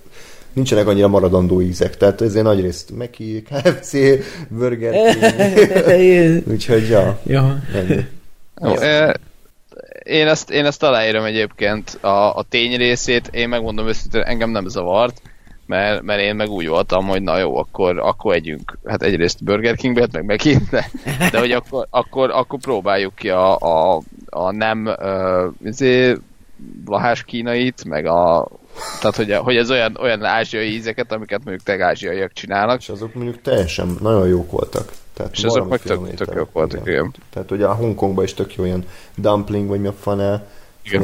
[0.54, 3.92] nincsenek annyira maradandó ízek, tehát ezért nagy részt Meki, KFC,
[4.50, 7.60] Burger King, úgyhogy ja, ja.
[8.62, 8.74] Jó,
[10.04, 14.68] én ezt, én ezt aláírom egyébként a, a tény részét, én megmondom őszintén, engem nem
[14.68, 15.22] zavart,
[15.66, 19.76] mert, mert én meg úgy voltam, hogy na jó, akkor, akkor együnk, hát egyrészt Burger
[19.76, 20.90] Kingbe, hát meg megint, de,
[21.32, 24.96] de hogy akkor, akkor, akkor próbáljuk ki a, a, a nem
[25.66, 26.18] uh,
[26.86, 28.48] lahás kínait, meg a
[29.00, 32.80] tehát, hogy, hogy ez olyan, olyan ázsiai ízeket, amiket mondjuk te ázsiaiak csinálnak.
[32.80, 34.92] És azok mondjuk teljesen nagyon jók voltak.
[35.14, 36.94] Tehát és azok meg tök, tök jók voltak, igen.
[36.94, 37.14] igen.
[37.30, 38.86] Tehát ugye a Hongkongban is tök jó ilyen
[39.16, 40.48] dumpling, vagy mi a fane,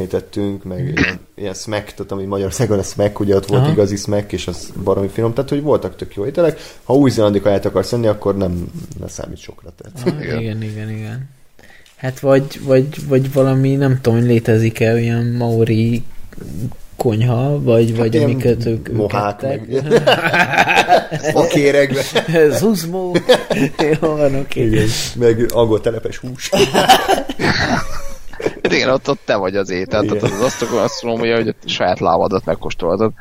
[0.08, 3.70] tettünk, meg ilyen, ilyen smack, tehát ami Magyarországon a smack, ugye ott volt Aha.
[3.70, 6.60] igazi smack, és az baromi finom, tehát hogy voltak tök jó ételek.
[6.82, 9.72] Ha új-zélandi kaját akarsz enni, akkor nem, nem számít sokra.
[9.76, 10.08] Tehát.
[10.08, 10.40] Aha, igen.
[10.40, 11.28] igen, igen, igen.
[11.96, 16.02] Hát vagy, vagy, vagy valami, nem tudom, hogy létezik-e olyan maori
[16.96, 19.68] konyha, vagy, hát vagy amiket ők, mohák, meg
[21.34, 22.02] fakéregbe.
[22.58, 23.16] Zuzmó.
[24.00, 24.84] Jó, van, oké.
[25.14, 26.50] Meg angol telepes hús.
[28.42, 30.18] Hát igen, ott, ott te vagy az étel, igen.
[30.18, 33.12] tehát az azt azt mondja, hogy a saját lábadat megkóstolhatod.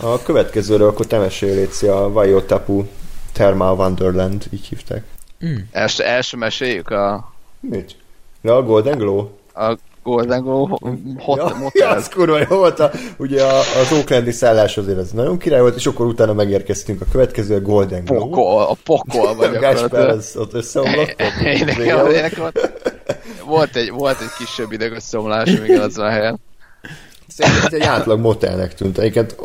[0.00, 2.84] A következőről akkor te mesélj, a Vajotapu
[3.32, 5.04] Thermal Wonderland, így hívták.
[5.44, 5.56] Mm.
[5.72, 7.32] Els, első meséljük a...
[7.60, 7.96] Mit?
[8.40, 9.28] De a Golden Glow?
[9.54, 9.76] A
[10.06, 10.66] Golden Glow
[11.18, 11.70] Hot ja, Motel.
[11.74, 12.80] Ja, az kurva jó volt.
[12.80, 17.00] A, ugye a, az Oaklandi szállás azért az nagyon király volt, és akkor utána megérkeztünk
[17.00, 18.18] a következő, a Golden Glow.
[18.18, 21.14] Pokol, a pokol vagy Gáspár, az ott összeomlott.
[23.46, 26.40] volt egy, volt egy kisebb ideg összeomlás még az a helyen.
[27.26, 28.98] Szerintem egy átlag motelnek tűnt.
[28.98, 29.36] Egyébként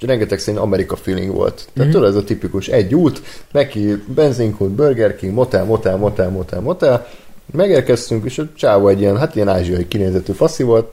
[0.00, 1.54] rengeteg szerint Amerika feeling volt.
[1.54, 1.90] Tehát mm-hmm.
[1.90, 7.06] tudod, ez a tipikus egy út, neki benzinkút, Burger King, motel, motel, motel, motel, motel,
[7.52, 10.92] Megérkeztünk, és a csávó egy ilyen, hát ilyen ázsiai kinézetű faszi volt,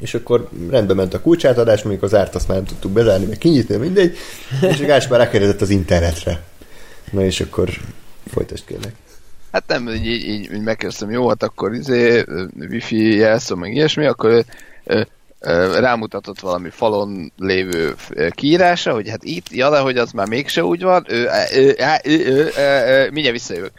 [0.00, 3.38] és akkor rendbe ment a kulcsátadás, mondjuk az árt azt már nem tudtuk bezárni, meg
[3.38, 4.16] kinyitni, mindegy,
[4.60, 6.42] és a Gáspár rákérdezett az internetre.
[7.10, 7.68] Na és akkor
[8.26, 8.92] folytasd kérlek.
[9.52, 12.24] Hát nem, így, így, így megkezdtem, jó, hát akkor izé,
[12.70, 14.44] wifi jelszó, meg ilyesmi, akkor
[14.84, 15.00] ö,
[15.40, 17.94] ö, rámutatott valami falon lévő
[18.30, 21.70] kiírása, hogy hát itt, ja, de hogy az már mégse úgy van, ö, ö, ö,
[22.04, 23.72] ö, ö, ö, mindjárt visszajövök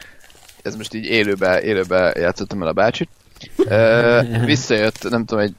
[0.67, 3.09] ez most így élőbe, élőbe játszottam el a bácsit.
[3.57, 5.53] Uh, visszajött, nem tudom, egy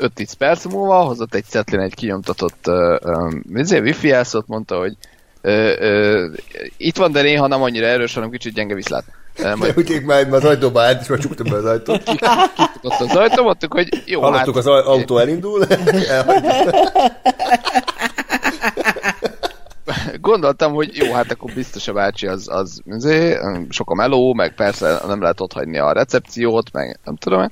[0.00, 4.96] 5-10 perc múlva, hozott egy szetlén egy kinyomtatott uh, um, wifi jelszót, mondta, hogy
[5.42, 6.36] uh, uh,
[6.76, 9.04] itt van, de néha nem annyira erős, hanem kicsit gyenge viszlát.
[9.38, 9.74] Uh, majd...
[9.76, 12.02] Úgy már az ajtóba állt, és már csuktam be az ajtót.
[12.02, 14.66] Kifutott az ajtó, mondtuk, hogy jó, Hallottuk, hát...
[14.66, 15.66] az autó elindul.
[20.30, 24.54] gondoltam, hogy jó, hát akkor biztos a bácsi az, az azért, sok a meló, meg
[24.54, 27.50] persze nem lehet ott hagyni a recepciót, meg nem tudom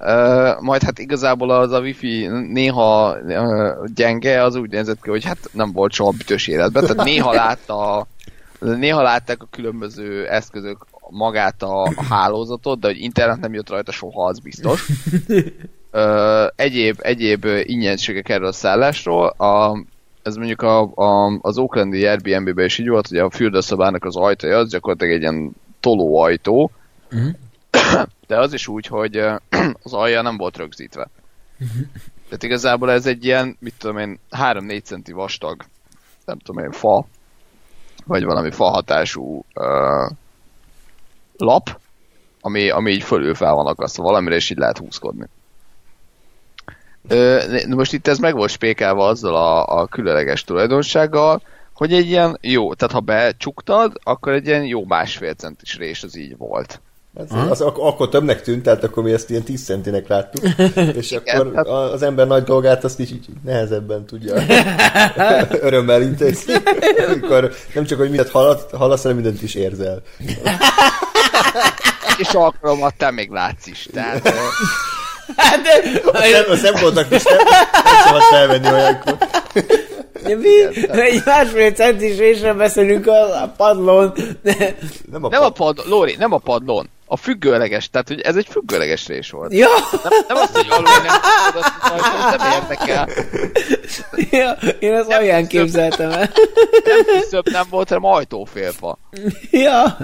[0.00, 5.24] Uh, majd hát igazából az a wifi néha uh, gyenge, az úgy nézett ki, hogy
[5.24, 8.06] hát nem volt soha bütös életben, tehát néha látta
[8.58, 13.92] néha látták a különböző eszközök magát a, a hálózatot, de hogy internet nem jött rajta
[13.92, 14.88] soha, az biztos.
[15.92, 19.26] Uh, egyéb, egyéb ingyenségek erről a szállásról.
[19.26, 19.84] A,
[20.26, 24.58] ez mondjuk a, a, az Oaklandi Airbnb-ben is így volt, hogy a fürdőszobának az ajtaja
[24.58, 26.70] az gyakorlatilag egy ilyen tolóajtó,
[27.12, 27.32] uh-huh.
[28.26, 29.16] de az is úgy, hogy
[29.84, 31.08] az alja nem volt rögzítve.
[31.60, 31.86] Uh-huh.
[32.24, 35.64] Tehát igazából ez egy ilyen, mit tudom én, 3-4 centi vastag,
[36.24, 37.06] nem tudom én, fa,
[38.04, 40.10] vagy valami fa hatású uh,
[41.36, 41.80] lap,
[42.40, 45.26] ami, ami így fölül fel van akasztva valamire, és így lehet húzkodni.
[47.68, 51.42] Most itt ez meg volt spékelve azzal a, a különleges tulajdonsággal,
[51.74, 56.16] hogy egy ilyen jó, tehát ha becsuktad, akkor egy ilyen jó másfél centis rés az
[56.16, 56.80] így volt.
[57.18, 60.44] Az, az, ak- akkor többnek tűnt, tehát akkor mi ezt ilyen 10 centinek láttuk,
[61.00, 64.34] és akkor az ember nagy dolgát azt is így nehezebben tudja
[65.68, 66.54] örömmel intézni,
[67.06, 70.02] amikor nem csak, hogy mindent hallat, hallasz, hanem mindent is érzel.
[72.18, 73.88] És alkalommal te még látsz is.
[73.92, 74.34] Tehát,
[75.36, 77.36] Hát, de, A, szem, a szempontnak is nem,
[77.84, 79.16] nem szabad felvenni olyankor.
[80.22, 80.64] de mi?
[81.00, 84.12] Egy másfél centis résre beszélünk a, a padlón.
[84.42, 84.76] De,
[85.10, 86.90] Nem a, nem a pad, Lóri, nem a padlón.
[87.08, 89.52] A függőleges, tehát hogy ez egy függőleges rés volt.
[89.52, 89.68] ja,
[90.02, 91.14] Nem, nem azt, hogy alul nem
[91.46, 93.08] tudod, nem érdekel.
[94.30, 96.30] ja, én ezt Nem olyan képzeltem el.
[96.84, 98.98] Nem küszöbb nem volt, hanem ajtófélfa.
[99.50, 99.96] Ja.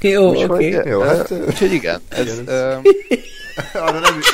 [0.00, 0.44] Jó, oké.
[0.44, 0.90] Okay.
[0.90, 2.82] Jó, ö, hát, úgyhogy igen, ez, igen,
[3.86, 4.26] arra nem is...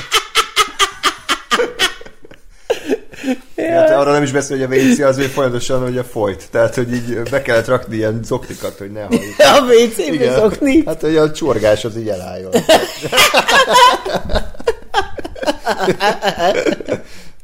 [3.56, 6.44] Hát arra nem is beszél, hogy a WC az ő folyamatosan hogy a folyt.
[6.50, 9.34] Tehát, hogy így be kellett rakni ilyen zoknikat, hogy ne halljuk.
[9.54, 10.82] A WC-be szokni.
[10.86, 12.50] Hát, hogy a csorgás az így elálljon.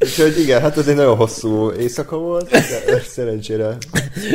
[0.03, 3.77] Úgyhogy igen, hát ez egy nagyon hosszú éjszaka volt, de szerencsére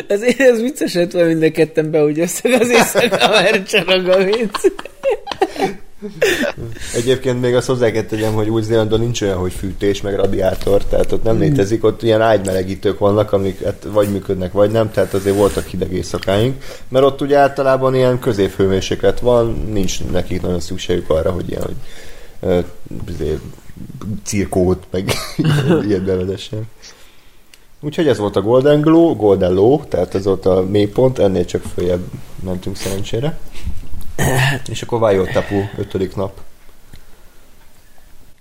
[0.08, 4.72] Ez, ez vicces lett volna mind a ketten beúgyoztak az éjszaka, mert csorog a WC.
[6.96, 11.12] Egyébként még azt hozzá kell tegyem, hogy Új-Zélandon nincs olyan, hogy fűtés, meg radiátor, tehát
[11.12, 15.36] ott nem létezik, ott ilyen ágymelegítők vannak, amik hát vagy működnek, vagy nem, tehát azért
[15.36, 21.32] voltak hideg éjszakáink, mert ott ugye általában ilyen középhőmérséklet van, nincs nekik nagyon szükségük arra,
[21.32, 21.64] hogy ilyen,
[22.42, 22.66] hogy
[23.10, 23.38] izé,
[24.24, 25.12] cirkót, meg
[25.88, 26.68] ilyet bevezessen.
[27.80, 31.62] Úgyhogy ez volt a Golden Glow, Golden Low, tehát ez volt a mélypont, ennél csak
[31.62, 32.06] följebb
[32.44, 33.38] mentünk szerencsére.
[34.70, 36.40] És akkor Vajotapu, ötödik nap.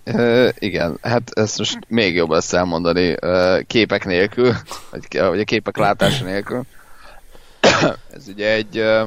[0.04, 4.54] Ö, igen, hát ezt most még jobb lesz elmondani ö, képek nélkül,
[4.90, 6.62] vagy, vagy a képek látása nélkül.
[8.14, 9.04] ez ugye egy, ö,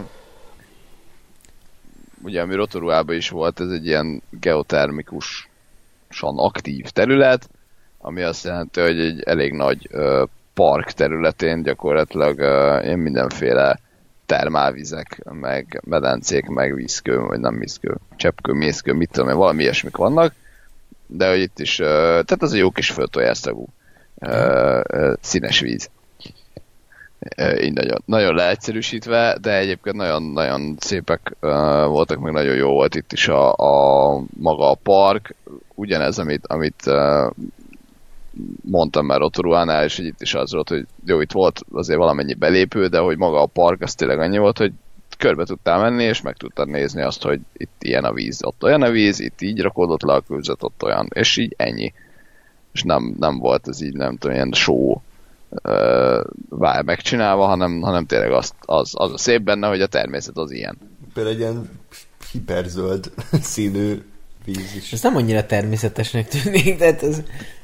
[2.24, 5.49] ugye ami Rotoruában is volt, ez egy ilyen geotermikusan
[6.38, 7.49] aktív terület,
[7.98, 9.90] ami azt jelenti, hogy egy elég nagy
[10.53, 12.40] park területén gyakorlatilag
[12.84, 13.80] ilyen mindenféle
[14.26, 19.98] termálvizek, meg medencék, meg vízkő, vagy nem vízkő, cseppkő, mészkő, mit tudom én, valami ilyesmik
[19.98, 20.34] vannak,
[21.07, 22.90] de hogy itt is, tehát az egy jó kis
[24.19, 25.90] ö, színes víz.
[27.62, 31.50] Így nagyon, nagyon leegyszerűsítve, de egyébként nagyon-nagyon szépek ö,
[31.88, 35.36] voltak, meg nagyon jó volt itt is a, a maga a park,
[35.76, 37.28] ugyanez, amit, amit ö,
[38.62, 42.34] mondtam már Rotoruánál, és hogy itt is az volt, hogy jó, itt volt azért valamennyi
[42.34, 44.72] belépő, de hogy maga a park az tényleg annyi volt, hogy
[45.18, 48.82] körbe tudtál menni, és meg tudtad nézni azt, hogy itt ilyen a víz, ott olyan
[48.82, 51.94] a víz, itt így rakódott le a kőzet, ott olyan, és így ennyi.
[52.74, 54.96] És nem, nem volt ez így, nem tudom, ilyen show
[55.50, 60.38] uh, vár megcsinálva, hanem, hanem tényleg az, az, az a szép benne, hogy a természet
[60.38, 60.78] az ilyen.
[61.14, 61.70] Például egy ilyen
[62.32, 63.12] hiperzöld
[63.42, 64.04] színű
[64.46, 64.94] víz is.
[64.94, 67.22] Ez nem annyira természetesnek tűnik, tehát ez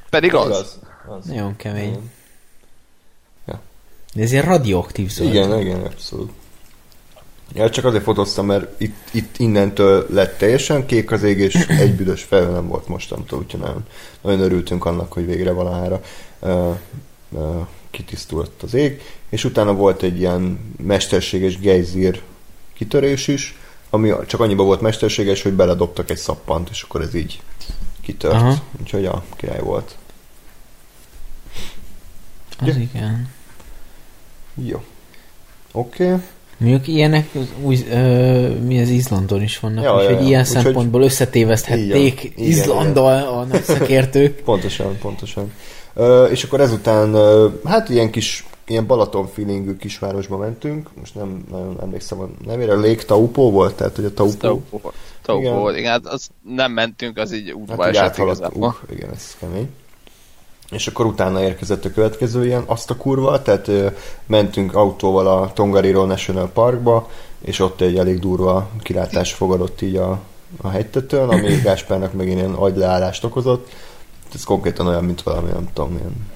[0.09, 0.49] Pedig az.
[0.49, 0.79] Az.
[1.07, 1.25] az.
[1.25, 1.87] nagyon kemény.
[1.87, 2.11] Igen.
[3.47, 3.61] Ja.
[4.13, 5.29] De ez ilyen radioaktív zöld.
[5.29, 6.31] Igen, igen, abszolút.
[7.53, 11.95] Ja, csak azért fotóztam, mert itt, itt innentől lett teljesen kék az ég, és egy
[11.95, 13.85] büdös felhő nem volt mostantól, úgyhogy nagyon,
[14.21, 16.01] nagyon örültünk annak, hogy végre valahára
[16.39, 16.75] uh,
[17.29, 22.21] uh, kitisztult az ég, és utána volt egy ilyen mesterséges gejzír
[22.73, 23.55] kitörés is,
[23.89, 27.41] ami csak annyiba volt mesterséges, hogy beledobtak egy szappant, és akkor ez így
[28.01, 28.33] kitört.
[28.33, 28.55] Aha.
[28.81, 29.95] Úgyhogy a király volt.
[32.59, 32.73] Az Ja.
[32.75, 33.29] igen.
[34.65, 34.83] Jó.
[35.71, 36.05] Oké.
[36.05, 36.17] Okay.
[36.57, 37.29] Mondjuk ilyenek
[37.61, 40.25] új, ö, mi az Izlandon is vannak, Ja, ja, ja, ja.
[40.25, 42.45] ilyen Úgyhogy- szempontból összetéveszthették Így van.
[42.45, 44.41] Igen, Izlanddal a nagy szakértők.
[44.43, 45.51] Pontosan, pontosan.
[46.29, 47.15] És akkor ezután,
[47.63, 53.03] hát ilyen kis, ilyen Balaton feelingű kisvárosba mentünk, most nem nagyon emlékszem a nevére, Lake
[53.03, 54.91] Taupo volt, tehát hogy a Taupo, Taupo.
[55.21, 55.55] Taupo Igen.
[55.55, 55.77] volt.
[55.77, 58.67] Igen, hát az nem mentünk, az így útba hát esett igazából.
[58.67, 59.69] uh, igen, ez kemény.
[60.71, 63.87] És akkor utána érkezett a következő ilyen, azt a kurva, tehát ö,
[64.25, 67.09] mentünk autóval a Tongariro National Parkba,
[67.41, 70.19] és ott egy elég durva kilátás fogadott így a,
[70.61, 73.69] a hegytetőn, ami Gáspárnak meg ilyen agyleállást okozott.
[74.35, 76.27] Ez konkrétan olyan, mint valami, nem tudom, ilyen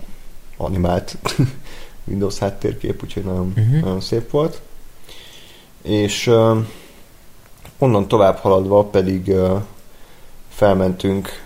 [0.58, 1.18] animált
[2.08, 3.82] Windows háttérkép, úgyhogy nagyon, uh-huh.
[3.82, 4.62] nagyon szép volt.
[5.82, 6.58] És uh,
[7.78, 9.62] onnan tovább haladva pedig uh,
[10.50, 11.44] felmentünk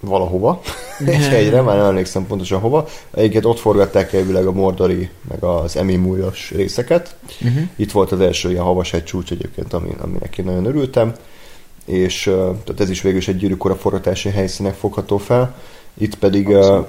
[0.00, 0.60] valahova,
[1.06, 2.88] egy hegyre, már nem emlékszem pontosan hova.
[3.10, 7.16] Egyiket ott forgatták elvileg a Mordori, meg az Emimúlyos részeket.
[7.42, 7.62] Uh-huh.
[7.76, 11.14] Itt volt az első ilyen havas egy csúcs egyébként, ami, aminek én nagyon örültem.
[11.84, 12.22] És
[12.64, 15.54] tehát ez is végül is egy gyűrűkora forgatási helyszínek fogható fel.
[15.94, 16.86] Itt pedig uh,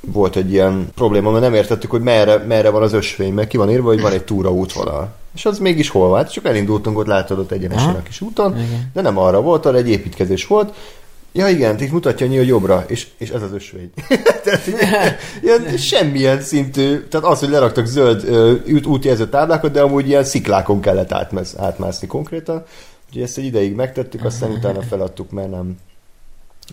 [0.00, 3.56] volt egy ilyen probléma, mert nem értettük, hogy merre, merre van az ösvény, mert ki
[3.56, 5.14] van írva, hogy van egy túra útvonal.
[5.34, 6.16] És az mégis hol?
[6.16, 8.90] Hát csak elindultunk, ott látod ott egyenesen a kis úton, Igen.
[8.92, 10.74] de nem arra volt, arra egy építkezés volt.
[11.32, 13.90] Ja igen, itt mutatja hogy jobbra, és, és ez az ösvény.
[14.44, 19.80] tehát ilyen, ilyen semmilyen szintű, tehát az, hogy leraktak zöld ö, út, útjelző táblákat, de
[19.80, 22.64] amúgy ilyen sziklákon kellett átmez, átmászni konkrétan.
[23.08, 25.78] Úgyhogy ezt egy ideig megtettük, aztán utána feladtuk, mert nem,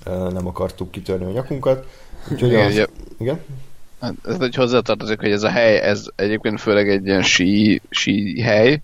[0.06, 1.88] nem akartuk kitörni a nyakunkat.
[2.32, 2.88] Úgyhogy Igen, az, ugye-
[3.18, 3.40] igen?
[4.02, 8.41] Hát, Ez hogy hozzátartozik, hogy ez a hely, ez egyébként főleg egy ilyen sí, sí
[8.41, 8.82] hely,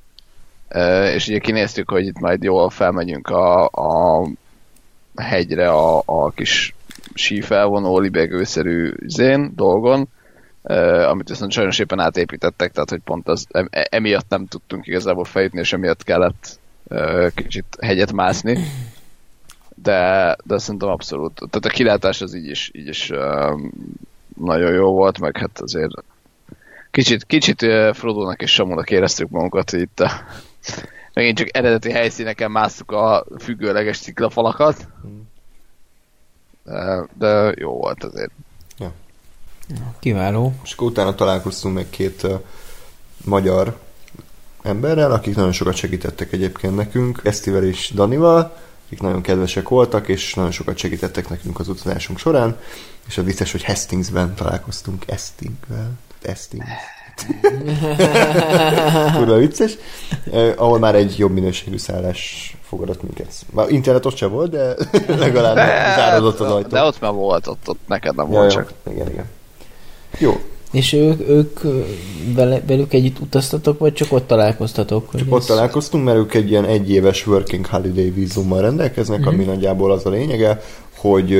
[1.14, 4.28] és ugye kinéztük, hogy itt majd jól felmegyünk a, a
[5.16, 6.76] hegyre a, a kis
[7.14, 10.08] sífelvonó, libegőszerű zén dolgon,
[10.64, 15.26] eh, amit viszont sajnos éppen átépítettek, tehát hogy pont az, em- emiatt nem tudtunk igazából
[15.26, 16.60] fejutni, és emiatt kellett
[17.36, 18.58] kicsit hegyet mászni.
[19.76, 21.34] De, de szerintem abszolút.
[21.34, 23.12] Tehát a kilátás az így is, így is
[24.38, 26.04] nagyon jó volt, meg hát azért
[26.92, 30.12] kicsit, kicsit Frodo-nak és Samunak éreztük magunkat, hogy itt a,
[31.14, 34.88] megint csak eredeti helyszíneken másztuk a függőleges sziklafalakat.
[36.64, 38.32] De, de jó volt azért.
[40.00, 40.54] Kiváló.
[40.64, 42.42] És akkor utána találkoztunk meg két uh,
[43.26, 43.80] magyar
[44.64, 50.34] emberrel, akik nagyon sokat segítettek egyébként nekünk, Esztivel és Danival, akik nagyon kedvesek voltak, és
[50.34, 52.58] nagyon sokat segítettek nekünk az utazásunk során,
[53.08, 55.92] és a vicces, hogy Hastingsben találkoztunk Estingvel.
[56.22, 56.70] Estings.
[59.16, 59.78] Kurva vicces.
[60.32, 63.34] Eh, ahol már egy jobb minőségű szállás fogadott minket.
[63.52, 64.76] Már internet ott sem volt, de
[65.08, 65.56] legalább
[65.96, 66.70] zárodott az ajtó.
[66.70, 68.60] de ott már volt, ott, ott neked nem ja, volt jó.
[68.60, 68.74] csak.
[68.92, 69.26] Igen, igen.
[70.18, 71.60] Jó, És ők, ők
[72.36, 75.12] vele, velük együtt utaztatok, vagy csak ott találkoztatok?
[75.12, 79.28] Hogy Ott ez- találkoztunk, mert ők egy ilyen egyéves working holiday vízummal rendelkeznek, Mhm.
[79.28, 80.62] ami nagyjából az a lényege,
[80.98, 81.38] hogy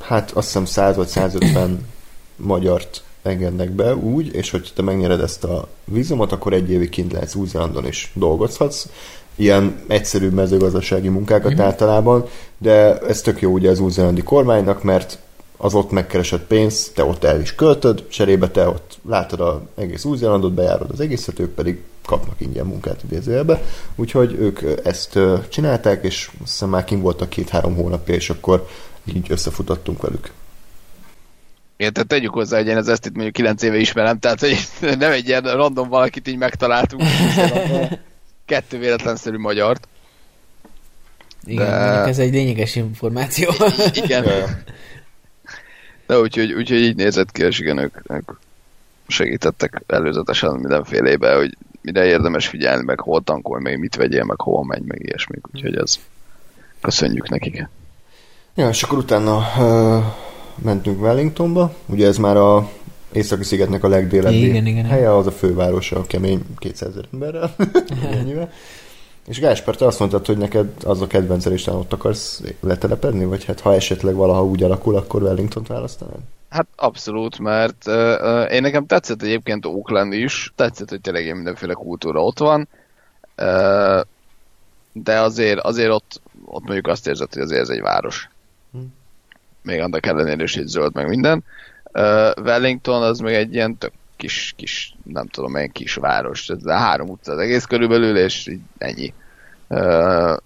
[0.00, 1.86] hát azt hiszem 100 vagy 150
[2.36, 7.12] magyart engednek be úgy, és hogy te megnyered ezt a vízumot, akkor egy évig kint
[7.12, 8.86] lehetsz Új-Zélandon is dolgozhatsz.
[9.36, 11.60] Ilyen egyszerű mezőgazdasági munkákat Mhm.
[11.60, 12.24] általában,
[12.58, 15.18] de ez tök jó ugye az új-zélandi kormánynak, mert
[15.64, 20.04] az ott megkeresett pénz, te ott el is költöd, cserébe te ott látod az egész
[20.04, 23.62] Új-Zélandot, bejárod az egészet, ők pedig kapnak ingyen munkát idézőjelbe.
[23.94, 25.18] Úgyhogy ők ezt
[25.48, 28.68] csinálták, és azt hiszem már kim voltak két-három hónapja, és akkor
[29.04, 30.30] így összefutottunk velük.
[31.76, 34.68] Igen, tehát tegyük hozzá, hogy én az ezt itt mondjuk 9 éve ismerem, tehát hogy
[34.98, 37.02] nem egy ilyen random valakit így megtaláltunk.
[38.46, 39.88] Kettő véletlenszerű magyart.
[41.44, 43.50] Igen, de- ez egy lényeges információ.
[43.92, 44.24] Igen.
[46.14, 48.30] Ja, úgyhogy, úgyhogy így nézett ki, és igen, ők, ők
[49.06, 54.64] segítettek előzetesen mindenfélébe, hogy mire érdemes figyelni, meg hol tankol, meg mit vegyél, meg hol
[54.64, 55.36] menj, meg ilyesmi.
[55.54, 55.98] Úgyhogy ez
[56.80, 57.68] köszönjük nekik.
[58.54, 59.98] Ja, és akkor utána ö,
[60.62, 62.70] mentünk Wellingtonba, ugye ez már a
[63.12, 64.84] északi szigetnek a legdélebbi Igen, igen.
[64.84, 67.54] helye, az a fővárosa, a kemény 200 ezer emberrel.
[69.26, 73.24] És Gáspár, te azt mondtad, hogy neked az a kedvenced, és te ott akarsz letelepedni,
[73.24, 76.18] vagy hát ha esetleg valaha úgy alakul, akkor Wellington-t választanád?
[76.48, 81.72] Hát abszolút, mert uh, uh, én nekem tetszett egyébként Oakland is, tetszett, hogy tényleg mindenféle
[81.72, 82.68] kultúra ott van,
[83.36, 84.00] uh,
[84.92, 88.28] de azért, azért ott, ott mondjuk azt érzed, hogy azért ez egy város.
[88.72, 88.78] Hm.
[89.62, 91.44] Még annak ellenére is egy zöld meg minden.
[91.92, 96.48] Uh, Wellington az meg egy ilyen tök kis, kis, nem tudom, egy kis város.
[96.48, 99.12] Ez a három utca az egész körülbelül, és így ennyi.
[99.68, 100.36] Uh,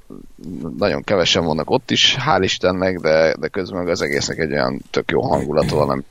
[0.79, 4.83] nagyon kevesen vannak ott is, hál' Istennek, de, de közben meg az egésznek egy olyan
[4.91, 6.05] tök jó hangulata van, ami,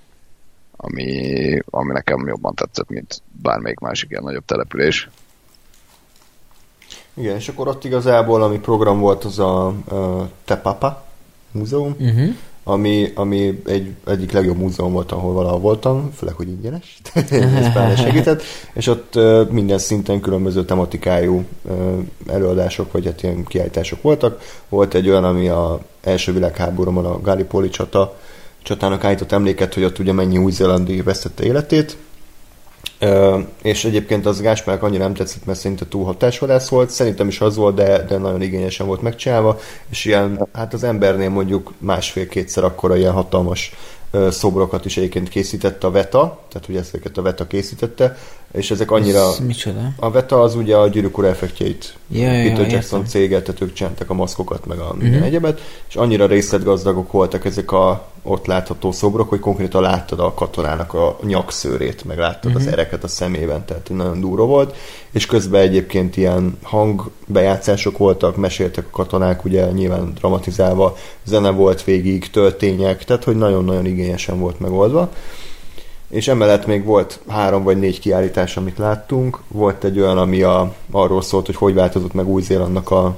[0.75, 5.09] ami, ami nekem jobban tetszett, mint bármelyik másik ilyen nagyobb település.
[7.13, 11.05] Igen, és akkor ott igazából, ami program volt, az a, a Te Papa
[11.51, 12.35] múzeum, uh-huh.
[12.67, 16.97] Ami, ami egy, egyik legjobb múzeum volt, ahol valaha voltam, főleg, hogy ingyenes,
[17.59, 18.41] ez pár segített,
[18.73, 19.19] és ott
[19.49, 21.43] minden szinten különböző tematikájú
[22.27, 24.41] előadások, vagy hát ilyen kiállítások voltak.
[24.69, 28.17] Volt egy olyan, ami a első világháborúban a Gallipoli csata,
[28.63, 31.97] csatának állított emléket, hogy ott ugye mennyi új-zélandi vesztette életét,
[33.61, 37.55] És egyébként az Gáspárnak annyira nem tetszett, mert szerinte túl hatásvadász volt, szerintem is az
[37.55, 39.59] volt, de, de nagyon igényesen volt megcsinálva,
[39.89, 43.71] és ilyen, hát az embernél mondjuk másfél-kétszer akkora ilyen hatalmas
[44.29, 48.17] szobrokat is egyébként készítette a VETA, tehát ugye ezeket a VETA készítette,
[48.53, 49.19] és ezek annyira...
[49.19, 49.91] Ez micsoda?
[49.95, 53.05] A VETA az ugye a gyűrűk ura effektjeit Ja, ja, Peter ja, Jackson értem.
[53.11, 55.27] céget, tehát ők csináltak a maszkokat, meg a minden Mhm.
[55.27, 60.93] egyebet, és annyira részletgazdagok voltak ezek a ott látható szobrok, hogy konkrétan láttad a katonának
[60.93, 62.59] a nyakszőrét, meg láttad Mhm.
[62.59, 64.75] az ereket a szemében, tehát nagyon durva volt,
[65.11, 72.29] és közben egyébként ilyen hangbejátszások voltak, meséltek a katonák, ugye nyilván dramatizálva, zene volt végig,
[72.29, 75.09] töltények, tehát hogy nagyon-nagyon igényesen volt megoldva.
[76.09, 79.39] És emellett még volt három vagy négy kiállítás, amit láttunk.
[79.47, 83.17] Volt egy olyan, ami a, arról szólt, hogy hogy változott meg Új-Zélandnak a,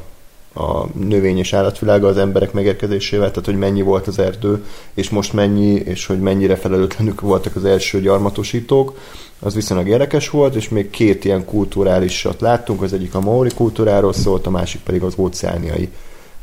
[0.53, 5.33] a növény és állatvilága az emberek megérkezésével, tehát hogy mennyi volt az erdő, és most
[5.33, 8.97] mennyi, és hogy mennyire felelőtlenük voltak az első gyarmatosítók.
[9.39, 14.13] Az viszonylag érdekes volt, és még két ilyen kulturálisat láttunk, az egyik a maori kultúráról
[14.13, 15.89] szólt, a másik pedig az óceániai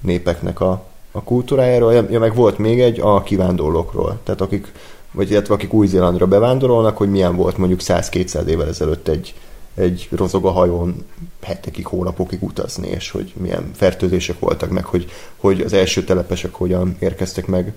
[0.01, 4.73] népeknek a, a kultúrájáról, ja, meg volt még egy a kivándorlókról, tehát akik
[5.17, 9.35] vagy illetve akik Új-Zélandra bevándorolnak, hogy milyen volt mondjuk 100-200 évvel ezelőtt egy,
[9.75, 11.07] egy rozoga hajón
[11.43, 16.97] hetekig, hónapokig utazni, és hogy milyen fertőzések voltak meg, hogy, hogy az első telepesek hogyan
[16.99, 17.73] érkeztek meg.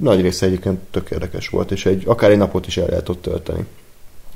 [0.00, 3.22] Nagy része egyébként tök érdekes volt, és egy, akár egy napot is el lehet ott
[3.22, 3.66] tölteni.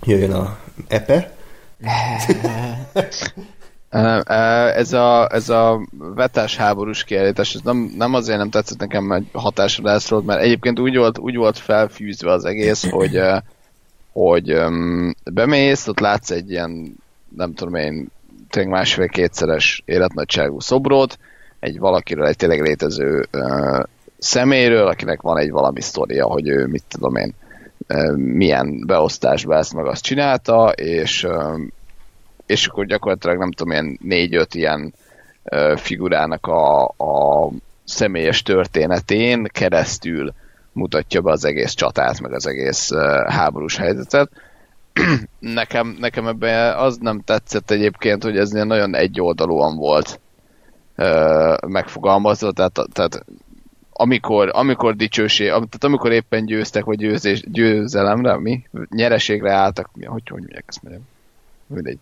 [0.03, 0.59] Jöjjön a
[0.89, 1.37] EPE.
[4.75, 9.25] Ez a, ez a vetés háborús kiállítás, ez nem, nem azért nem tetszett nekem, mert
[9.33, 13.21] hatásra mert egyébként úgy volt, úgy volt felfűzve az egész, hogy,
[14.13, 14.61] hogy
[15.33, 16.97] bemész, ott látsz egy ilyen,
[17.37, 18.09] nem tudom én,
[18.51, 21.19] tényleg másfél-kétszeres életnagyságú szobrot,
[21.61, 23.83] egy valakiről, egy tényleg létező uh,
[24.19, 27.35] személyről, akinek van egy valami sztoria, hogy ő, mit tudom én,
[27.89, 31.59] uh, milyen beosztásban ezt meg azt csinálta, és uh,
[32.47, 34.95] és akkor gyakorlatilag nem tudom, ilyen négy-öt ilyen
[35.45, 37.51] uh, figurának a, a
[37.85, 40.35] személyes történetén keresztül
[40.73, 42.91] mutatja be az egész csatát, meg az egész
[43.27, 44.31] háborús helyzetet.
[45.39, 50.21] nekem, nekem ebben az nem tetszett egyébként, hogy ez nagyon egyoldalúan volt
[51.67, 53.25] megfogalmazva, tehát, tehát
[53.93, 58.67] amikor, amikor dicsőség, tehát amikor éppen győztek, vagy győzés, győzelemre, mi?
[58.89, 61.07] Nyereségre álltak, mi, hogy, hogy mondják ezt mondjam?
[61.67, 61.99] Mindegy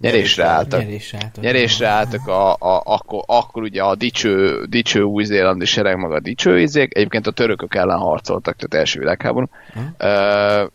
[0.00, 0.80] nyerésre álltak.
[0.80, 6.14] Nyerésre álltak, nyerésre álltak a, a, akkor, akkor ugye a dicső, dicső új-zélandi sereg maga
[6.14, 9.46] a dicső izék, egyébként a törökök ellen harcoltak, tehát első világháború.
[10.00, 10.70] Uh,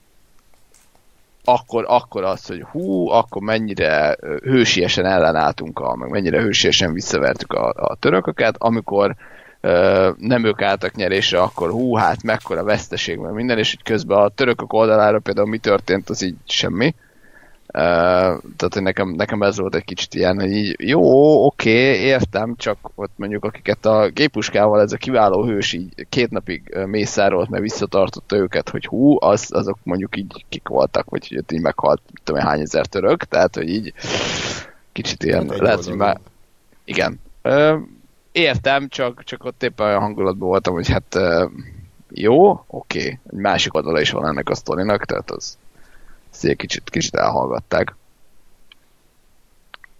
[1.44, 7.74] akkor, akkor az, hogy hú, akkor mennyire hősiesen ellenálltunk, a, meg mennyire hősiesen visszavertük a,
[7.76, 9.16] a törököket, amikor
[9.62, 14.18] uh, nem ők álltak nyerésre, akkor hú, hát mekkora veszteség, meg minden, és így közben
[14.18, 16.88] a törökök oldalára például mi történt, az így semmi.
[16.88, 17.11] Uh,
[17.72, 21.02] tehát hogy nekem, nekem ez volt egy kicsit ilyen, hogy így, jó,
[21.46, 26.30] oké, okay, értem, csak ott mondjuk akiket a gépuskával ez a kiváló hős így két
[26.30, 31.38] napig mészárolt, mert visszatartotta őket, hogy hú, az, azok mondjuk így kik voltak, vagy hogy
[31.38, 33.94] ott így meghalt, tudom hány ezer török, tehát hogy így
[34.92, 36.20] kicsit ilyen, hát lehet, hogy már,
[36.84, 37.20] igen.
[38.32, 41.18] Értem, csak, csak ott éppen olyan hangulatban voltam, hogy hát
[42.10, 43.20] jó, oké, okay.
[43.32, 45.58] egy másik oldala is van ennek a sztorinak, tehát az,
[46.32, 47.96] ezt egy kicsit, kicsit elhallgatták.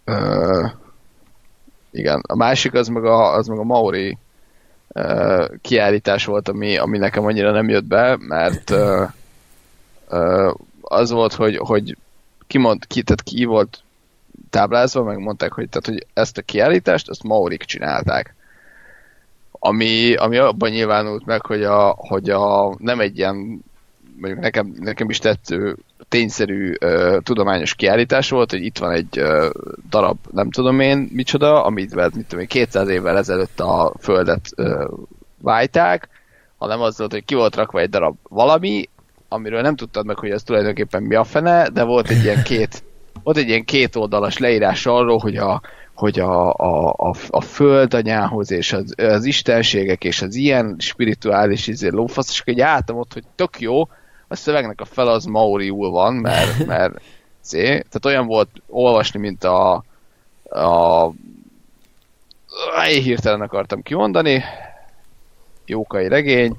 [0.06, 0.70] Uh,
[1.90, 4.18] igen, a másik az meg a, az meg a Maori
[4.88, 9.08] uh, kiállítás volt, ami, ami nekem annyira nem jött be, mert uh,
[10.10, 11.96] uh, az volt, hogy, hogy
[12.46, 13.82] ki, mond, ki, tehát ki volt
[14.50, 18.34] táblázva, meg mondták, hogy, tehát, hogy ezt a kiállítást, ezt Maorik csinálták.
[19.50, 23.64] Ami, ami abban nyilvánult meg, hogy, a, hogy a, nem egy ilyen
[24.16, 25.76] mondjuk nekem, nekem is tetsző
[26.08, 29.46] tényszerű uh, tudományos kiállítás volt, hogy itt van egy uh,
[29.90, 34.84] darab, nem tudom én micsoda, amit mit tudom én, 200 évvel ezelőtt a földet uh,
[35.38, 36.08] vájták,
[36.58, 38.88] hanem az volt, hogy ki volt rakva egy darab valami,
[39.28, 42.84] amiről nem tudtad meg, hogy ez tulajdonképpen mi a fene, de volt egy ilyen két,
[43.24, 45.60] volt egy ilyen két oldalas leírás arról, hogy a,
[45.94, 51.88] hogy a, a, a, a földanyához és az, az istenségek és az ilyen spirituális izé,
[51.88, 53.88] lófasz, és akkor álltam ott, hogy tök jó,
[54.32, 57.00] a szövegnek a fel az maoriul van, mert, mert
[57.40, 59.84] szé, tehát olyan volt olvasni, mint a,
[60.44, 61.12] a
[62.80, 64.42] hirtelen akartam kimondani,
[65.66, 66.56] jókai regény,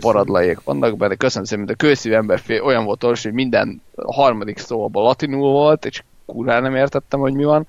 [0.00, 3.82] paradlaiek vannak benne, köszönöm szépen, mint a kőszívű ember fél, olyan volt olvasni, hogy minden
[3.94, 7.68] harmadik szó abban latinul volt, és kurvára nem értettem, hogy mi van.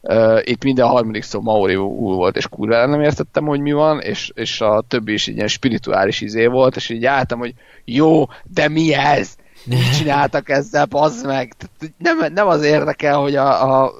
[0.00, 4.30] Uh, itt minden harmadik szó maori volt, és kurvára nem értettem, hogy mi van, és,
[4.34, 7.54] és a többi is egy ilyen spirituális izé volt, és így álltam, hogy
[7.84, 9.34] jó, de mi ez?
[9.64, 11.52] Mit csináltak ezzel, bazd meg?
[11.98, 13.92] Nem, nem az érdekel, hogy a, a,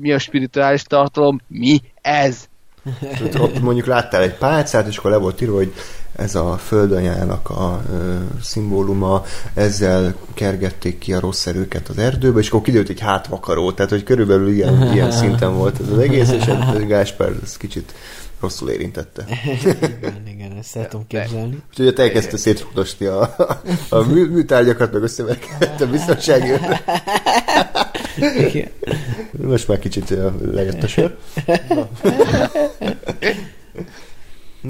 [0.00, 2.48] mi a spirituális tartalom, mi ez?
[3.40, 5.72] Ott mondjuk láttál egy pálcát, és akkor le volt írva, hogy
[6.16, 9.24] ez a földanyának a ö, szimbóluma,
[9.54, 14.02] ezzel kergették ki a rossz erőket az erdőbe, és akkor kiderült egy hátvakaró, tehát hogy
[14.02, 17.94] körülbelül ilyen, ilyen szinten volt ez az egész, és ez Gáspár ez kicsit
[18.40, 19.24] rosszul érintette.
[19.98, 21.62] igen, igen, ezt el tudom képzelni.
[21.70, 23.36] Úgyhogy ott elkezdte szétrugdosni a,
[23.88, 26.50] a, mű, műtárgyakat, meg összeverkedett a biztonsági
[29.30, 30.14] Most már kicsit
[30.52, 31.16] lejött a sör.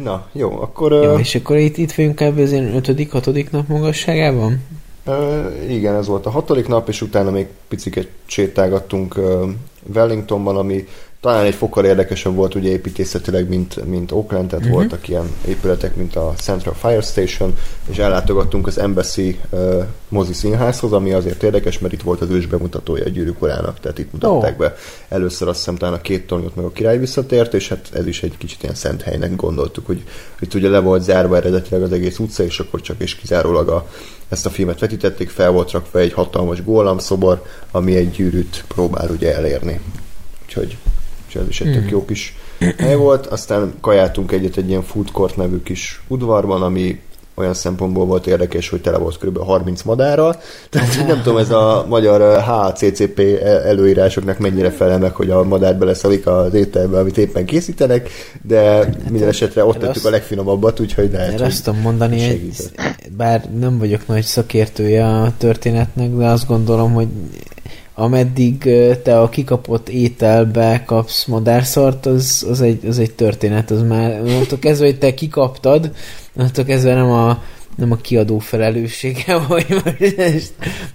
[0.02, 0.26] Na.
[0.32, 0.92] Jó, akkor...
[0.92, 2.38] Jó, és akkor itt, itt vagyunk kb.
[2.38, 4.62] az 5 6 nap magasságában?
[5.06, 9.48] Uh, igen, ez volt a hatodik nap, és utána még picit sétálgattunk uh,
[9.94, 10.86] Wellingtonban, ami
[11.20, 14.80] talán egy fokkal érdekesebb volt ugye építészetileg, mint, mint Oakland, tehát uh-huh.
[14.80, 17.56] voltak ilyen épületek, mint a Central Fire Station,
[17.88, 22.46] és ellátogattunk az Embassy uh, mozi színházhoz, ami azért érdekes, mert itt volt az ős
[22.46, 24.58] bemutatója a gyűrűk urának, tehát itt mutatták oh.
[24.58, 24.74] be
[25.08, 28.22] először azt hiszem talán a két tornyot meg a király visszatért, és hát ez is
[28.22, 30.04] egy kicsit ilyen szent helynek gondoltuk, hogy
[30.40, 33.88] itt ugye le volt zárva eredetileg az egész utca, és akkor csak és kizárólag a,
[34.28, 36.62] ezt a filmet vetítették, fel volt rakva egy hatalmas
[36.98, 39.80] szobor, ami egy gyűrűt próbál ugye elérni.
[40.44, 40.76] Úgyhogy
[41.40, 41.90] ez is egy tök hmm.
[41.90, 42.34] jó kis
[42.78, 43.26] hely volt.
[43.26, 47.00] Aztán kajáltunk egyet egy ilyen food court nevű kis udvarban, ami
[47.36, 49.38] olyan szempontból volt érdekes, hogy tele volt kb.
[49.38, 50.40] 30 madárral.
[50.70, 56.26] Tehát nem tudom, ez a magyar HCCP előírásoknak mennyire felel meg, hogy a madár beleszalik
[56.26, 58.10] az ételbe, amit éppen készítenek,
[58.42, 62.50] de hát, minden esetre ott tettük a legfinomabbat, úgyhogy lehet, hogy azt tudom mondani, hogy
[63.16, 67.08] bár nem vagyok nagy szakértője a történetnek, de azt gondolom, hogy
[67.98, 68.58] ameddig
[69.02, 74.60] te a kikapott ételbe kapsz madárszart, az, az, egy, az egy történet, az már mondtok
[74.60, 75.90] kezdve, hogy te kikaptad,
[76.32, 77.42] mondtok kezdve nem a,
[77.76, 80.00] nem a kiadó felelőssége, hogy most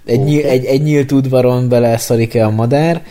[0.06, 0.44] egy, okay.
[0.44, 3.03] egy, egy nyílt udvaron beleszarik-e a madár,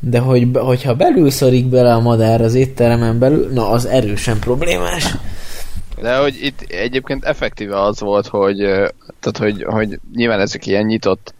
[0.00, 5.14] de hogy, hogyha belül szarik bele a madár az étteremen belül, na az erősen problémás.
[6.00, 8.56] De hogy itt egyébként effektíve az volt, hogy,
[9.20, 11.34] tehát hogy, hogy nyilván ezek ilyen nyitott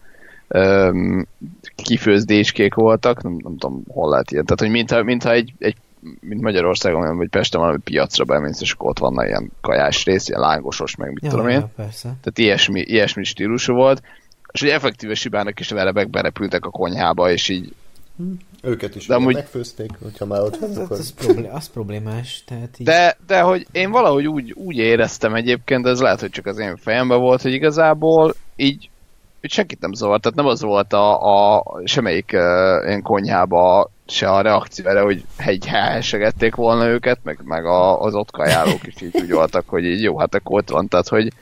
[0.48, 1.26] um,
[1.74, 4.44] kifőzdéskék voltak, nem, nem tudom, hol lehet ilyen.
[4.44, 5.76] Tehát, hogy mintha, mintha egy, egy
[6.20, 10.40] mint Magyarországon, vagy Pesten valami piacra bemész, és akkor ott van ilyen kajás rész, ilyen
[10.40, 11.58] lángosos, meg mit ja, tudom én.
[11.58, 12.02] Ja, persze.
[12.02, 14.02] Tehát ilyesmi, ilyesmi stílusú volt.
[14.52, 17.72] És hogy effektíve Sibának is velebek berepültek a konyhába, és így
[18.16, 18.32] hm.
[18.62, 19.34] Őket is de amúgy...
[19.34, 20.98] megfőzték, hogyha már ott van, akkor...
[20.98, 22.42] Az, problé- az problémás.
[22.46, 22.86] Tehát így...
[22.86, 26.58] de, de hogy én valahogy úgy, úgy éreztem egyébként, de ez lehet, hogy csak az
[26.58, 28.90] én fejemben volt, hogy igazából így
[29.40, 32.40] hogy senkit nem zavart, tehát nem az volt a, a semmelyik uh,
[32.86, 38.14] ilyen konyhába se a reakció erre, hogy egy helyesegették volna őket, meg, meg a, az
[38.14, 41.32] ott kajálók is így úgy voltak, hogy így jó, hát akkor ott van, tehát hogy,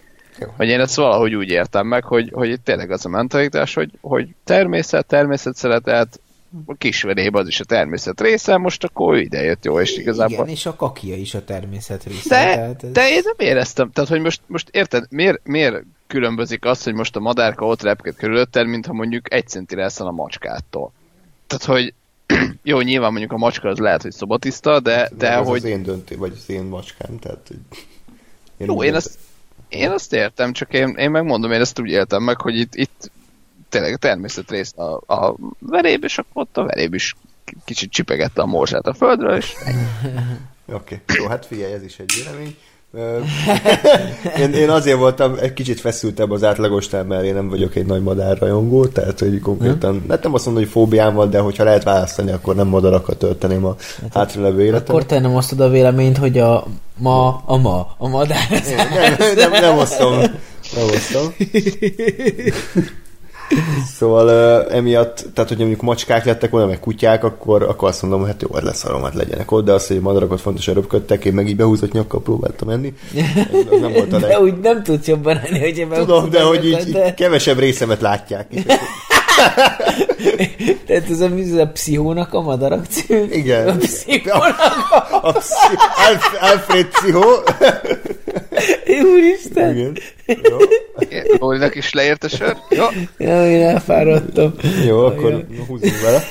[0.56, 3.90] hogy én ezt valahogy úgy értem meg, hogy, hogy itt tényleg az a mentalitás, hogy,
[4.00, 6.20] hogy természet, természet szeretet,
[6.66, 10.34] a kisverébe az is a természet része, most akkor ide jött jó, és igazából...
[10.34, 12.28] Igen, és a kakia is a természet része.
[12.28, 12.92] De, ez...
[12.92, 17.16] de én nem éreztem, tehát hogy most, most érted, miért, miért különbözik az, hogy most
[17.16, 20.92] a madárka ott repked körülötted, mintha mondjuk egy centire eszel a macskától.
[21.46, 21.94] Tehát, hogy
[22.62, 25.56] jó, nyilván mondjuk a macska az lehet, hogy szobatiszta, de, de ez hogy...
[25.56, 27.46] az én dönté, vagy az én macskám, tehát...
[27.46, 27.58] Hogy...
[28.56, 29.18] Én jó, én azt,
[29.68, 33.10] én azt értem, csak én, én megmondom, én ezt úgy éltem meg, hogy itt, itt
[33.68, 37.16] tényleg a természet rész a, a veréb, és akkor ott a veréb is
[37.64, 39.52] kicsit csipegette a morzsát a földről, és...
[40.68, 41.16] Oké, okay.
[41.16, 42.56] jó, hát figyelj, ez is egy vélemény.
[44.42, 48.02] én, én azért voltam egy kicsit feszültebb az átlagostán, mert én nem vagyok egy nagy
[48.02, 50.18] madárrajongó, tehát hogy konkrétan, hmm.
[50.22, 53.76] nem azt mondom, hogy fóbiám van, de hogyha lehet választani, akkor nem madarakat tölteném a
[54.02, 54.88] hát, hátralevő életet.
[54.88, 56.66] Akkor te nem osztod a véleményt, hogy a
[56.98, 58.46] ma, a ma, a madár.
[58.50, 58.88] Nem,
[59.18, 60.18] nem, nem, nem osztom.
[60.74, 61.34] Nem osztom.
[63.98, 68.20] Szóval uh, emiatt, tehát hogy mondjuk macskák lettek volna, meg kutyák, akkor, akkor azt mondom,
[68.20, 71.32] hogy hát jó, hát leszarom, hát legyenek ott, de azt, hogy madarakat fontosan röpködtek, én
[71.32, 72.94] meg így behúzott nyakkal próbáltam enni.
[73.70, 74.30] Az nem volt a leg...
[74.30, 77.14] De úgy nem tudsz jobban enni, hogy én Tudom, de hogy így, de...
[77.14, 78.48] kevesebb részemet látják.
[80.86, 83.26] Tehát ez a, ez a pszichónak a madarak cím?
[83.30, 83.68] Igen.
[83.68, 84.56] A pszichónak
[85.10, 85.28] a...
[85.28, 85.76] a pszi...
[86.40, 87.24] Alfred pszichó.
[89.12, 89.76] Úristen.
[89.76, 89.96] Igen.
[90.26, 90.56] Jó.
[91.38, 92.56] Olinak is leért a sör.
[92.70, 92.84] Jó.
[93.18, 94.54] Ja, én elfáradtam.
[94.86, 96.22] Jó, akkor húzzunk vele.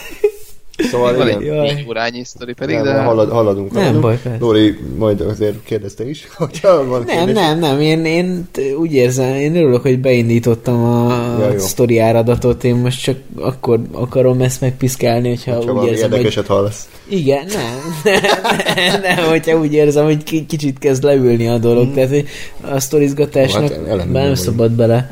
[0.77, 3.01] Szóval van egy órányi sztori pedig, nem, de...
[3.01, 4.03] Halad, haladunk, nem haladunk.
[4.03, 4.37] baj, persze.
[4.39, 7.35] Lóri majd azért kérdezte is, hogyha van Nem, kérdés.
[7.35, 8.47] nem, nem, én, én
[8.77, 14.41] úgy érzem, én örülök, hogy beindítottam a ja, sztori áradatot, én most csak akkor akarom
[14.41, 16.55] ezt megpiszkálni, hogyha, hogyha úgy érzem, érdekeset hogy...
[16.55, 16.89] hallasz.
[17.09, 21.93] Igen, nem, nem, nem, nem, hogyha úgy érzem, hogy kicsit kezd leülni a dolog, mm.
[21.93, 22.25] tehát
[22.61, 25.11] a sztorizgatásnak hát, nem szabad bele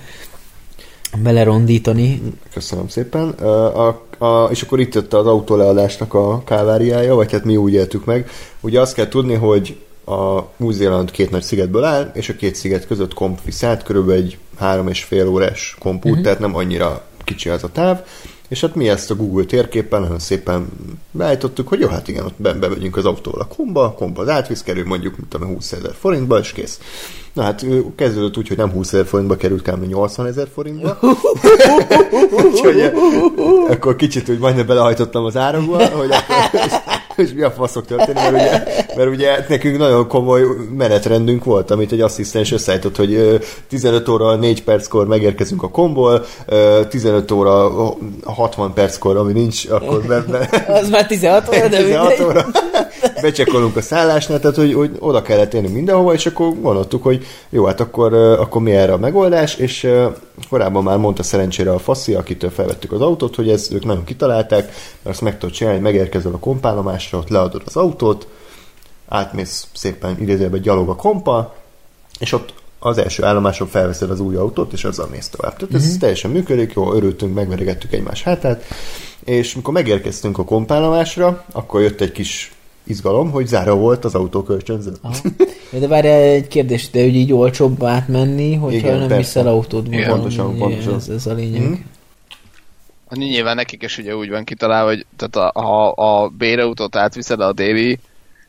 [1.21, 2.21] belerondítani.
[2.53, 3.29] Köszönöm szépen.
[3.29, 8.05] A, a, és akkor itt jött az autóleadásnak a káváriája, vagy hát mi úgy éltük
[8.05, 8.29] meg.
[8.61, 12.87] Ugye azt kell tudni, hogy a Új-Zéland két nagy szigetből áll, és a két sziget
[12.87, 16.23] között komp visz át, körülbelül egy három és fél órás kompút, uh-huh.
[16.23, 18.05] tehát nem annyira kicsi az a táv,
[18.53, 20.67] és hát mi ezt a Google térképen nagyon szépen
[21.11, 24.29] beállítottuk, hogy jó, hát igen, ott be, bemegyünk az autóval a komba, a komba az
[24.29, 26.79] átvisz, kerül mondjuk, mint tudom, 20 ezer forintba, és kész.
[27.33, 27.65] Na hát
[27.95, 29.85] kezdődött úgy, hogy nem 20 ezer forintba került, kb.
[29.85, 30.99] 80 ezer forintba.
[32.45, 32.91] Úgyhogy
[33.69, 36.59] akkor kicsit úgy majdnem belehajtottam az árakba, hogy akkor
[37.15, 38.63] és mi a faszok történik, mert ugye,
[38.95, 40.41] mert ugye nekünk nagyon komoly
[40.77, 46.25] menetrendünk volt, amit egy asszisztens összeállított, hogy 15 óra 4 perckor megérkezünk a komból,
[46.89, 47.71] 15 óra
[48.23, 50.49] 60 perckor, ami nincs, akkor be, be,
[50.81, 52.25] Az már 16 óra, de 16 mindegy.
[52.25, 52.45] óra
[53.21, 57.65] becsekkolunk a szállásnál, tehát hogy, hogy oda kellett érni mindenhova, és akkor gondoltuk, hogy jó,
[57.65, 59.87] hát akkor, akkor mi erre a megoldás, és
[60.49, 64.65] korábban már mondta szerencsére a Faszi, akitől felvettük az autót, hogy ezt ők nagyon kitalálták,
[64.65, 66.39] mert azt meg tudod csinálni, hogy megérkezel a
[67.09, 68.27] kompálomásra, ott leadod az autót,
[69.07, 71.55] átmész szépen idézőben gyalog a kompa,
[72.19, 75.57] és ott az első állomáson felveszed az új autót, és azzal mész tovább.
[75.57, 78.63] Tehát ez teljesen működik, jó, örültünk, megveregettük egymás hátát,
[79.23, 82.51] és mikor megérkeztünk a kompálomásra, akkor jött egy kis
[82.83, 84.91] izgalom, hogy zárva volt az autó kölcsönző.
[85.01, 85.15] Aha.
[85.71, 89.17] De várjál egy kérdés, de hogy így olcsóbb átmenni, hogyha Igen, nem persze.
[89.17, 90.95] viszel autót Igen, pontosan, ugye pontosan.
[90.95, 91.61] Ez, ez a lényeg.
[91.61, 91.73] Mhm.
[93.13, 97.39] Annyi nyilván nekik is ugye úgy van kitalálva, hogy tehát a, ha a bérautót átviszed
[97.39, 97.99] a déli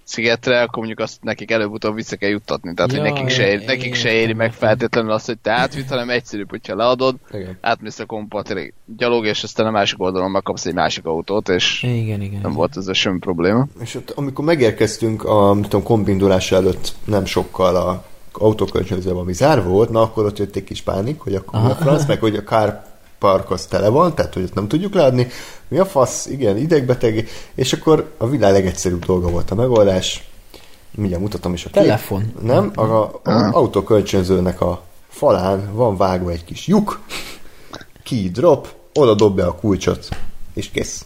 [0.04, 2.74] szigetre, akkor mondjuk azt nekik előbb-utóbb vissza kell juttatni.
[2.74, 5.88] Tehát, Ja, hogy nekik se, éri, nekik se éri meg feltétlenül azt, hogy te átvitt,
[5.88, 7.58] hanem egyszerűbb, hogyha leadod, Igen.
[7.60, 11.82] átmész a kompa, tényleg gyalog, és aztán a másik oldalon megkapsz egy másik autót, és
[11.82, 12.20] Igen, igen.
[12.20, 12.40] igen.
[12.42, 13.66] nem volt ez a semmi probléma.
[13.80, 19.90] És ott, amikor megérkeztünk a tudom, kombindulás előtt nem sokkal a autókölcsönzőben, ami zárva volt,
[19.90, 22.42] na akkor ott jött egy kis pánik, hogy akkor mi a franc, meg hogy a
[22.42, 22.82] car
[23.24, 25.26] park az tele van, tehát hogy ezt nem tudjuk leadni.
[25.68, 26.26] Mi a fasz?
[26.26, 27.28] Igen, idegbeteg.
[27.54, 30.28] És akkor a világ legegyszerűbb dolga volt a megoldás.
[30.94, 31.82] Mindjárt mutatom is a kép.
[31.82, 32.32] Telefon.
[32.42, 37.00] Nem, a, a, a autókölcsönzőnek a falán van vágva egy kis lyuk,
[38.04, 40.08] key drop, oda dob be a kulcsot,
[40.54, 41.04] és kész.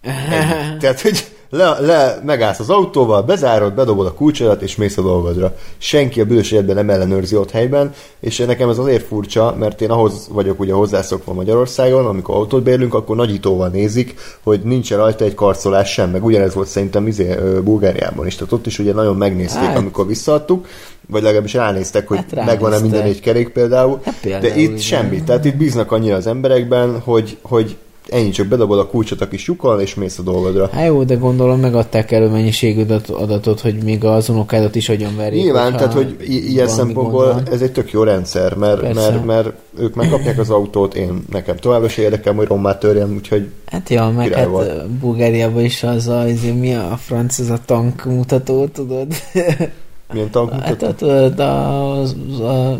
[0.00, 0.78] Ennyi.
[0.80, 5.56] Tehát, hogy le, le, megállsz az autóval, bezárod, bedobod a kulcsodat, és mész a dolgodra.
[5.78, 9.90] Senki a bős életben nem ellenőrzi ott helyben, és nekem ez azért furcsa, mert én
[9.90, 15.34] ahhoz vagyok ugye hozzászokva Magyarországon, amikor autót bérlünk, akkor nagyítóval nézik, hogy nincsen rajta egy
[15.34, 19.62] karcolás sem, meg ugyanez volt szerintem izé, Bulgáriában is, tehát ott is ugye nagyon megnézték,
[19.62, 19.76] Hát.
[19.76, 20.66] amikor visszaadtuk,
[21.08, 24.76] vagy legalábbis ránéztek, hogy Hát megvan-e minden egy kerék például, Hát de például, itt igen.
[24.78, 25.22] semmi.
[25.22, 27.76] Tehát itt bíznak annyira az emberekben, hogy, hogy
[28.08, 30.68] ennyi csak bedobod a kulcsot a kis lyukon, és mész a dolgodra.
[30.72, 35.16] Hát jó, de gondolom megadták elő mennyiségű adat- adatot, hogy még az unokádat is agyon
[35.16, 35.42] verjék.
[35.42, 37.52] Nyilván, tehát hogy i- ilyen szempontból gond van.
[37.54, 39.10] ez egy tök jó rendszer, mert, Persze.
[39.10, 43.48] mert, mert ők megkapják az autót, én nekem továbbra is érdekel, hogy rommá törjem, úgyhogy
[43.66, 44.90] Hát ja, meg hát volt.
[44.90, 49.06] Bulgáriában is az a, az, mi a franc, ez a tank mutató, tudod?
[50.14, 50.92] milyen tank Hát mutató.
[50.92, 52.78] tudod, a, a,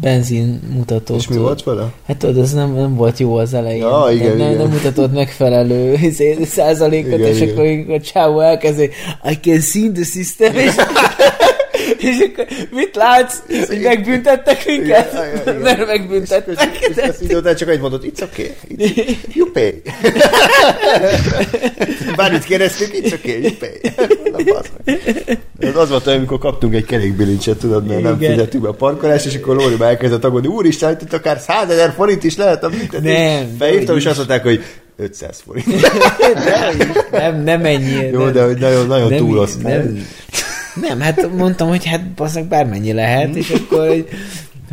[0.00, 1.14] benzin mutató.
[1.14, 1.92] És mi volt vele?
[2.06, 3.80] Hát tudod, ez nem, nem volt jó az elején.
[3.80, 4.56] Ja, igen, nem, igen.
[4.56, 7.54] nem mutatott megfelelő izé, százalékot, Igen, és igen.
[7.54, 8.90] akkor a csávó elkezdi,
[9.30, 10.74] I can see the system, és,
[12.04, 13.36] és akkor mit látsz?
[13.66, 15.12] Hogy megbüntettek minket?
[15.12, 15.56] Igen, igen, igen.
[15.76, 16.78] Mert megbüntettek.
[16.80, 19.82] És ezt így után csak egy mondott, it's okay, it's, you pay.
[22.16, 23.80] Bármit kérdeztük, it's okay, you pay.
[24.84, 25.38] Meg.
[25.58, 29.34] Ez az volt, amikor kaptunk egy kerékbilincset, tudod, mert nem figyeltük be a parkolást, és
[29.34, 33.12] akkor Lóri már elkezdett aggódni, úristen, itt akár 100 ezer forint is lehet a büntetés.
[33.12, 34.64] Nem, dehogy és azt mondták, hogy
[34.96, 35.66] 500 forint.
[37.10, 38.08] Nem, nem ennyi.
[38.12, 39.76] Jó, nem, de nagyon, nagyon nem, túloztál.
[39.76, 40.06] nem,
[40.80, 44.08] nem, hát mondtam, hogy hát bazdmeg bármennyi lehet, és akkor, hogy,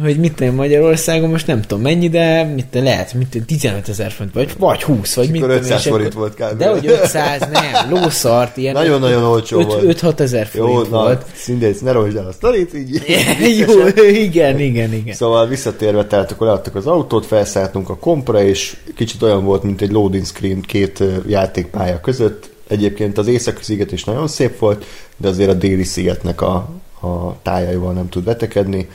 [0.02, 3.90] hogy mit tudom, Magyarországon most nem tudom mennyi, de mit tudom, lehet, mit tudom, 15
[3.90, 6.58] ezer font, vagy, vagy 20, vagy És mit tudom, 500 és forint akkor- volt kb.
[6.58, 10.02] De hogy 500, nem, lószart, ilyen Nagyon-nagyon olcsó volt.
[10.02, 11.26] 5-6 ezer Jó, forint na, volt.
[11.36, 13.02] szintén ne rohasd el a sztorit, így.
[13.68, 15.16] Jó, igen, igen, igen.
[15.16, 19.82] Szóval visszatérve, tehát akkor leadtuk az autót, felszálltunk a kompra, és kicsit olyan volt, mint
[19.82, 22.50] egy loading screen két játékpálya között.
[22.72, 24.86] Egyébként az északi sziget is nagyon szép volt,
[25.18, 26.56] de azért a déli szigetnek a,
[27.02, 28.90] a tájaival nem tud vetekedni.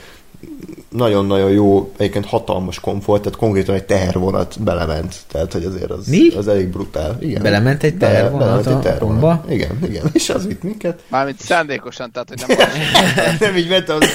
[0.89, 6.29] Nagyon-nagyon jó, egyébként hatalmas komfort, tehát konkrétan egy tehervonat belement, tehát hogy azért az, Mi?
[6.35, 7.17] az elég brutál.
[7.19, 7.41] Igen.
[7.41, 9.51] Belement egy tehervonat egy a tehervonat.
[9.51, 10.99] Igen, igen, és az vitt minket.
[11.07, 12.67] Mármint szándékosan, tehát hogy nem
[13.39, 14.05] nem így ment, az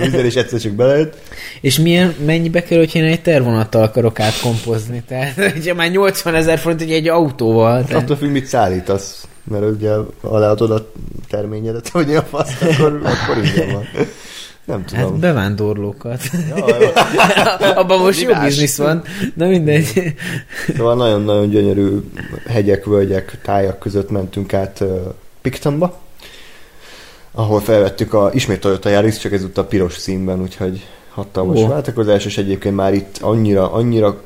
[0.00, 1.16] minden is egyszer csak belejött.
[1.60, 5.02] És milyen, mennyibe kerül, hogyha én egy tervonattal akarok átkompozni?
[5.08, 7.84] Tehát, hogyha már 80 ezer forint, hogy egy autóval.
[7.84, 9.24] Tehát, Attól függ, mit szállítasz.
[9.44, 9.92] Mert ugye,
[10.22, 10.90] ha leadod a
[11.28, 13.84] terményedet, hogy a fasz, akkor, akkor igen van.
[14.70, 15.20] Nem hát tudom.
[15.20, 16.22] bevándorlókat.
[16.48, 16.88] Ja, jó.
[17.80, 19.02] Abban most jó biznisz van.
[19.34, 20.14] Na mindegy.
[20.76, 22.00] Szóval nagyon-nagyon gyönyörű
[22.46, 24.84] hegyek, völgyek, tájak között mentünk át
[25.40, 25.98] Pictonba,
[27.32, 31.66] ahol felvettük a, ismét Toyota Yaris, csak ezúttal piros színben, úgyhogy hatalmas Ó.
[31.68, 34.20] váltakozás, és egyébként már itt annyira, annyira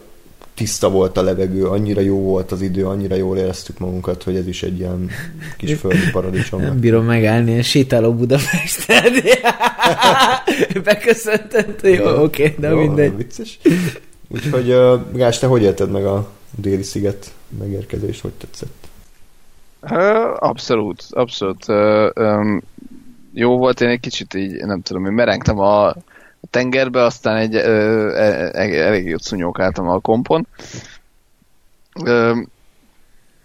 [0.54, 4.46] tiszta volt a levegő, annyira jó volt az idő, annyira jól éreztük magunkat, hogy ez
[4.46, 5.10] is egy ilyen
[5.56, 6.60] kis földi paradicsom.
[6.60, 9.12] Nem bírom megállni, ilyen sétáló Budapesten.
[10.84, 13.16] Beköszöntött, jó, oké, de Jó, mindegy.
[13.16, 13.58] Vicces.
[14.28, 18.88] Úgyhogy, uh, Gás, te hogy élted meg a déli sziget megérkezést, hogy tetszett?
[20.38, 21.66] Abszolút, abszolút.
[23.32, 25.94] Jó volt, én egy kicsit így, nem tudom, én merengtem a,
[26.50, 30.46] tengerbe, aztán egy ö, e, e, elég jót szunyókáltam a kompon.
[32.04, 32.40] Ö,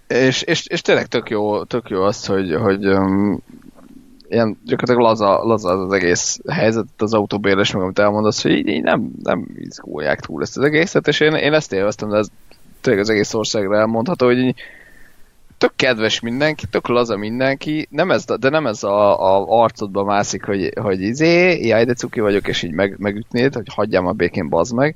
[0.07, 3.39] és, és, és tényleg tök jó, tök jó az, hogy, hogy um,
[4.29, 8.67] ilyen gyakorlatilag laza, laza az, az egész helyzet, az autóbérles, meg amit elmondasz, hogy így,
[8.67, 12.27] így nem, nem izgulják túl ezt az egészet, és én, én ezt élveztem, de ez
[12.81, 14.61] tényleg az egész országra elmondható, hogy így,
[15.59, 20.45] tök kedves mindenki, tök laza mindenki, nem ez, de nem ez a, a arcodba mászik,
[20.45, 24.49] hogy, hogy izé, jaj, de cuki vagyok, és így meg, megütnéd, hogy hagyjam a békén,
[24.49, 24.95] bazd meg,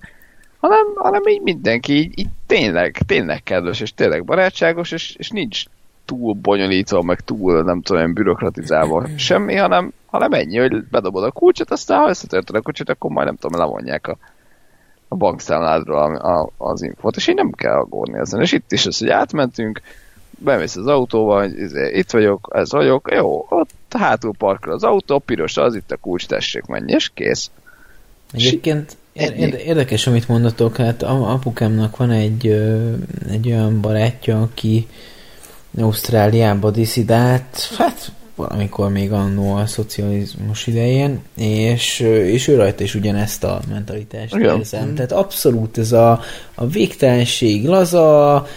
[0.58, 5.64] hanem, hanem így mindenki így, így tényleg, tényleg kedves, és tényleg barátságos, és, és nincs
[6.06, 11.32] túl bonyolítva, meg túl, nem tudom, olyan bürokratizálva semmi, hanem, hanem ennyi, hogy bedobod a
[11.32, 14.18] kulcsot, aztán ha összetörted a kulcsot, akkor majd nem tudom, levonják a,
[15.08, 18.42] a bankszámládról az infót, és így nem kell aggódni ezen.
[18.42, 19.82] És itt is az, hogy átmentünk,
[20.44, 25.58] bemész az autóval, izé, itt vagyok, ez vagyok, jó, ott hátul parkol az autó, piros
[25.58, 27.52] az, itt a kulcs, tessék, menj, és kész.
[28.32, 28.98] Egyébként
[29.58, 32.48] érdekes, amit mondatok, hát apukámnak van egy,
[33.32, 34.88] egy olyan barátja, aki
[35.78, 43.44] Ausztráliába diszidált, hát valamikor még annó a szocializmus idején, és, és ő rajta is ugyanezt
[43.44, 44.90] a mentalitást érzem.
[44.90, 44.94] Mm.
[44.94, 46.20] Tehát abszolút ez a,
[46.56, 48.48] a végtelenség, laza,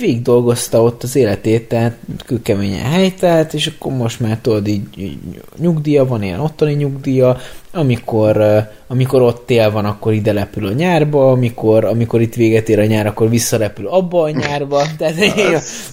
[0.00, 1.96] végig dolgozta ott az életét, tehát
[2.26, 5.18] kőkeményen helytelt, és akkor most már tudod, így, így
[5.58, 7.36] nyugdíja van, ilyen ottani nyugdíja,
[7.72, 12.78] amikor, amikor ott tél van, akkor ide lepül a nyárba, amikor, amikor itt véget ér
[12.78, 14.82] a nyár, akkor visszarepül abba a nyárba.
[14.98, 15.18] Tehát,
[15.54, 15.92] ez,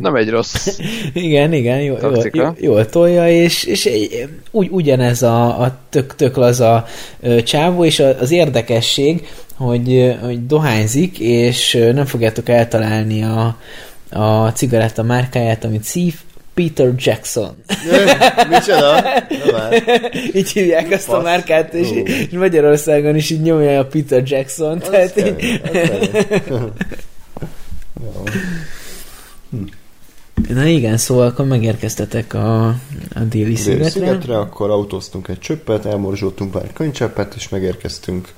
[0.00, 0.78] nem egy rossz
[1.12, 1.96] Igen, igen, jó,
[2.32, 3.90] jól, jól tolja, és, és
[4.50, 6.86] úgy, ugyanez a, a tök, tök laza
[7.44, 9.26] csávó, és az érdekesség,
[9.56, 13.56] hogy, hogy dohányzik, és nem fogjátok eltalálni a,
[14.10, 16.14] a cigaretta márkáját, amit szív,
[16.54, 17.54] Peter Jackson.
[18.48, 19.04] Micsoda?
[20.38, 24.78] így hívják azt a márkát, és, és Magyarországon is így nyomja a Peter Jackson.
[24.80, 25.60] Az tehát kell, így...
[30.48, 32.66] Na igen, szóval akkor megérkeztetek a,
[33.14, 33.90] a déli szigetre.
[33.90, 38.32] szigetre, akkor autóztunk egy csöppet, elmorzsoltunk pár könycseppet, és megérkeztünk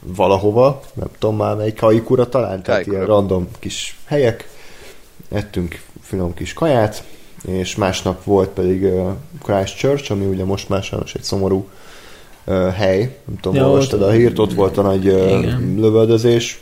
[0.00, 2.96] valahova, nem tudom már melyik Kaikura talán, tehát Kaikura.
[2.96, 4.48] ilyen random kis helyek,
[5.28, 7.04] ettünk finom kis kaját,
[7.46, 8.86] és másnap volt pedig
[9.42, 11.68] Christchurch, ami ugye most már sajnos egy szomorú
[12.74, 16.60] hely, nem tudom, ja, olvastad a hírt, ott volt a nagy uh, lövöldözés.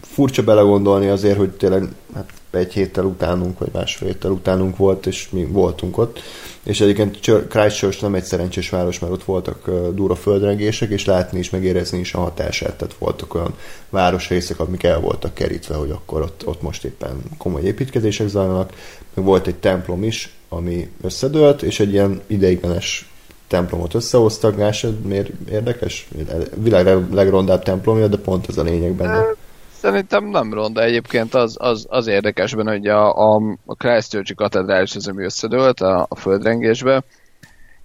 [0.00, 5.28] Furcsa belegondolni azért, hogy tényleg hát egy héttel utánunk, vagy másfél héttel utánunk volt, és
[5.30, 6.20] mi voltunk ott.
[6.64, 7.18] És egyébként
[7.48, 12.14] Christchurch nem egy szerencsés város, mert ott voltak durva földrengések, és látni is, megérezni is
[12.14, 12.74] a hatását.
[12.74, 13.54] Tehát voltak olyan
[13.90, 18.72] városrészek, amik el voltak kerítve, hogy akkor ott, ott most éppen komoly építkezések zajlanak.
[19.14, 23.08] Meg volt egy templom is, ami összedőlt, és egy ilyen ideiglenes
[23.48, 24.56] templomot összehoztak.
[24.56, 26.08] Gásod, miért érdekes?
[26.56, 29.24] Világ legrondább templomja, de pont ez a lényeg benne.
[29.84, 34.96] Szerintem nem ronda egyébként, az, az, az érdekes benne, hogy a, a, a Christchurch katedrális
[34.96, 37.02] az, ami összedőlt a, a földrengésbe,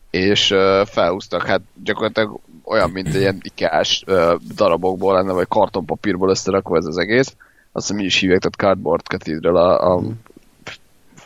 [0.10, 6.30] és uh, felhúztak, hát gyakorlatilag olyan, mint egy ilyen ikás uh, darabokból lenne, vagy kartonpapírból
[6.30, 7.36] összerakva ez az egész.
[7.72, 10.02] Azt hiszem, is hívják, tehát Cardboard Cathedral a, a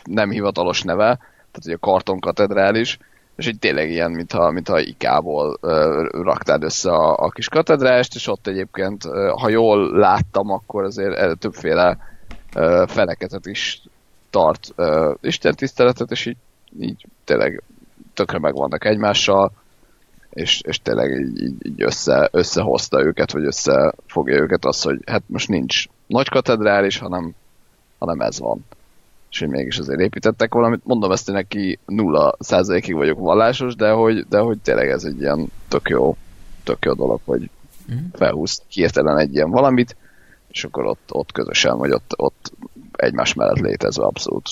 [0.04, 2.98] nem hivatalos neve, tehát hogy a karton katedrális,
[3.36, 8.26] és így tényleg ilyen, mintha, mintha ikából uh, raktád össze a, a kis katedrást, és
[8.26, 11.98] ott egyébként, uh, ha jól láttam, akkor azért uh, többféle
[12.54, 13.82] uh, feleketet is
[14.30, 16.36] tart uh, Isten tiszteletet, és így,
[16.80, 17.62] így tényleg
[18.14, 19.52] tökre megvannak egymással,
[20.30, 25.22] és, és tényleg így, így, így össze, összehozta őket, vagy összefogja őket az, hogy hát
[25.26, 27.34] most nincs nagy katedrális, hanem,
[27.98, 28.64] hanem ez van
[29.34, 30.80] és hogy mégis azért építettek valamit.
[30.84, 35.20] Mondom ezt, hogy neki nulla százalékig vagyok vallásos, de hogy, de hogy tényleg ez egy
[35.20, 36.16] ilyen tök jó,
[36.64, 37.50] tök jó dolog, hogy
[37.88, 38.04] uh-huh.
[38.12, 39.96] felhúz hirtelen egy ilyen valamit,
[40.48, 42.52] és akkor ott, ott közösen, vagy ott, ott
[42.92, 44.48] egymás mellett létezve abszolút,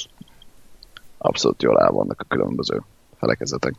[1.18, 2.82] abszolút jól el vannak a különböző
[3.18, 3.74] felekezetek.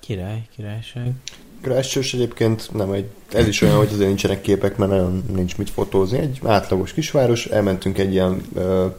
[0.00, 1.12] Király, királyság.
[1.60, 5.70] Christchurch egyébként nem egy, ez is olyan, hogy azért nincsenek képek, mert nagyon nincs mit
[5.70, 6.18] fotózni.
[6.18, 8.94] Egy átlagos kisváros, elmentünk egy ilyen uh,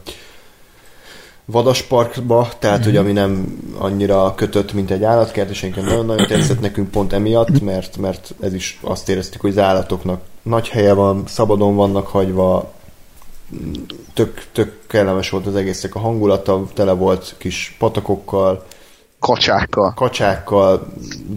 [1.50, 2.86] vadasparkba, tehát mm-hmm.
[2.86, 7.60] hogy ami nem annyira kötött, mint egy állatkert, és engem nagyon-nagyon tetszett nekünk pont emiatt,
[7.60, 12.72] mert, mert ez is azt éreztük, hogy az állatoknak nagy helye van, szabadon vannak hagyva,
[14.14, 18.66] tök, tök kellemes volt az egésznek a hangulata, tele volt kis patakokkal,
[19.18, 19.92] kacsákkal.
[19.94, 20.92] Kacsákkal,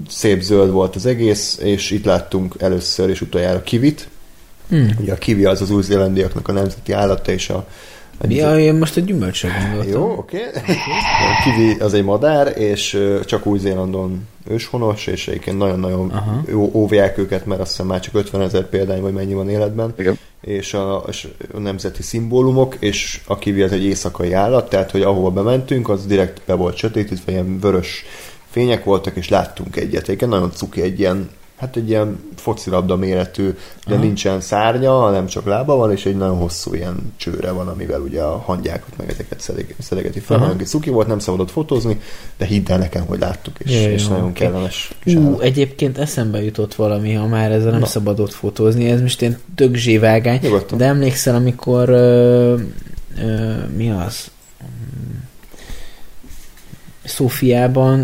[0.09, 4.09] szép zöld volt az egész, és itt láttunk először és utoljára kivit.
[4.75, 4.87] Mm.
[4.99, 7.67] Ugye a kivi az az új-zélandiaknak a nemzeti állata, és a
[8.27, 10.01] Ja, én most a gyümölcsre gondoltam.
[10.01, 10.37] Jó, oké.
[10.47, 10.75] Okay.
[11.43, 16.43] Kivi az egy madár, és csak Új-Zélandon őshonos, és egyébként nagyon-nagyon Aha.
[16.71, 19.93] óvják őket, mert azt hiszem már csak 50 ezer példány, vagy mennyi van életben.
[19.97, 20.19] Igen.
[20.41, 25.01] És a, és a nemzeti szimbólumok, és a kivi az egy éjszakai állat, tehát hogy
[25.01, 28.05] ahova bementünk, az direkt be volt sötétítve, ilyen vörös
[28.49, 30.03] fények voltak, és láttunk egyet.
[30.03, 31.29] Egyébként nagyon cuki, egy ilyen
[31.61, 33.55] hát egy ilyen focilabda méretű,
[33.87, 34.03] de Aha.
[34.03, 38.21] nincsen szárnya, hanem csak lába van, és egy nagyon hosszú ilyen csőre van, amivel ugye
[38.21, 39.39] a hangyákat meg ezeket
[39.79, 40.37] szelegeti fel.
[40.37, 41.99] Nagyon cuki volt, nem szabadott fotózni,
[42.37, 44.33] de hidd el nekem, hogy láttuk, és, Jaj, és nagyon okay.
[44.33, 44.91] kellemes.
[45.05, 47.85] Ú, egyébként eszembe jutott valami, ha már ezzel nem Na.
[47.85, 50.39] szabadott fotózni, ez most én tök zsévágány,
[50.77, 52.55] de emlékszel, amikor ö,
[53.17, 54.30] ö, mi az?
[57.03, 58.01] Szófiában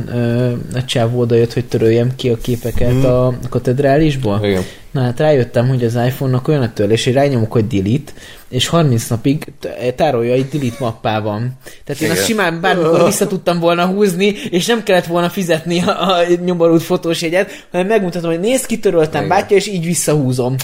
[0.73, 3.05] a csávó jött, hogy töröljem ki a képeket hmm.
[3.05, 4.39] a katedrálisból.
[4.43, 4.63] Igen.
[4.91, 8.11] Na hát rájöttem, hogy az iPhone-nak olyan a törlés, hogy rányomok, hogy delete,
[8.49, 9.53] és 30 napig
[9.95, 11.57] tárolja egy delete mappában.
[11.83, 12.11] Tehát én Igen.
[12.11, 16.83] azt simán bármikor vissza tudtam volna húzni, és nem kellett volna fizetni a, a nyomorult
[16.83, 19.37] fotósjegyet, hanem megmutatom, hogy nézd, kitöröltem Igen.
[19.37, 20.55] bátya, és így visszahúzom.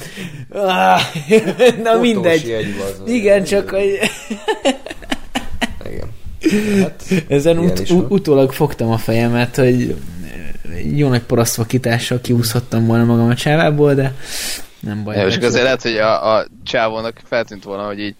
[0.49, 0.99] Ah,
[1.83, 2.65] na Fotós mindegy.
[3.05, 3.99] Igen, csak hogy...
[6.81, 9.95] Hát, Ezen ut- ut- utólag fogtam a fejemet, hogy
[10.95, 14.13] jó nagy parasztvakítással kiúszhattam volna magam a csávából, de
[14.79, 15.17] nem baj.
[15.17, 18.15] Ja, és azért lehet, hogy a, a csávónak feltűnt volna, hogy így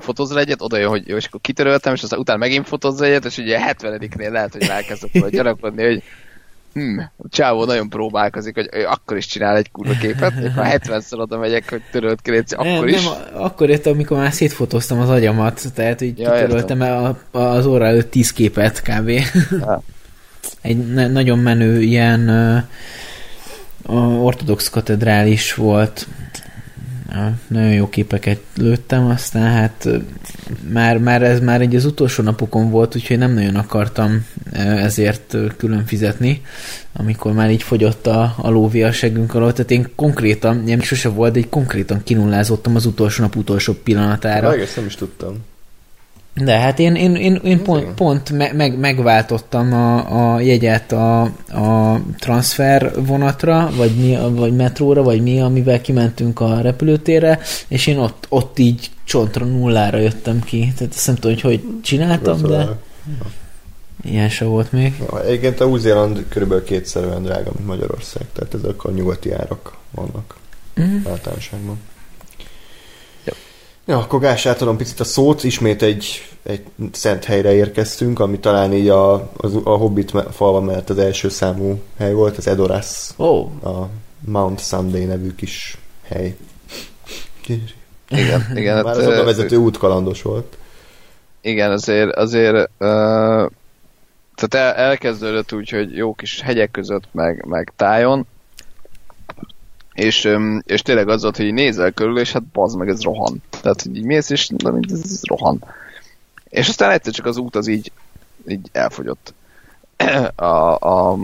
[0.00, 3.24] fotózza egyet, oda jön, hogy jó, és akkor kitöröltem, és aztán utána megint fotózza egyet,
[3.24, 6.02] és ugye a 70-nél lehet, hogy elkezdett volna gyanakodni, hogy
[6.76, 10.62] hm, a csávó nagyon próbálkozik, hogy ő akkor is csinál egy kurva képet, és ha
[10.64, 13.04] 70-szer oda megyek, hogy törölt kéréci, akkor nem, is.
[13.04, 17.86] Nem, akkor jött, amikor már szétfotóztam az agyamat, tehát így ja, kitöröltem el az óra
[17.86, 19.08] előtt 10 képet kb.
[19.50, 19.82] Ja.
[20.62, 22.28] egy ne, nagyon menő ilyen
[23.86, 26.06] uh, ortodox katedrális volt,
[27.48, 29.88] nagyon jó képeket lőttem, aztán hát
[30.72, 35.84] már, már ez már egy az utolsó napokon volt, úgyhogy nem nagyon akartam ezért külön
[35.84, 36.42] fizetni,
[36.92, 41.38] amikor már így fogyott a, a lóvi alól, tehát én konkrétan, nem sose volt, de
[41.38, 44.52] egy konkrétan kinullázottam az utolsó nap utolsó pillanatára.
[44.52, 45.44] Egész nem is tudtam.
[46.44, 52.00] De hát én, én, én, én pont, pont meg, megváltottam a, a jegyet a, a
[52.18, 58.26] transfer vonatra, vagy, mi, vagy metróra, vagy mi, amivel kimentünk a repülőtérre, és én ott,
[58.28, 60.72] ott így csontra nullára jöttem ki.
[60.76, 62.68] Tehát azt nem tudom, hogy hogy csináltam, de
[64.02, 64.94] ilyen se volt még.
[65.10, 69.76] Ja, egyébként a Új-Zéland körülbelül kétszer olyan drága, mint Magyarország, tehát ezek a nyugati árak
[69.90, 70.36] vannak
[70.80, 70.96] mm.
[71.06, 71.78] általánoságban.
[73.88, 78.72] Ja, akkor Gás, átadom picit a szót, ismét egy, egy szent helyre érkeztünk, ami talán
[78.72, 79.30] így a, a,
[79.64, 83.10] a Hobbit falva mellett az első számú hely volt, az Edoras.
[83.16, 83.64] Oh.
[83.64, 83.88] A
[84.20, 86.36] Mount Sunday nevű kis hely.
[88.08, 88.84] Igen, igen.
[88.84, 90.56] Már az oda vezető útkalandos volt.
[91.40, 93.50] Igen, azért, azért uh,
[94.34, 98.26] tehát el, elkezdődött úgy, hogy jó kis hegyek között, meg, meg tájon,
[99.96, 100.28] és,
[100.62, 103.42] és tényleg az volt, hogy nézel körül, és hát bazd meg, ez rohan.
[103.50, 105.64] Tehát, hogy így mész, és na, ez, ez rohan.
[106.48, 107.92] És aztán egyszer csak az út az így,
[108.48, 109.34] így elfogyott.
[110.34, 110.44] A,
[110.74, 111.18] a,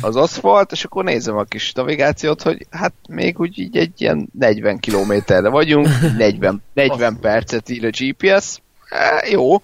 [0.00, 4.28] az aszfalt, és akkor nézem a kis navigációt, hogy hát még úgy így egy ilyen
[4.38, 9.62] 40 kilométerre vagyunk, 40, 40 percet ír a GPS, e, jó,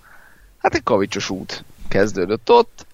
[0.58, 2.86] hát egy kavicsos út kezdődött ott,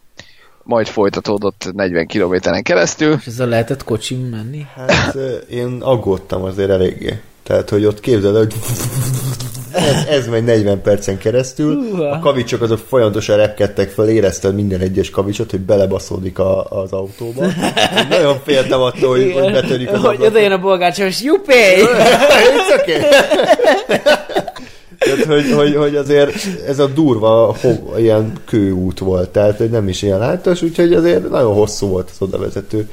[0.67, 3.17] majd folytatódott 40 kilométeren keresztül.
[3.21, 4.67] És ezzel lehetett kocsim menni?
[4.75, 5.15] Hát
[5.51, 7.21] én aggódtam azért eléggé.
[7.43, 8.55] Tehát, hogy ott képzeld, hogy
[9.73, 15.11] ez, ez megy 40 percen keresztül, a kavicsok azok folyamatosan repkedtek fel, érezted minden egyes
[15.11, 17.45] kavicsot, hogy belebaszódik a, az autóba.
[17.45, 21.83] Én nagyon féltem attól, hogy, hogy betörik az Hogy oda jön a bolgárcsom, és jupé!
[22.57, 23.01] It's okay.
[25.07, 26.33] Tehát, hogy, hogy, hogy azért
[26.67, 31.31] ez a durva ho, ilyen kőút volt, tehát hogy nem is ilyen látos, úgyhogy azért
[31.31, 32.89] nagyon hosszú volt az odavezető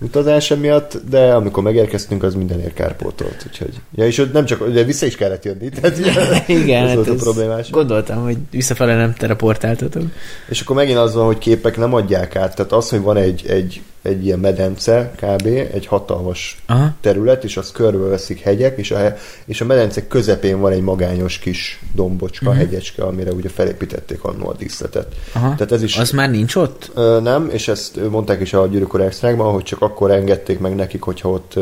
[0.00, 3.80] utazása miatt, de amikor megérkeztünk, az mindenért kárpótolt, úgyhogy...
[3.94, 5.98] Ja, és nem csak, ugye vissza is kellett jönni, tehát
[6.48, 7.70] Igen, ez hát volt a problémás.
[7.70, 10.02] Gondoltam, hogy visszafele nem teleportáltatok.
[10.48, 13.44] És akkor megint az van, hogy képek nem adják át, tehát az, hogy van egy,
[13.48, 16.94] egy egy ilyen medence kb, egy hatalmas Aha.
[17.00, 21.80] terület, és az körbeveszik hegyek, és a, és a medence közepén van egy magányos kis
[21.94, 22.62] dombocska, uh-huh.
[22.62, 25.14] hegyecske, amire ugye felépítették annó a díszletet.
[25.32, 25.54] Aha.
[25.54, 26.90] Tehát ez is, az már nincs ott?
[26.94, 31.02] Ö, nem, és ezt mondták is a gyűrűkor extrákban, hogy csak akkor engedték meg nekik,
[31.02, 31.54] hogyha ott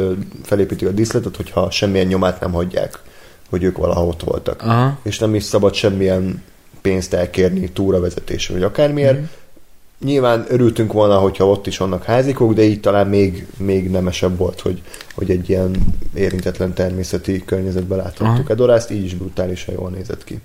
[0.42, 2.98] felépítik a díszletet, hogyha semmilyen nyomát nem hagyják,
[3.50, 4.62] hogy ők valaha ott voltak.
[4.62, 4.98] Aha.
[5.02, 6.42] És nem is szabad semmilyen
[6.80, 9.28] pénzt elkérni túravezetésre, vagy akármiért, uh-huh
[10.02, 14.60] nyilván örültünk volna, hogyha ott is vannak házikok, de így talán még, még nemesebb volt,
[14.60, 14.82] hogy,
[15.14, 15.76] hogy egy ilyen
[16.14, 20.40] érintetlen természeti környezetben láthattuk Edorászt, így is brutálisan jól nézett ki.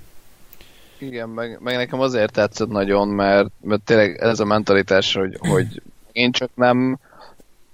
[1.00, 5.82] Igen, meg, meg nekem azért tetszett nagyon, mert, mert tényleg ez a mentalitás, hogy, hogy
[6.12, 7.00] én csak nem,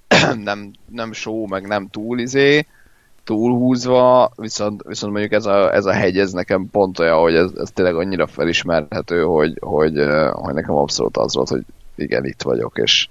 [0.43, 2.65] nem, nem show, meg nem túl izé,
[3.23, 7.51] túlhúzva, viszont, viszont mondjuk ez a, ez a hegy, ez nekem pont olyan, hogy ez,
[7.55, 11.63] ez tényleg annyira felismerhető, hogy, hogy, hogy nekem abszolút az volt, hogy
[11.95, 13.07] igen, itt vagyok, és,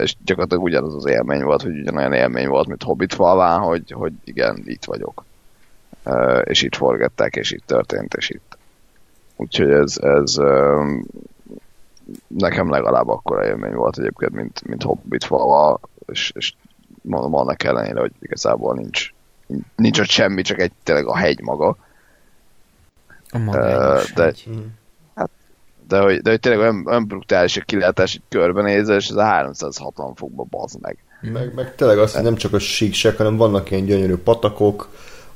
[0.00, 4.12] és gyakorlatilag ugyanaz az élmény volt, hogy ugyanolyan élmény volt, mint Hobbit falván, hogy, hogy
[4.24, 5.24] igen, itt vagyok.
[6.44, 8.58] És itt forgatták, és itt történt, és itt.
[9.36, 10.36] Úgyhogy ez, ez
[12.26, 16.52] nekem legalább akkora élmény volt egyébként, mint, mint Hobbit falva, és, és
[17.08, 19.12] mondom, annak ellenére, hogy igazából nincs,
[19.76, 21.76] nincs ott semmi, csak egy tényleg a hegy maga.
[23.30, 24.48] A uh, de, hegy.
[25.14, 25.30] Hát,
[25.88, 29.22] de, hogy, de hogy tényleg olyan, olyan brutális a kilátás, hogy körbenézel, és ez a
[29.22, 30.96] 360 fokba bazd meg.
[31.20, 34.88] Meg, meg tényleg az, hogy nem csak a síksek, hanem vannak ilyen gyönyörű patakok,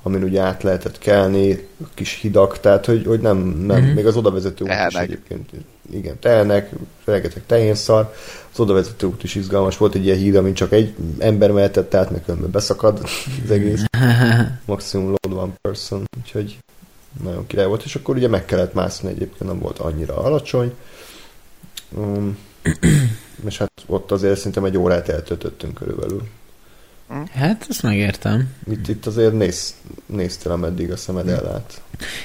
[0.03, 3.95] amin ugye át lehetett kelni, kis hidak, tehát hogy, hogy nem, nem mm-hmm.
[3.95, 5.51] még az odavezető út is egyébként,
[5.93, 6.71] igen, telnek,
[7.05, 8.15] rengeteg tehénszar,
[8.53, 12.11] az odavezető út is izgalmas volt, egy ilyen híd, amin csak egy ember mehetett át,
[12.11, 13.01] mert különben beszakad
[13.45, 13.85] az egész,
[14.67, 16.59] maximum load one person, úgyhogy
[17.23, 20.73] nagyon király volt, és akkor ugye meg kellett mászni egyébként, nem volt annyira alacsony,
[21.91, 22.39] um,
[23.49, 26.23] és hát ott azért szerintem egy órát eltöltöttünk körülbelül.
[27.33, 28.55] Hát, ezt megértem.
[28.71, 29.75] Itt, itt azért néz,
[30.07, 31.81] néztél, ameddig a szemed ellát.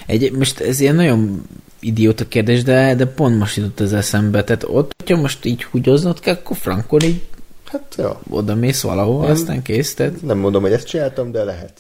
[0.06, 1.48] Egy, most ez ilyen nagyon
[1.88, 4.44] idióta kérdés, de, de pont most jutott az eszembe.
[4.44, 7.22] Tehát ott, hogyha most így húgyoznod kell, akkor frankon így
[7.72, 8.20] Hát, ja.
[8.30, 9.94] Oda mész valahol, Én aztán kész.
[9.94, 10.22] Tehát...
[10.22, 11.74] Nem mondom, hogy ezt csináltam, de lehet.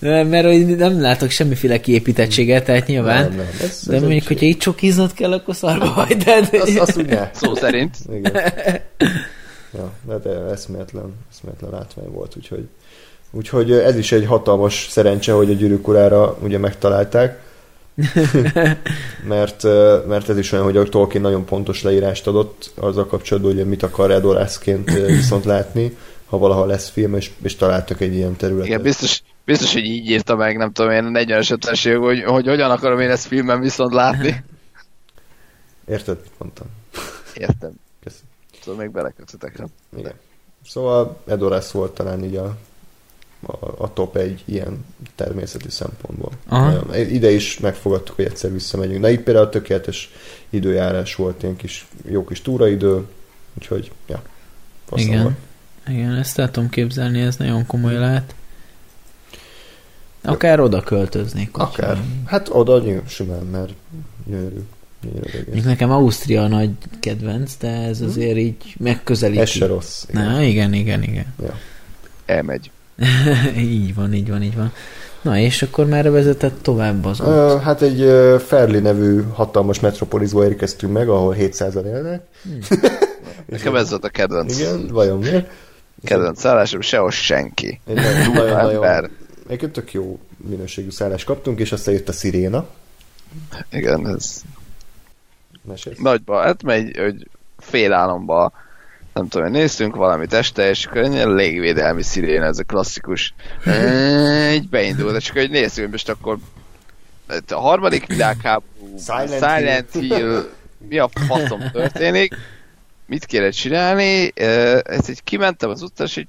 [0.30, 3.28] Mert hogy nem látok semmiféle kiépítettséget, tehát nyilván.
[3.28, 3.46] Nem, nem.
[3.62, 6.16] Ez, de ez mondjuk, hogyha így csokiznod kell, akkor szarba vagy.
[6.16, 6.48] De...
[6.52, 7.96] Azt, azt úgy Szó szerint.
[8.12, 8.32] Igen.
[9.74, 12.68] Ja, de eszméletlen, eszméletlen látvány volt, úgyhogy,
[13.30, 17.40] úgyhogy ez is egy hatalmas szerencse, hogy a gyűrűk urára ugye megtalálták,
[19.34, 19.62] mert,
[20.06, 23.82] mert ez is olyan, hogy a Tolkien nagyon pontos leírást adott azzal kapcsolatban, hogy mit
[23.82, 25.96] akar Edorászként viszont látni,
[26.26, 28.66] ha valaha lesz film, és, és találtak egy ilyen területet.
[28.66, 32.70] Igen, biztos, biztos, hogy így írta meg, nem tudom én, 40 esetlenség, hogy, hogy hogyan
[32.70, 34.36] akarom én ezt filmen viszont látni.
[35.88, 36.66] Érted, mit mondtam?
[37.34, 37.72] Értem.
[38.02, 38.26] Köszönöm.
[38.62, 39.62] Szóval még belekötöttek.
[39.96, 40.12] Igen.
[40.64, 42.56] Szóval Edorász volt talán így a
[43.46, 44.84] a, a top egy ilyen
[45.14, 46.32] természeti szempontból.
[46.48, 46.96] Aha.
[46.96, 49.00] Ide is megfogadtuk, hogy egyszer visszamegyünk.
[49.00, 50.10] De itt például tökéletes
[50.50, 53.06] időjárás volt, ilyen kis, jó kis túraidő,
[53.58, 54.22] úgyhogy, ja.
[54.94, 55.22] Igen.
[55.22, 55.36] Volt.
[55.88, 58.34] Igen, ezt el tudom képzelni, ez nagyon komoly lehet.
[60.22, 61.56] Akár oda költöznék.
[61.56, 61.96] Akár.
[61.96, 62.22] Sem.
[62.26, 63.72] Hát oda simán, mert
[64.26, 64.60] gyönyörű.
[65.52, 66.70] Még nekem Ausztria a nagy
[67.00, 68.04] kedvenc, de ez hm?
[68.04, 69.40] azért így megközelíti.
[69.40, 70.04] Ez se rossz.
[70.08, 70.24] Igen.
[70.24, 71.34] Na, igen, igen, igen.
[71.42, 71.58] Ja.
[72.26, 72.70] Elmegy.
[73.56, 74.72] így van, így van, így van.
[75.22, 80.44] Na, és akkor már vezetett tovább az uh, Hát egy uh, Ferli nevű hatalmas metropolisból
[80.44, 82.22] érkeztünk meg, ahol 700-an élnek.
[82.42, 82.58] Hmm.
[83.46, 84.58] Nekem ez volt a kedvenc.
[84.58, 85.50] Igen, vajon miért?
[86.04, 87.80] Kedvenc szállásom, sehol senki.
[87.86, 89.10] Egy nagyon, nagyon, nagyon,
[89.48, 92.66] egy tök jó minőségű szállást kaptunk, és aztán jött a sziréna.
[93.70, 94.42] Igen, ez...
[95.62, 95.98] Mesélsz.
[95.98, 98.52] Nagyba, hát megy, hogy fél álomba
[99.18, 103.34] nem tudom, néztünk valamit este, és akkor egy légvédelmi szirén, ez a klasszikus.
[104.52, 106.38] Így beindult, és akkor hogy most akkor
[107.48, 110.16] a harmadik világháború, Silent, Silent Hill.
[110.16, 110.50] Hill,
[110.88, 112.34] mi a faszom történik,
[113.06, 116.28] mit kéne csinálni, ez egy kimentem az utcán, és így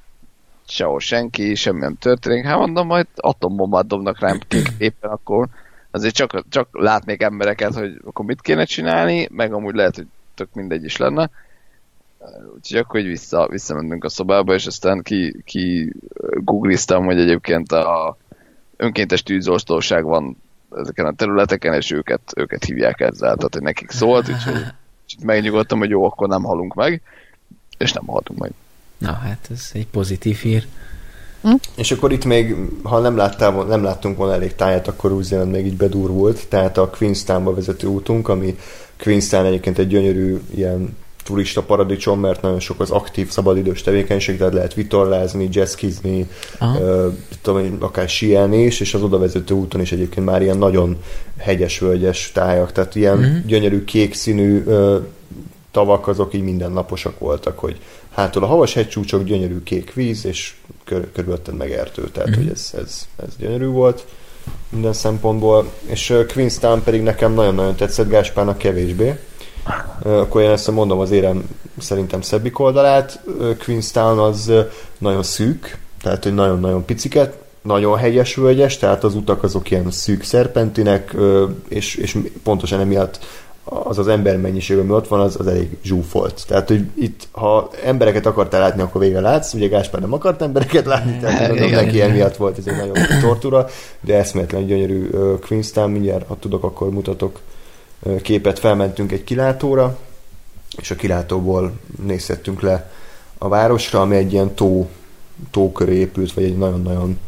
[0.68, 4.40] sehol senki, semmi nem történik, hát mondom, majd atombombát dobnak rám
[4.78, 5.48] éppen akkor,
[5.92, 10.50] azért csak, csak látnék embereket, hogy akkor mit kéne csinálni, meg amúgy lehet, hogy tök
[10.54, 11.30] mindegy is lenne,
[12.56, 15.94] Úgyhogy akkor vissza, visszamentünk a szobába, és aztán ki, ki
[16.34, 18.18] googliztam, hogy egyébként a
[18.78, 20.38] önkéntes tűzoltóság van
[20.76, 24.74] ezeken a területeken, és őket, őket hívják ezzel, tehát hogy nekik szólt, úgyhogy
[25.24, 27.02] megnyugodtam, hogy jó, akkor nem halunk meg,
[27.78, 28.52] és nem haltunk meg.
[28.98, 30.68] Na hát ez egy pozitív hír.
[31.42, 31.54] Hm?
[31.76, 35.66] És akkor itt még, ha nem, láttál, nem láttunk volna elég táját, akkor úgy még
[35.66, 38.58] így bedurvult, tehát a Queenstownba vezető útunk, ami
[38.98, 40.98] Queenstown egyébként egy gyönyörű ilyen
[41.30, 46.30] turista paradicsom, mert nagyon sok az aktív szabadidős tevékenység, tehát lehet vitorlázni, jazzkizni,
[46.62, 50.98] uh, tudom, akár sielni is, és az odavezető úton is egyébként már ilyen nagyon
[51.38, 53.46] hegyes, völgyes tájak, tehát ilyen uh-huh.
[53.46, 54.96] gyönyörű kék színű uh,
[55.72, 57.80] tavak azok így mindennaposak voltak, hogy
[58.12, 60.54] hátul a havas hegycsúcsok, gyönyörű kék víz, és
[60.86, 62.44] kör, körülötted meg erdő, tehát uh-huh.
[62.44, 64.06] hogy ez, ez, ez gyönyörű volt
[64.70, 69.16] minden szempontból, és Queenstown pedig nekem nagyon-nagyon tetszett, Gáspának kevésbé,
[70.04, 73.20] akkor én ezt mondom az érem szerintem szebbik oldalát.
[73.64, 74.52] Queenstown az
[74.98, 80.24] nagyon szűk, tehát hogy nagyon-nagyon piciket nagyon hegyes völgyes, tehát az utak azok ilyen szűk
[80.24, 81.16] szerpentinek,
[81.68, 83.20] és, és pontosan emiatt
[83.64, 86.44] az az ember mennyiség, ami ott van, az, az elég zsúfolt.
[86.48, 90.86] Tehát, hogy itt, ha embereket akartál látni, akkor végre látsz, ugye Gáspár nem akart embereket
[90.86, 93.68] látni, tehát gondolom neki emiatt volt ez egy nagyon tortúra,
[94.02, 95.10] de eszméletlen gyönyörű
[95.48, 97.40] Queenstown, mindjárt, ha tudok, akkor mutatok
[98.22, 99.98] képet, felmentünk egy kilátóra,
[100.78, 102.92] és a kilátóból nézhettünk le
[103.38, 104.90] a városra, ami egy ilyen tó,
[105.52, 107.20] tó köré épült, vagy egy nagyon-nagyon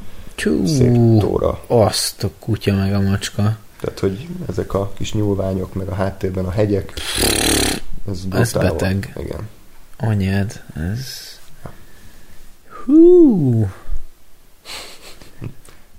[0.65, 1.63] szép tóra.
[1.67, 3.57] Azt a kutya meg a macska.
[3.79, 6.93] Tehát, hogy ezek a kis nyúlványok, meg a háttérben a hegyek,
[8.09, 9.11] ez, ez beteg.
[9.13, 9.23] Van.
[9.25, 9.49] Igen.
[9.97, 11.07] Anyád, ez...
[12.85, 13.67] Hú!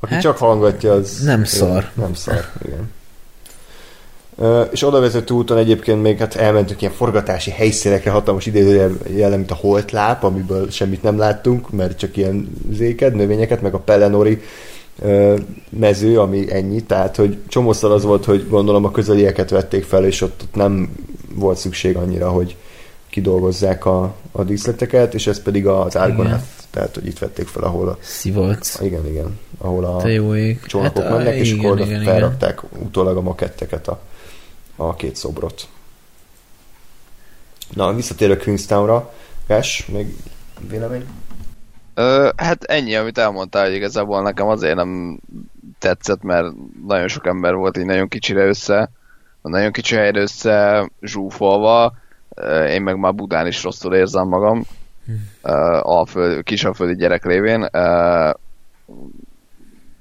[0.01, 1.23] Aki hát, csak hallgatja, az...
[1.23, 1.91] Nem szar.
[1.95, 2.91] Nem szar, igen.
[4.71, 9.55] És oda vezető úton egyébként még hát elmentünk ilyen forgatási helyszínekre, hatalmas idézőjel, mint a
[9.55, 14.43] holtláp, amiből semmit nem láttunk, mert csak ilyen zéked, növényeket, meg a Pellenori
[15.69, 20.21] mező, ami ennyi, tehát hogy csomószor az volt, hogy gondolom a közelieket vették fel, és
[20.21, 20.93] ott, ott nem
[21.35, 22.57] volt szükség annyira, hogy
[23.11, 27.89] kidolgozzák a, a díszleteket, és ez pedig az Argonath, tehát hogy itt vették fel, ahol
[27.89, 27.97] a...
[28.01, 28.81] Szivac.
[28.81, 30.03] Igen, igen, ahol a
[30.67, 32.87] csónakok hát, mennek, és igen, akkor igen, felrakták igen.
[32.87, 34.01] utólag a maketteket a,
[34.89, 35.69] a két szobrot.
[37.75, 39.13] Na, visszatérő Queenstownra,
[39.47, 40.17] Gás, még
[40.69, 41.07] vélemény?
[41.95, 45.21] Ö, hát ennyi, amit elmondtál, hogy igazából nekem azért nem
[45.79, 46.47] tetszett, mert
[46.87, 48.91] nagyon sok ember volt így nagyon kicsire össze,
[49.43, 51.95] nagyon kicsi helyre össze zsúfolva,
[52.69, 54.65] én meg már Budán is rosszul érzem magam,
[55.83, 57.69] a föld, kisaföldi gyerek révén,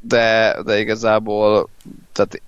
[0.02, 1.70] de, de igazából
[2.12, 2.42] tehát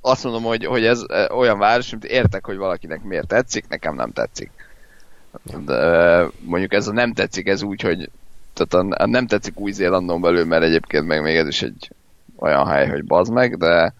[0.00, 4.12] azt mondom, hogy, hogy ez olyan város, mint értek, hogy valakinek miért tetszik, nekem nem
[4.12, 4.50] tetszik.
[5.64, 8.10] De mondjuk ez a nem tetszik, ez úgy, hogy
[8.54, 11.90] tehát a, a nem tetszik Új-Zélandon belül, mert egyébként meg még ez is egy
[12.36, 13.94] olyan hely, hogy bazd meg, de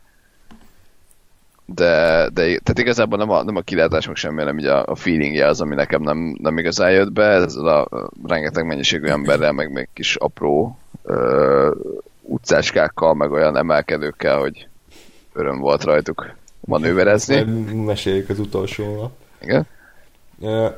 [1.75, 4.95] de, de tehát igazából nem a, nem a kilátás, meg semmi, nem így a, a
[4.95, 9.53] feelingje az, ami nekem nem, nem igazán jött be, ezzel a, a rengeteg mennyiségű emberrel,
[9.53, 11.75] meg még kis apró ö,
[12.23, 14.69] utcáskákkal, meg olyan emelkedőkkel, hogy
[15.33, 17.43] öröm volt rajtuk manőverezni.
[17.85, 19.13] Meséljük az utolsó nap.
[19.43, 19.67] Igen.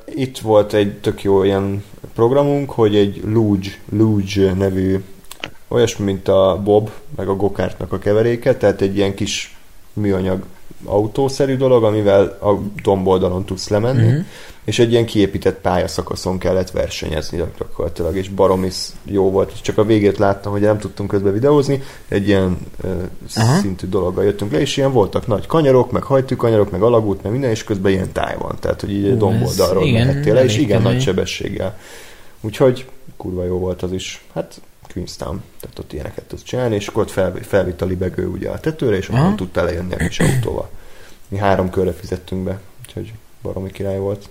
[0.07, 1.85] Itt volt egy tök jó ilyen
[2.15, 5.05] programunk, hogy egy Luge, Luge nevű
[5.69, 9.57] olyasmi, mint a Bob, meg a Gokártnak a keveréke, tehát egy ilyen kis
[9.93, 10.45] műanyag
[10.85, 14.21] autószerű dolog, amivel a domboldalon tudsz lemenni, mm-hmm.
[14.65, 20.19] és egy ilyen kiépített pályaszakaszon kellett versenyezni gyakorlatilag, és baromis jó volt, csak a végét
[20.19, 22.91] láttam, hogy nem tudtunk közben videózni, egy ilyen uh,
[23.61, 27.51] szintű dologgal jöttünk le, és ilyen voltak nagy kanyarok, meg hajtűkanyarok, meg alagút, meg minden,
[27.51, 31.01] és közben ilyen táj van, tehát hogy így egy domboldalról mehettél le, és igen nagy
[31.01, 31.79] sebességgel.
[32.41, 32.87] Úgyhogy
[33.17, 34.25] kurva jó volt az is.
[34.35, 34.61] Hát
[34.93, 38.61] Queenstown, tehát ott ilyeneket tudsz csinálni, és akkor ott fel, felvitt a libegő ugye a
[38.61, 40.71] tetőre, és onnan tudtál lejönni a kis autóval.
[41.29, 43.13] Mi három körre fizettünk be, úgyhogy
[43.43, 44.29] baromi király volt.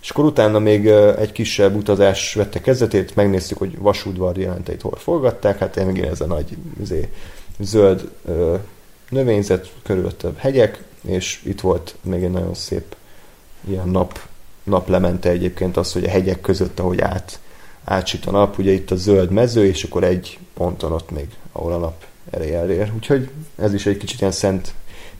[0.00, 0.86] És akkor utána még
[1.18, 6.26] egy kisebb utazás vette kezdetét, megnéztük, hogy vasúdvar jelenteit hol forgatták, hát megint ez a
[6.26, 7.08] nagy izé,
[7.58, 8.54] zöld ö,
[9.08, 12.96] növényzet, körülöttebb hegyek, és itt volt még egy nagyon szép
[13.68, 14.20] ilyen nap,
[14.62, 17.38] naplemente egyébként az, hogy a hegyek között, ahogy át
[17.86, 21.72] átsüt a nap, ugye itt a zöld mező, és akkor egy ponton ott még, ahol
[21.72, 22.92] a nap ereje elér.
[22.94, 24.74] Úgyhogy ez is egy kicsit ilyen szent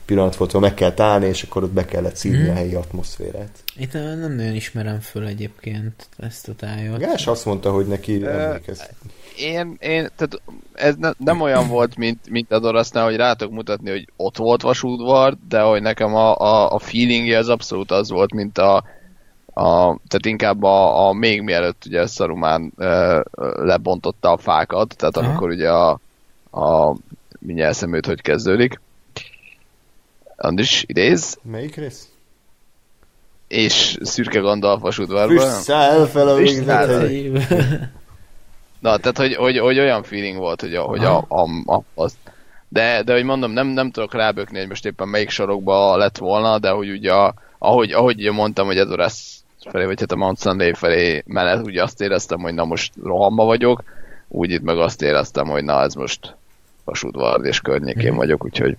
[0.05, 2.49] pillanat volt, hogy meg kell állni, és akkor ott be kellett szívni mm.
[2.49, 3.49] a helyi atmoszférát.
[3.77, 6.99] Itt nem nagyon ismerem föl egyébként ezt a tájat.
[6.99, 8.93] Gás azt mondta, hogy neki emlékezt.
[9.37, 10.41] Én, én, tehát
[10.73, 14.61] ez ne, nem olyan volt, mint, mint a Dorasznál, hogy rátok mutatni, hogy ott volt
[14.61, 18.83] vasúdvar, de hogy nekem a, a, a feelingje az abszolút az volt, mint a,
[19.57, 23.23] a, tehát inkább a, a még mielőtt ugye Szarumán e,
[23.55, 25.27] lebontotta a fákat, tehát Aha.
[25.27, 25.99] amikor ugye a,
[26.51, 26.95] a
[27.39, 28.79] mindjárt szemült, hogy kezdődik.
[30.35, 31.37] Andris, idéz.
[31.41, 32.09] Melyik rész?
[33.47, 35.37] És szürke Gandalf vasúdvarban.
[35.37, 36.39] Füsszáll fel a
[38.79, 42.17] Na, tehát, hogy, hogy, hogy, olyan feeling volt, hogy, a, hogy a, a, a, az,
[42.67, 46.59] de, de hogy mondom, nem, nem tudok rábökni, hogy most éppen melyik sorokba lett volna,
[46.59, 50.15] de hogy ugye, a, ahogy, ahogy mondtam, hogy ez a lesz felé, vagy hát a
[50.15, 53.83] Mount Sunday felé mellett úgy azt éreztem, hogy na most rohamba vagyok,
[54.27, 56.35] úgy itt meg azt éreztem, hogy na ez most
[56.83, 58.15] vasútvard és környékén mm.
[58.15, 58.75] vagyok, úgyhogy,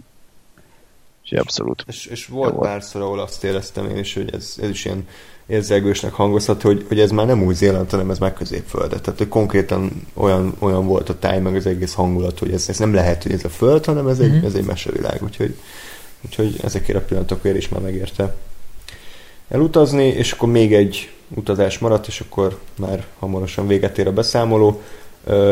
[1.23, 1.85] úgyhogy abszolút.
[1.87, 5.09] És, és volt jó párszor, ahol azt éreztem én is, hogy ez, ez is ilyen
[5.47, 8.89] érzelgősnek hangozhat, hogy, hogy ez már nem új Zéland, hanem ez már középföld.
[8.89, 12.79] Tehát, hogy konkrétan olyan, olyan volt a táj, meg az egész hangulat, hogy ez, ez
[12.79, 14.45] nem lehet, hogy ez a föld, hanem ez egy, mm.
[14.45, 15.23] ez egy mesevilág.
[15.23, 15.57] Úgyhogy,
[16.25, 18.35] úgyhogy ezekért a pillanatokért is már megérte
[19.49, 24.81] elutazni, és akkor még egy utazás maradt, és akkor már hamarosan véget ér a beszámoló.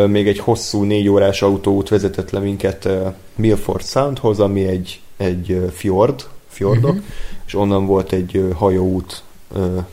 [0.06, 2.88] még egy hosszú négy órás autóút vezetett le minket
[3.34, 7.04] Milford Soundhoz, ami egy, egy fjord, fjordok, uh-huh.
[7.46, 9.22] és onnan volt egy hajóút,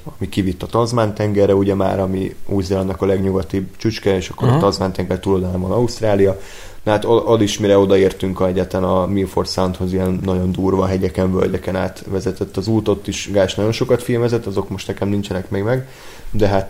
[0.03, 4.63] ami kivitt a Tazmán tengerre, ugye már, ami Új-Zélandnak a legnyugatibb csücske, és akkor uh-huh.
[4.63, 6.39] a Tazmán tenger túloldalán van Ausztrália,
[6.83, 11.33] Na hát ad is, mire odaértünk a egyetlen a Milford Soundhoz, ilyen nagyon durva hegyeken,
[11.33, 15.49] völgyeken át vezetett az út, ott is Gás nagyon sokat filmezett, azok most nekem nincsenek
[15.49, 15.87] még meg,
[16.31, 16.69] de hát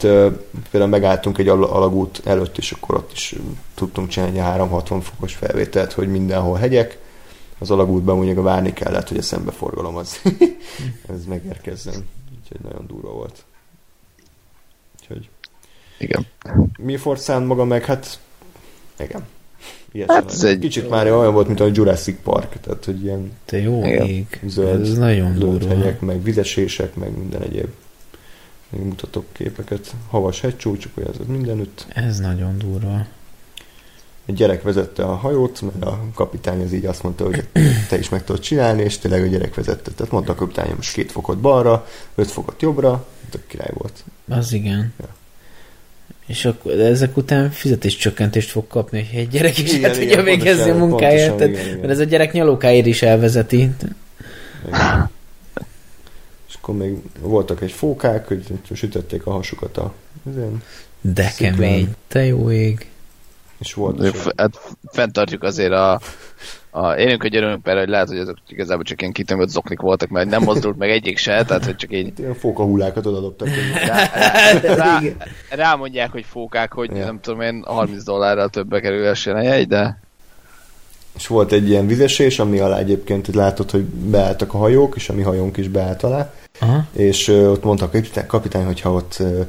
[0.71, 3.35] például megálltunk egy alagút előtt, és akkor ott is
[3.73, 6.97] tudtunk csinálni 360 fokos felvételt, hogy mindenhol hegyek,
[7.59, 10.21] az alagútban mondjuk várni kellett, hogy a szembeforgalom az
[11.13, 12.07] ez megérkezzen.
[12.41, 13.43] Úgyhogy nagyon durva volt.
[14.99, 15.29] Úgyhogy
[15.99, 16.25] Igen.
[16.77, 18.19] Milford Sound maga meg, hát
[18.99, 19.25] igen,
[20.07, 20.59] Hát ez egy...
[20.59, 24.39] Kicsit már olyan volt, mint a Jurassic Park, tehát hogy ilyen Te jó ég.
[24.47, 25.67] zöld, Ez nagyon zöld durva.
[25.67, 27.67] hegyek, meg vizesések, meg minden egyéb.
[28.69, 29.93] Még mutatok képeket.
[30.09, 31.85] Havas hegycsúcsok, hogy ez mindenütt.
[31.89, 33.05] Ez nagyon durva.
[34.25, 37.43] Egy gyerek vezette a hajót, mert a kapitány az így azt mondta, hogy
[37.89, 39.91] te is meg tudod csinálni, és tényleg a gyerek vezette.
[39.91, 44.03] Tehát mondta a kapitány, most két fokot balra, öt fokot jobbra, tök király volt.
[44.29, 44.93] Az igen.
[44.99, 45.07] Ja.
[46.25, 50.07] És akkor de ezek után fizetéscsökkentést fog kapni, hogy egy gyerek is Igen, el igen,
[50.07, 51.27] tudja végezni a munkáját.
[51.29, 51.79] pontosan, tehát- igen, igen.
[51.79, 53.57] Mert ez a gyerek nyalókáért is elvezeti.
[54.67, 55.09] Igen.
[56.47, 58.43] És akkor még voltak egy fókák, hogy
[58.73, 59.93] sütötték a hasukat a
[60.29, 60.63] ezen,
[61.01, 61.53] De Sziklán.
[61.55, 61.95] kemény.
[62.07, 62.87] Te jó ég.
[63.59, 64.59] és volt f- Hát
[64.91, 65.99] fenntartjuk azért a,
[66.75, 70.09] a élünk, hogy örülünk persze, hogy lehet, hogy azok igazából csak ilyen kitömött zoknik voltak,
[70.09, 73.47] mert nem mozdult meg egyik se, tehát hogy csak így ilyen fókahullákat odadobtak.
[73.47, 74.09] hogy- rá,
[74.63, 74.99] rá, rá,
[75.49, 77.05] rámondják, hogy fókák, hogy Ja.
[77.05, 79.99] nem tudom én, 30 dollárral többbe kerülhessen a jegy, de
[81.17, 85.13] És volt egy ilyen vizesés, ami alá egyébként látod, hogy beálltak a hajók, és a
[85.13, 86.85] mi hajónk is beállt alá, Aha.
[86.91, 89.41] és ö, ott mondta a kapitány, kapitány hogyha ott ö,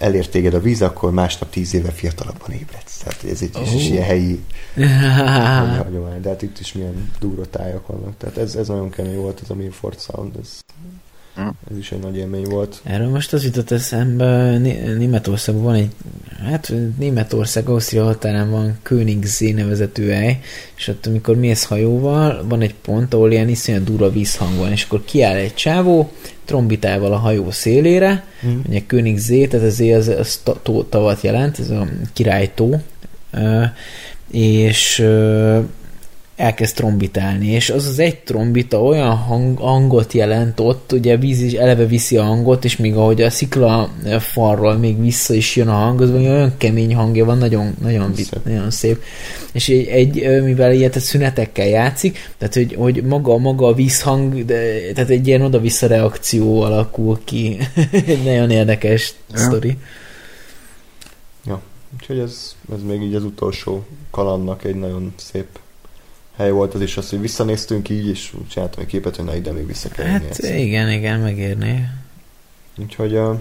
[0.00, 2.96] elér téged a víz, akkor másnap tíz éve fiatalabban ébredsz.
[2.98, 3.60] Tehát ez egy Ó.
[3.60, 4.44] is ilyen helyi
[5.84, 8.16] hagyomány, de hát itt is milyen durva tájak vannak.
[8.16, 10.60] Tehát ez, ez nagyon kemény volt, ez a Milford Sound, ez.
[11.70, 12.80] Ez is egy nagy élmény volt.
[12.84, 15.90] Erről most az jutott eszembe, Né- Németországban van egy,
[16.44, 20.40] hát Németország, Ausztria határán van Königszé nevezetű hely,
[20.76, 24.84] és ott amikor mész hajóval, van egy pont, ahol ilyen iszonyat durva vízhang van, és
[24.84, 26.12] akkor kiáll egy csávó,
[26.44, 28.58] trombitával a hajó szélére, Mm.
[28.68, 32.80] ugye Königszé, tehát ezért az, az tó, tavat jelent, ez a királytó,
[34.30, 35.04] és
[36.40, 41.52] elkezd trombitálni, és az az egy trombita olyan hang, hangot jelent ott, ugye víz is
[41.52, 45.72] eleve viszi a hangot, és még ahogy a szikla falról még vissza is jön a
[45.72, 48.44] hang, az olyan kemény hangja van, nagyon, nagyon, Szép.
[48.44, 49.02] nagyon szép.
[49.52, 53.74] És egy, egy ö, mivel ilyet a szünetekkel játszik, tehát hogy, hogy maga, maga a
[53.74, 57.58] vízhang, de, tehát egy ilyen oda-vissza reakció alakul ki.
[58.06, 59.38] egy nagyon érdekes Ja.
[59.38, 59.76] sztori.
[61.94, 65.46] Úgyhogy ez, ez még így az utolsó kalandnak egy nagyon szép
[66.40, 69.52] hely volt az is az, hogy visszanéztünk így, és csináltam egy képet, hogy na ide
[69.52, 70.56] még vissza kell Hát egyszer.
[70.56, 71.88] igen, igen, megérné.
[72.78, 73.38] Úgyhogy uh,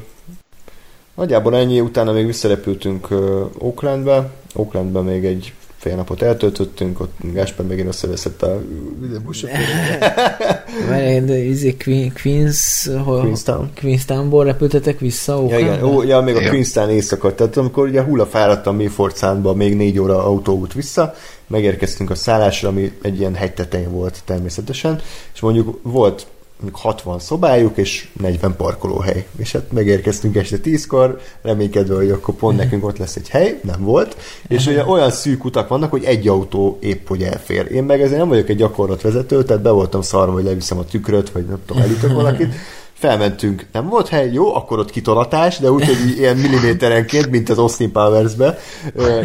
[1.16, 7.68] nagyjából ennyi, utána még visszarepültünk uh, Oaklandbe, Oaklandbe még egy fél napot eltöltöttünk, ott Gáspár
[7.68, 8.62] megint összeveszett a
[10.90, 13.70] Várj, de izé Queen, Queens, hol, Queenstown.
[13.76, 16.50] Queenstownból repültetek vissza Ja, igen, ó, ja, még a Igen.
[16.50, 21.16] Queenstown éjszaka, tehát amikor ugye hulla fáradtam Milford Soundba még négy óra autóút vissza,
[21.48, 25.02] megérkeztünk a szállásra, ami egy ilyen hegy tetején volt természetesen,
[25.34, 26.26] és mondjuk volt
[26.72, 29.26] 60 szobájuk és 40 parkolóhely.
[29.38, 33.84] És hát megérkeztünk este 10-kor, reménykedve, hogy akkor pont nekünk ott lesz egy hely, nem
[33.84, 34.18] volt.
[34.48, 37.72] És ugye olyan szűk utak vannak, hogy egy autó épp hogy elfér.
[37.72, 41.30] Én meg ezért nem vagyok egy gyakorlatvezető, tehát be voltam szarva, hogy leviszem a tükröt,
[41.30, 42.54] vagy nem tudom, elütök valakit.
[43.00, 47.58] Felmentünk, nem volt hely, jó, akkor ott kitolatás, de úgy, hogy ilyen milliméterenként, mint az
[47.58, 48.58] Austin Powers-be.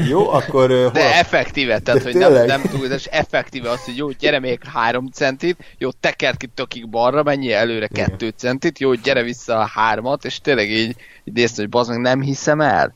[0.09, 0.69] Jó, akkor...
[0.71, 2.47] hol De a- effektíve, tehát De hogy nem, tényleg?
[2.49, 7.23] nem túlzás, effektíve az, hogy jó, gyere még három centit, jó, tekerd ki tökig balra,
[7.23, 11.69] mennyi előre kettő centit, jó, gyere vissza a hármat, és tényleg így, így néztem, hogy
[11.73, 12.95] bazd meg, nem hiszem el.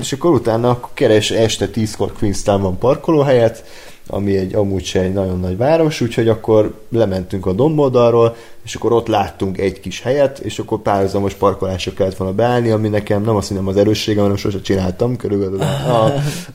[0.00, 3.64] És akkor utána akkor keres este 10-kor Queenstownban parkolóhelyet,
[4.10, 8.92] ami egy amúgy se egy nagyon nagy város, úgyhogy akkor lementünk a domboldalról, és akkor
[8.92, 13.36] ott láttunk egy kis helyet, és akkor párhuzamos parkolásra kellett volna beállni, ami nekem nem
[13.36, 16.12] azt mondom az erősségem, hanem sose csináltam körülbelül a,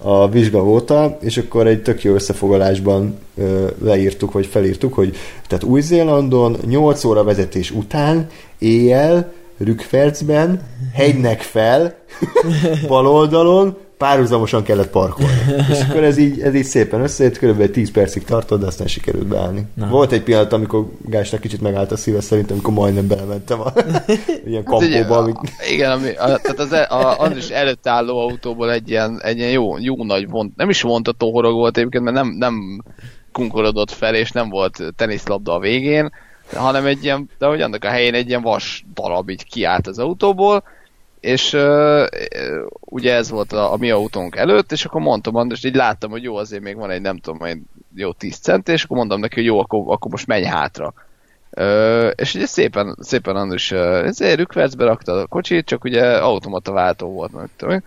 [0.10, 5.16] a vizsga óta, és akkor egy tök jó összefoglalásban ö, leírtuk, vagy felírtuk, hogy
[5.48, 8.28] tehát Új-Zélandon 8 óra vezetés után
[8.60, 10.62] éjjel Rükfercben,
[10.94, 11.96] hegynek fel,
[12.88, 15.42] bal oldalon, párhuzamosan kellett parkolni.
[15.72, 19.28] És akkor ez így, ez így szépen összejött, körülbelül 10 percig tartott, de aztán sikerült
[19.28, 19.66] beállni.
[19.74, 19.88] Na.
[19.88, 23.74] Volt egy pillanat, amikor Gásnak kicsit megállt a szíve szerintem, amikor majdnem belementem a
[24.48, 25.18] ilyen hát kampóba.
[25.18, 25.38] Amit...
[25.72, 29.38] Igen, ami, a, tehát az, e- a, az is előtt álló autóból egy ilyen, egy
[29.38, 32.84] ilyen jó, jó nagy vont, nem is vontató horog volt egyébként, mert nem, nem
[33.32, 36.12] kunkorodott fel, és nem volt teniszlabda a végén,
[36.54, 40.00] hanem egy ilyen, de hogy annak a helyén egy ilyen vas darab így kiállt az
[40.00, 40.64] autóból,
[41.26, 42.06] és uh,
[42.80, 46.24] ugye ez volt a, a mi autónk előtt, és akkor mondtam András, így láttam, hogy
[46.24, 47.62] jó, azért még van egy nem tudom, egy
[47.96, 50.94] jó 10 cent, és akkor mondtam neki, hogy jó, akkor, akkor most menj hátra.
[51.58, 56.72] Uh, és ugye szépen, szépen András uh, ezért rükvercbe rakta a kocsit, csak ugye automata
[56.72, 57.84] váltó volt, meg tudom.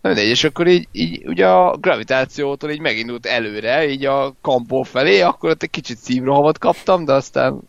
[0.00, 5.20] Mindegy, és akkor így, így ugye a gravitációtól így megindult előre, így a kampó felé,
[5.20, 7.60] akkor ott egy kicsit szívrohavat kaptam, de aztán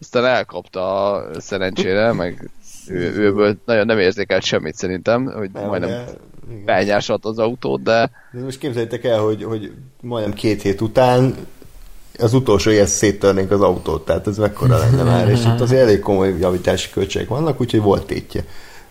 [0.00, 2.50] aztán elkapta a szerencsére, meg
[2.90, 6.04] ő, őből nagyon nem érzékelt semmit szerintem, hogy nem, majdnem
[6.66, 8.10] felnyásolt az autót, de...
[8.32, 8.40] de...
[8.40, 11.34] most képzeljétek el, hogy, hogy majdnem két hét után
[12.18, 16.00] az utolsó ilyen széttörnénk az autót, tehát ez mekkora lenne már, és itt azért elég
[16.00, 18.44] komoly javítási költségek vannak, úgyhogy volt tétje.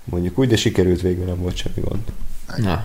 [0.04, 2.02] Mondjuk úgy, de sikerült végül, nem volt semmi gond.
[2.58, 2.84] Na,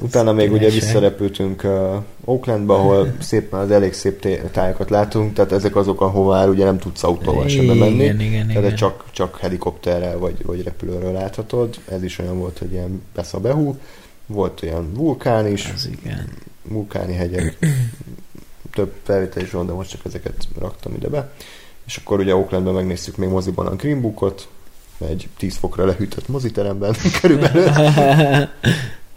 [0.00, 1.94] Utána még ugye visszarepültünk uh,
[2.24, 7.02] Oaklandba, ahol szépen az elég szép tájakat látunk, tehát ezek azok, ahová ugye nem tudsz
[7.02, 8.02] autóval sem bemenni.
[8.02, 8.74] Igen, igen, tehát igen.
[8.74, 11.74] Csak, csak helikopterrel vagy, vagy repülőről láthatod.
[11.88, 13.76] Ez is olyan volt, hogy ilyen besz a behú.
[14.26, 16.28] Volt olyan vulkán is, az igen.
[16.68, 17.58] vulkáni hegyek,
[18.74, 21.32] több felvétel is van, de most csak ezeket raktam ide be.
[21.86, 24.48] És akkor ugye Oaklandben megnéztük még moziban a Green Bookot,
[25.08, 27.68] egy 10 fokra lehűtött moziteremben körülbelül.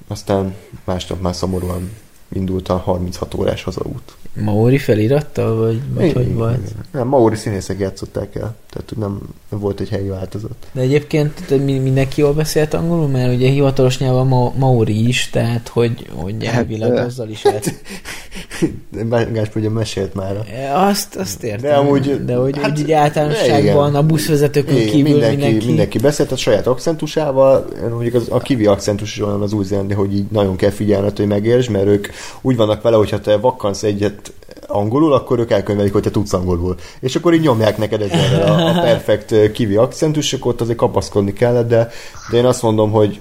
[0.08, 1.92] Aztán másnap már szomorúan
[2.34, 4.16] indult a 36 órás hazaút.
[4.42, 6.74] Maori felirattal, vagy, vagy hogy volt?
[6.92, 10.56] Nem, Maori színészek játszották el, tehát nem, nem volt egy helyi változat.
[10.72, 15.68] De egyébként mindenki jól beszélt angolul, mert ugye hivatalos nyelv a ma- Maori is, tehát
[15.68, 17.74] hogy, hogy hát, elvileg hát, azzal is lehet.
[19.34, 20.46] Gásp ugye mesélt már.
[20.74, 21.70] Azt, azt értem.
[21.70, 25.66] De, amúgy, de hogy hát, úgy általánosságban a buszvezetőkön igen, kívül mindenki, mindenki...
[25.66, 30.16] mindenki beszélt a saját akcentusával, mondjuk az, a kivi akcentus is olyan az új hogy
[30.16, 32.08] így nagyon kell figyelned, hogy megérts, mert ők
[32.42, 34.34] úgy vannak vele, hogyha te vakkansz egyet
[34.68, 36.76] angolul, akkor ők elkönyvelik, hogy te tudsz angolul.
[37.00, 41.34] És akkor így nyomják neked ezzel a, a perfekt kivi akcentus, akkor ott azért kapaszkodni
[41.34, 41.90] kellett, de,
[42.32, 43.20] de én azt mondom, hogy,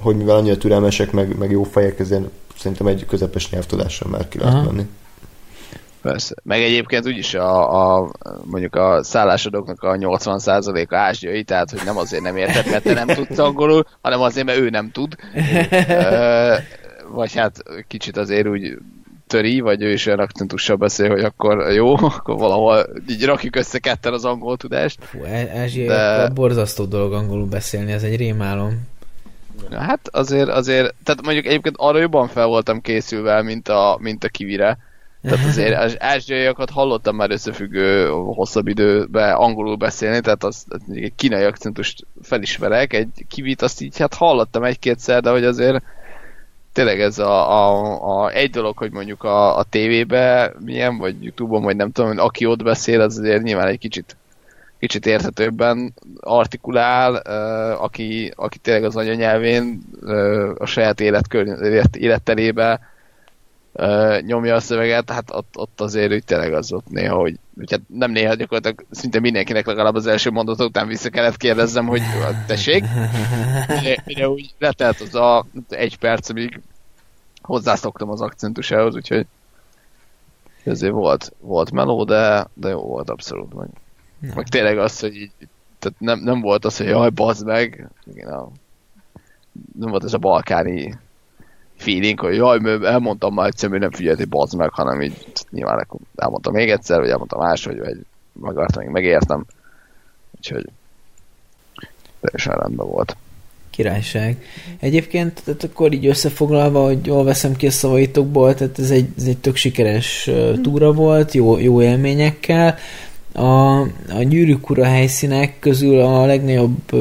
[0.00, 2.24] hogy mivel annyira türelmesek, meg, meg jó fejek, ezért
[2.58, 4.86] szerintem egy közepes nyelvtudással már ki lehet menni.
[6.02, 6.34] Persze.
[6.42, 8.10] Meg egyébként úgyis a, a
[8.44, 13.06] mondjuk a szállásodóknak a 80%-a ázsiai, tehát hogy nem azért nem érted, mert te nem
[13.06, 15.14] tudsz angolul, hanem azért, mert ő nem tud.
[17.08, 18.78] vagy hát kicsit azért úgy
[19.26, 23.78] töri, vagy ő is olyan akcentussal beszél, hogy akkor jó, akkor valahol így rakjuk össze
[23.78, 25.04] ketten az angol tudást.
[25.04, 25.24] Fú,
[25.54, 26.28] Ázsia de...
[26.28, 28.86] borzasztó dolog angolul beszélni, ez egy rémálom.
[29.70, 34.28] Hát azért, azért, tehát mondjuk egyébként arra jobban fel voltam készülve, mint a, mint a
[34.28, 34.78] kivire.
[35.22, 41.44] Tehát azért az ázsiaiakat hallottam már összefüggő hosszabb időben angolul beszélni, tehát az, egy kínai
[41.44, 45.82] akcentust felismerek, egy kivit azt így hát hallottam egy-kétszer, de hogy azért
[46.76, 51.62] tényleg ez a, a, a, egy dolog, hogy mondjuk a, a tévébe milyen, vagy Youtube-on,
[51.62, 54.16] vagy nem tudom, aki ott beszél, az azért nyilván egy kicsit
[54.78, 57.14] kicsit érthetőbben artikulál,
[57.76, 59.82] aki, aki tényleg az anyanyelvén
[60.58, 62.80] a saját életkör, élet, élettelébe
[63.72, 67.70] uh, nyomja a szöveget, hát ott, ott azért úgy tényleg az ott néha, hogy, hogy
[67.70, 72.02] hát nem néha gyakorlatilag szinte mindenkinek legalább az első mondat után vissza kellett kérdezzem, hogy
[72.46, 72.84] tessék,
[73.68, 76.60] mire, mire úgy letelt az a egy perc, amíg
[77.42, 79.26] hozzászoktam az akcentusához, úgyhogy
[80.64, 83.54] ezért volt, volt meló, de, de jó volt abszolút.
[83.54, 83.68] Meg,
[84.34, 85.32] meg tényleg az, hogy így,
[85.78, 88.48] tehát nem, nem volt az, hogy jaj, bazd meg, igen, a,
[89.78, 90.98] nem volt ez a balkáni
[91.76, 96.00] feeling, hogy jaj, elmondtam már egyszer, hogy nem figyelti, bazd meg, hanem így nyilván akkor
[96.16, 97.96] elmondtam még egyszer, vagy elmondtam más, hogy vagy
[98.32, 99.44] megartam, még megértem.
[100.36, 100.64] Úgyhogy
[102.20, 103.16] teljesen rendben volt.
[103.70, 104.44] Királyság.
[104.80, 109.24] Egyébként, tehát akkor így összefoglalva, hogy jól veszem ki a szavaitokból, tehát ez egy, ez
[109.24, 112.78] egy tök sikeres uh, túra volt, jó, jó élményekkel.
[113.32, 113.80] A,
[114.10, 116.92] a gyűrűk ura helyszínek közül a legnagyobb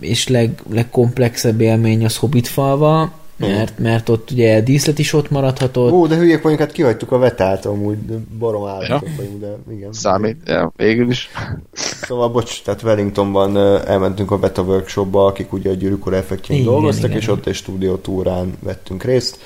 [0.00, 5.92] és leg, legkomplexebb élmény az Hobbit falva, mert, mert ott ugye díszlet is ott maradhatott.
[5.92, 7.98] Ó, de hülyék vagyunk, hát kihagytuk a vetát amúgy,
[8.38, 9.14] barom állatok ja.
[9.16, 9.92] vagyunk, de igen.
[9.92, 11.30] Számít, ja, végül is.
[11.72, 13.56] Szóval, bocs, tehát Wellingtonban
[13.86, 17.20] elmentünk a Beta Workshopba, akik ugye a gyűrűkor effektjén dolgoztak, igen.
[17.20, 19.38] és ott egy stúdiótúrán vettünk részt.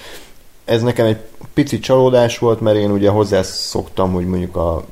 [0.65, 1.19] Ez nekem egy
[1.55, 4.85] pici csalódás volt, mert én ugye hozzászoktam, hogy mondjuk a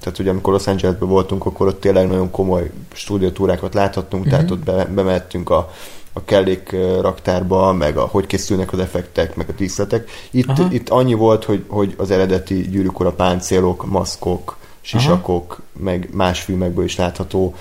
[0.00, 4.38] tehát ugye amikor Los Angelesben voltunk, akkor ott tényleg nagyon komoly stúdiótúrákat láthattunk, uh-huh.
[4.38, 5.70] tehát ott be, bemettünk a
[6.12, 6.70] a kellék
[7.00, 10.10] raktárba, meg a, hogy készülnek az effektek, meg a díszletek.
[10.30, 15.84] Itt, itt annyi volt, hogy, hogy az eredeti gyűrűkora páncélok, maszkok, sisakok, Aha.
[15.84, 17.54] meg más filmekből is látható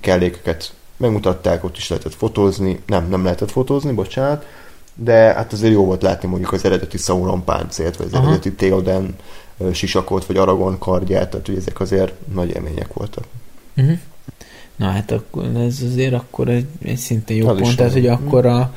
[0.00, 4.46] kellékeket megmutatták, ott is lehetett fotózni, nem, nem lehetett fotózni, bocsánat,
[4.94, 8.22] de hát azért jó volt látni mondjuk az eredeti Sauron páncélt, vagy az Aha.
[8.22, 9.16] eredeti Theoden
[9.72, 13.24] sisakot, vagy Aragon kardját, tehát hogy ezek azért nagy élmények voltak.
[13.76, 13.98] Uh-huh.
[14.78, 18.46] Na hát akkor ez azért akkor egy, egy szintén jó az pont, tehát hogy akkor
[18.46, 18.74] a,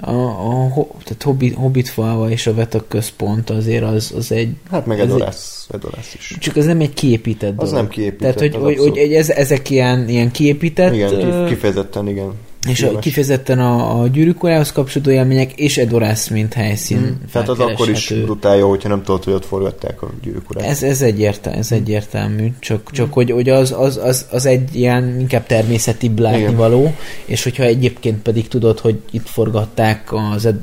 [0.00, 4.54] a, a, tehát Hobbit, Hobbit falva és a Vetak központ azért az, az egy...
[4.70, 6.36] Hát meg Edorász, Edorász is.
[6.40, 8.36] Csak az nem egy kiépített Az nem kiépített.
[8.36, 10.94] Tehát, hogy, hogy, hogy ez, ezek ilyen, ilyen kiépített...
[10.94, 12.32] Igen, kifejezetten, igen.
[12.68, 16.98] És a, kifejezetten a, a gyűrűkorához kapcsolódó élmények, és Edorász, mint helyszín.
[16.98, 17.20] Hmm.
[17.32, 20.68] Tehát az akkor is brutál jó, hogyha nem tudod, hogy ott forgatták a gyűrűkorát.
[20.68, 23.14] Ez, ez, egyértelmű, ez egyértelmű, csak, csak hmm.
[23.14, 28.48] hogy, hogy az, az, az, az, egy ilyen inkább természeti látnivaló, és hogyha egyébként pedig
[28.48, 30.62] tudod, hogy itt forgatták az, ed,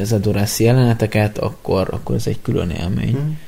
[0.00, 3.12] az Edorász jeleneteket, akkor, akkor ez egy külön élmény.
[3.12, 3.38] Hmm.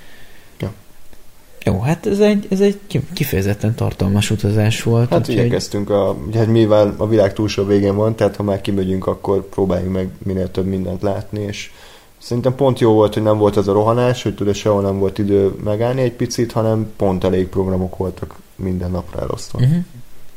[1.64, 2.80] Jó, hát ez egy, ez egy
[3.12, 5.08] kifejezetten tartalmas utazás volt.
[5.08, 9.06] Hát úgy, igyekeztünk, a, hát mivel a világ túlsó végén van, tehát ha már kimegyünk,
[9.06, 11.70] akkor próbáljunk meg minél több mindent látni, és
[12.18, 15.18] szerintem pont jó volt, hogy nem volt az a rohanás, hogy tudod, sehol nem volt
[15.18, 19.58] idő megállni egy picit, hanem pont elég programok voltak minden napra elosztva.
[19.58, 19.84] Uh-huh.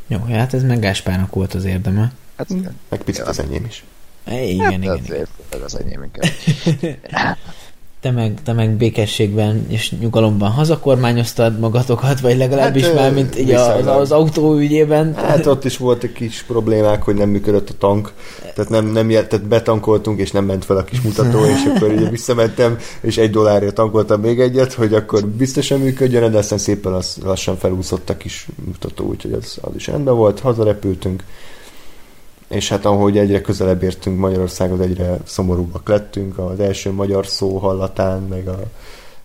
[0.08, 2.12] Jó, hát ez meg Gáspárnak volt az érdeme.
[2.36, 2.48] Hát,
[2.90, 3.30] meg picit ja.
[3.30, 3.84] az enyém is.
[4.28, 5.28] igen, hát, igen, igen.
[5.50, 6.32] Ez az enyém inkább.
[8.08, 13.52] te meg, te meg békességben és nyugalomban hazakormányoztad magatokat, vagy legalábbis hát, már, mint így
[13.52, 15.16] az, az autó ügyében.
[15.16, 18.14] Hát ott is voltak kis problémák, hogy nem működött a tank,
[18.56, 21.92] tehát, nem, nem jel, tehát betankoltunk, és nem ment fel a kis mutató, és akkor
[21.92, 27.02] ugye visszamentem, és egy dollárért tankoltam még egyet, hogy akkor biztosan működjön, de aztán szépen
[27.24, 31.24] lassan felúszott a kis mutató, úgyhogy az, az is rendben volt, hazarepültünk,
[32.48, 36.38] és hát ahogy egyre közelebb értünk Magyarországhoz, egyre szomorúbbak lettünk.
[36.38, 38.60] Az első magyar szó hallatán, meg a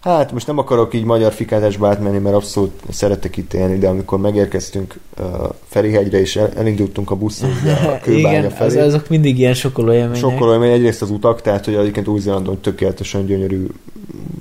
[0.02, 4.18] Hát most nem akarok így magyar fikázásba átmenni, mert abszolút szeretek itt élni, de amikor
[4.18, 5.26] megérkeztünk uh,
[5.68, 8.78] Ferihegyre, és elindultunk a buszon a kőbánya Igen, felé.
[8.78, 10.16] Az, azok mindig ilyen sokkoló élmények.
[10.16, 13.66] Sokkoló élmény, egyrészt az utak, tehát hogy egyébként Új-Zélandon tökéletesen gyönyörű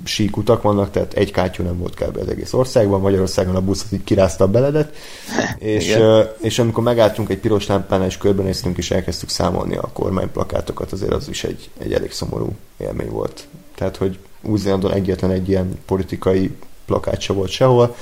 [0.04, 2.16] síkutak vannak, tehát egy kátyú nem volt kb.
[2.16, 4.96] az egész országban, Magyarországon a busz így kirázta a beledet,
[5.58, 10.92] és, uh, és amikor megálltunk egy piros lámpánál, és körbenéztünk, és elkezdtük számolni a kormányplakátokat,
[10.92, 13.46] azért az is egy, egy elég szomorú élmény volt.
[13.74, 14.60] Tehát, hogy új
[14.92, 16.50] egyetlen egy ilyen politikai
[16.86, 17.96] plakát se volt sehol.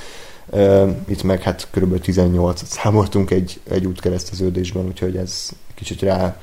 [1.08, 2.00] Itt meg hát kb.
[2.00, 6.40] 18 számoltunk egy, egy útkereszteződésben, úgyhogy ez kicsit rá,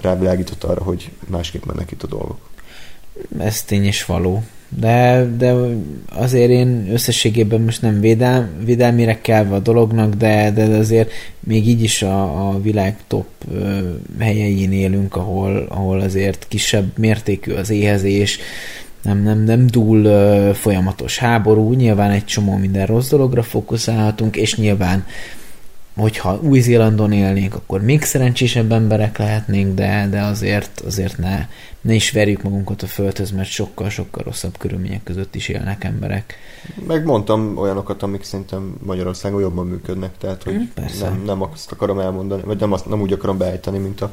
[0.00, 2.38] rávilágított arra, hogy másképp mennek itt a dolgok.
[3.38, 4.42] Ez tény is való.
[4.68, 5.54] De, de
[6.12, 11.10] azért én összességében most nem védelm, védelmére kelve a dolognak, de, de azért
[11.40, 13.26] még így is a, a világ top
[14.18, 18.38] helyein élünk, ahol, ahol azért kisebb mértékű az éhezés,
[19.02, 24.56] nem, nem, nem dúl uh, folyamatos háború, nyilván egy csomó minden rossz dologra fókuszálhatunk, és
[24.56, 25.04] nyilván
[25.98, 31.46] hogyha Új-Zélandon élnénk, akkor még szerencsésebb emberek lehetnénk, de, de azért, azért ne,
[31.80, 36.34] ne is verjük magunkat a földhöz, mert sokkal-sokkal rosszabb körülmények között is élnek emberek.
[36.86, 42.42] Megmondtam olyanokat, amik szerintem Magyarországon jobban működnek, tehát hogy hm, nem, nem azt akarom elmondani,
[42.42, 44.12] vagy nem, azt, nem úgy akarom beállítani, mint a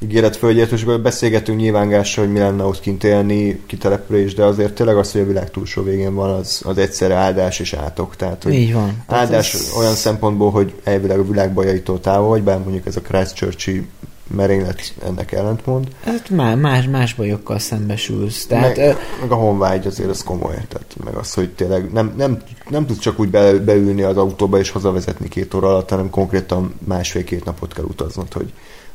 [0.00, 5.12] ígéretfölgyet, és beszélgetünk nyilvángással, hogy mi lenne ott kint élni, kitelepülés, de azért tényleg az,
[5.12, 8.16] hogy a világ túlsó végén van, az, az egyszerre áldás és átok.
[8.16, 9.02] Tehát, hogy Így van.
[9.06, 9.72] Áldás ez...
[9.78, 13.88] olyan szempontból, hogy elvileg a világ bajaitól távol vagy, bár mondjuk ez a Christchurchi
[14.34, 15.88] merénylet ennek ellentmond.
[16.04, 18.46] Hát más, más, más bajokkal szembesülsz.
[18.46, 22.42] Tehát, meg, meg a honvágy azért az komoly, tehát meg az, hogy tényleg nem, nem,
[22.68, 26.74] nem tudsz csak úgy be, beülni az autóba és hazavezetni két óra alatt, hanem konkrétan
[26.84, 28.52] másfél-két napot kell utaznod, hogy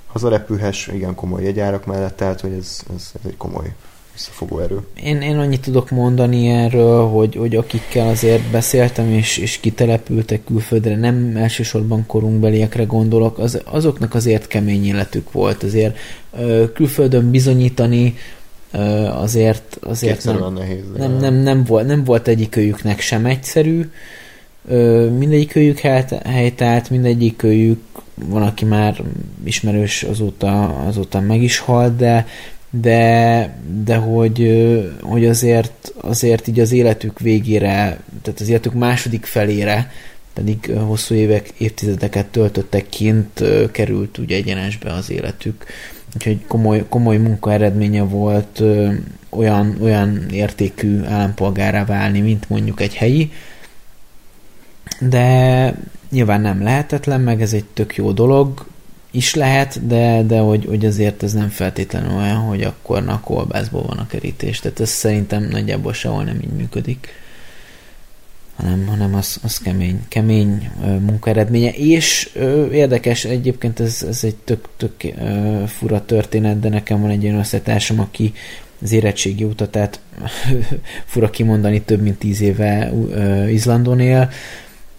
[0.07, 3.73] hazarepülhess, igen komoly jegyárak mellett, tehát hogy ez, ez, ez egy komoly
[4.19, 4.79] visszafogó erő.
[5.03, 10.95] Én, én annyit tudok mondani erről, hogy, hogy akikkel azért beszéltem, és, és kitelepültek külföldre,
[10.95, 15.63] nem elsősorban korunkbeliekre gondolok, az, azoknak azért kemény életük volt.
[15.63, 15.97] Azért
[16.39, 18.15] ö, külföldön bizonyítani
[18.71, 23.89] ö, azért, azért nem, nehéz, nem, nem, nem, volt, nem volt egyikőjüknek sem egyszerű.
[24.67, 25.79] Ö, mindegyikőjük
[26.23, 27.79] helytált, mindegyikőjük
[28.25, 29.01] van, aki már
[29.43, 32.25] ismerős azóta, azóta meg is halt, de,
[32.69, 34.49] de, de hogy,
[35.01, 39.91] hogy azért, azért így az életük végére, tehát az életük második felére,
[40.33, 45.65] pedig hosszú évek, évtizedeket töltöttek kint, került ugye egyenesbe az életük.
[46.15, 48.63] Úgyhogy komoly, komoly munka eredménye volt
[49.29, 53.31] olyan, olyan értékű állampolgárá válni, mint mondjuk egy helyi,
[54.99, 55.75] de
[56.11, 58.65] nyilván nem lehetetlen, meg ez egy tök jó dolog,
[59.11, 63.83] is lehet, de, de hogy, hogy azért ez nem feltétlenül olyan, hogy akkor na kolbászból
[63.83, 64.59] van a kerítés.
[64.59, 67.07] Tehát ez szerintem nagyjából sehol nem így működik
[68.61, 71.71] hanem, hanem az, az kemény, kemény munkaeredménye.
[71.71, 77.09] És ö, érdekes, egyébként ez, ez egy tök, tök ö, fura történet, de nekem van
[77.09, 78.33] egy olyan összetársam, aki
[78.81, 79.99] az érettségi utatát
[81.11, 84.29] fura kimondani, több mint tíz éve ö, Izlandon él,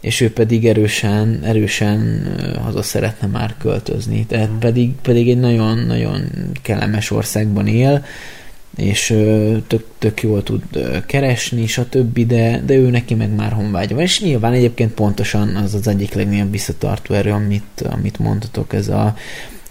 [0.01, 2.29] és ő pedig erősen, erősen
[2.63, 4.27] haza szeretne már költözni.
[4.27, 6.23] Tehát pedig, pedig egy nagyon-nagyon
[6.63, 8.05] kellemes országban él,
[8.77, 9.07] és
[9.67, 10.63] tök, tök jól tud
[11.07, 14.05] keresni, stb., de, de ő neki meg már honvágya van.
[14.05, 19.17] És nyilván egyébként pontosan az az egyik legnagyobb visszatartó erő, amit, amit mondhatok, ez a,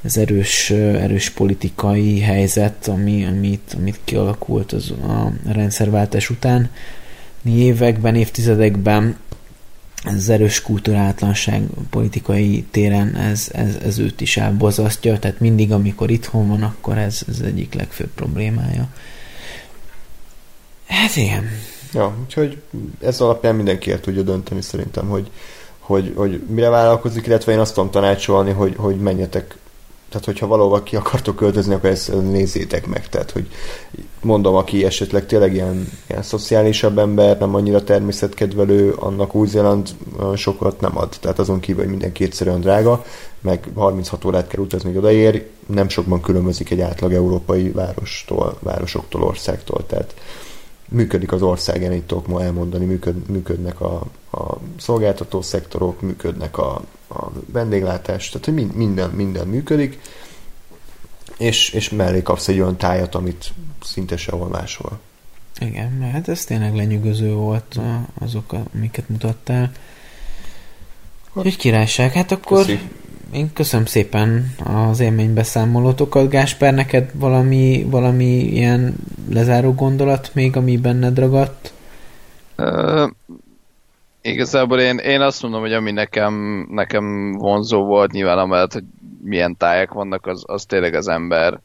[0.03, 6.69] ez erős, erős politikai helyzet, ami, amit, amit kialakult az a rendszerváltás után
[7.45, 9.15] években, évtizedekben,
[10.03, 16.47] ez erős kulturátlanság politikai téren, ez, ez, ez őt is elbozasztja, tehát mindig, amikor itthon
[16.47, 18.87] van, akkor ez, ez egyik legfőbb problémája.
[20.87, 21.49] Hát igen.
[21.93, 22.61] Ja, úgyhogy
[23.01, 25.31] ez alapján mindenki el tudja dönteni szerintem, hogy,
[25.79, 29.57] hogy, hogy mire vállalkozik, illetve én azt tudom tanácsolni, hogy, hogy menjetek
[30.09, 33.09] tehát hogyha valóban ki akartok költözni, akkor ezt nézzétek meg.
[33.09, 33.47] Tehát, hogy
[34.21, 39.89] mondom, aki esetleg tényleg ilyen, ilyen szociálisabb ember, nem annyira természetkedvelő, annak Új-Zéland
[40.35, 41.15] sokat nem ad.
[41.21, 43.05] Tehát azon kívül, hogy minden kétszerűen drága,
[43.41, 49.23] meg 36 órát kell utazni, hogy odaér, nem sokban különbözik egy átlag európai várostól, városoktól,
[49.23, 49.85] országtól.
[49.85, 50.13] Tehát
[50.89, 56.81] működik az ország, ennyit tudok ma elmondani, működ, működnek a, a szolgáltató szektorok, működnek a,
[57.09, 59.99] a vendéglátás, tehát hogy minden, minden működik,
[61.37, 63.53] és, és mellé kapsz egy olyan tájat, amit
[63.83, 64.99] szinte sehol máshol.
[65.59, 67.79] Igen, hát ez tényleg lenyűgöző volt
[68.19, 69.71] azok, amiket mutattál.
[71.33, 72.79] Úgyhogy királyság, hát akkor Köszi.
[73.31, 74.53] Én köszönöm szépen
[74.89, 76.29] az élménybeszámolótokat.
[76.29, 78.95] Gásper, neked valami, valami ilyen
[79.29, 81.73] lezáró gondolat még, ami benned ragadt?
[82.57, 83.09] Uh,
[84.21, 88.83] igazából én, én azt mondom, hogy ami nekem, nekem vonzó volt, nyilván amellett, hogy
[89.23, 91.59] milyen tájak vannak, az, az tényleg az ember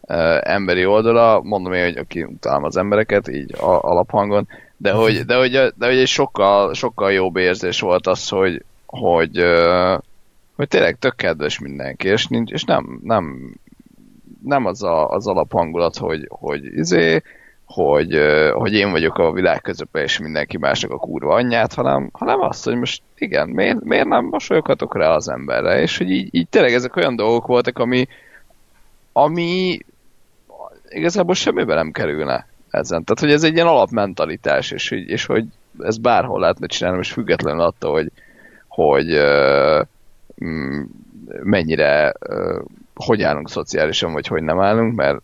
[0.00, 1.40] uh, emberi oldala.
[1.42, 5.86] Mondom én, hogy aki utálom az embereket, így a, alaphangon, de hogy, de hogy, de
[5.86, 9.98] hogy egy sokkal, sokkal jobb érzés volt az, hogy, hogy, uh,
[10.56, 13.54] hogy tényleg tök kedves mindenki, és, nincs, és nem, nem,
[14.42, 17.22] nem az a, az alaphangulat, hogy, hogy izé,
[17.64, 18.18] hogy,
[18.52, 22.64] hogy én vagyok a világ közepe, és mindenki másnak a kurva anyját, hanem, hanem azt,
[22.64, 26.72] hogy most igen, miért, miért nem mosolyoghatok rá az emberre, és hogy így, így tényleg
[26.72, 28.06] ezek olyan dolgok voltak, ami,
[29.12, 29.78] ami
[30.88, 33.04] igazából semmibe nem kerülne ezen.
[33.04, 35.44] Tehát, hogy ez egy ilyen alapmentalitás, és, és hogy
[35.78, 38.10] ez bárhol lehetne csinálni, és függetlenül attól, hogy,
[38.68, 39.80] hogy uh,
[41.42, 45.22] mennyire uh, hogy állunk szociálisan, vagy hogy nem állunk, mert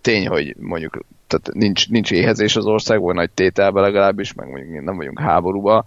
[0.00, 4.96] tény, hogy mondjuk tehát nincs, nincs éhezés az országban, nagy tételben legalábbis, meg mondjuk nem
[4.96, 5.84] vagyunk háborúba,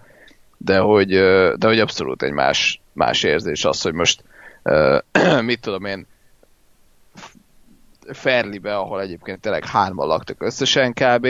[0.58, 1.10] de hogy,
[1.56, 4.24] de hogy abszolút egy más, más érzés az, hogy most
[5.42, 6.08] mit tudom én,
[8.08, 11.26] Ferlibe, ahol egyébként tényleg hárman laktak összesen kb.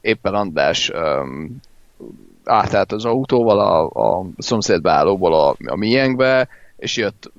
[0.00, 0.92] Éppen András
[2.44, 3.84] átállt az autóval a,
[4.18, 7.32] a szomszédbeállóból a, a miénkbe, és jött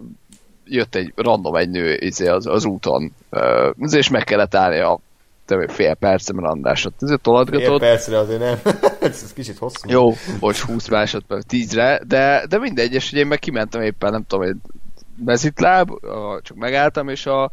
[0.68, 5.00] jött egy random egy nő izé, az, az úton, uh, és meg kellett állni a
[5.68, 6.36] fél percre,
[6.86, 7.80] ott ezért tolatgatott.
[7.80, 8.60] Fél percre azért nem.
[9.02, 9.90] ez kicsit hosszú.
[9.90, 14.46] Jó, bocs, 20 másodperc, 10-re, de, de mindegy, és én meg kimentem éppen, nem tudom,
[14.46, 14.56] egy
[15.26, 15.90] mezitláb,
[16.42, 17.52] csak megálltam, és a,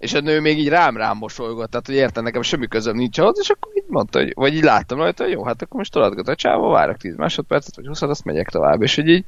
[0.00, 3.38] és a nő még így rám-rám mosolygott, tehát hogy érted, nekem semmi közöm nincs ahhoz,
[3.40, 6.28] és akkor így mondta, hogy, vagy így láttam rajta, hogy jó, hát akkor most tolatgat
[6.28, 9.24] a csáva, várok 10 másodpercet, vagy 20 azt megyek tovább, és hogy így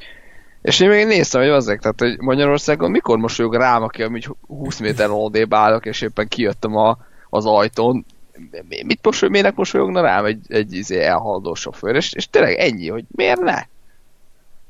[0.62, 4.78] és én még néztem, hogy azzal, tehát hogy Magyarországon mikor mosolyog rám, aki amúgy 20
[4.78, 6.98] méter odébb állok, és éppen kijöttem a,
[7.30, 8.04] az ajtón,
[8.84, 13.04] mit mosoly, miért mosolyogna rám egy, egy izé elhaladó sofőr, és, és tényleg ennyi, hogy
[13.08, 13.62] miért ne?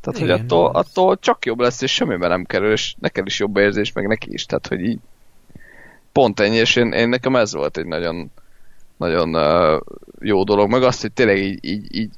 [0.00, 3.38] Tehát, Igen, hogy attól, attól csak jobb lesz, és semmiben nem kerül, és neked is
[3.38, 4.98] jobb érzés, meg neki is, tehát, hogy így
[6.12, 8.30] pont ennyi, és én, én nekem ez volt egy nagyon,
[8.96, 9.80] nagyon uh,
[10.20, 12.10] jó dolog, meg azt, hogy tényleg így, így, így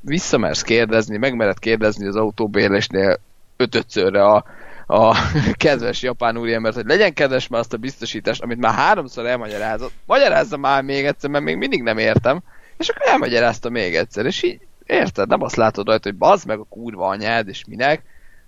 [0.00, 3.18] visszamersz kérdezni, megmered kérdezni az autóbérlésnél
[3.56, 4.44] ötötszörre a,
[4.86, 5.16] a
[5.64, 9.92] kedves japán úriembert, hogy legyen kedves már azt a biztosítást, amit már háromszor elmagyarázott.
[10.06, 12.40] Magyarázza már még egyszer, mert még mindig nem értem.
[12.76, 16.58] És akkor elmagyarázta még egyszer, és így érted, nem azt látod rajta, hogy bazd meg
[16.58, 18.02] a kurva anyád, és minek,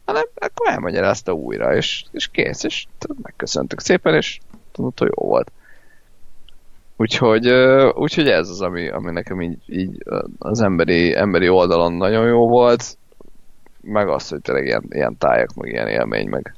[0.05, 2.87] hanem akkor elmagyarázta újra, és, és kész, és
[3.23, 4.39] megköszöntük szépen, és
[4.77, 5.53] hogy jó volt.
[6.97, 7.49] Úgyhogy,
[7.95, 10.05] úgyhogy ez az, ami, ami nekem így, így
[10.39, 12.97] az emberi, emberi oldalon nagyon jó volt.
[13.81, 16.55] meg az, hogy tényleg ilyen, ilyen tájak, meg ilyen élmény, meg,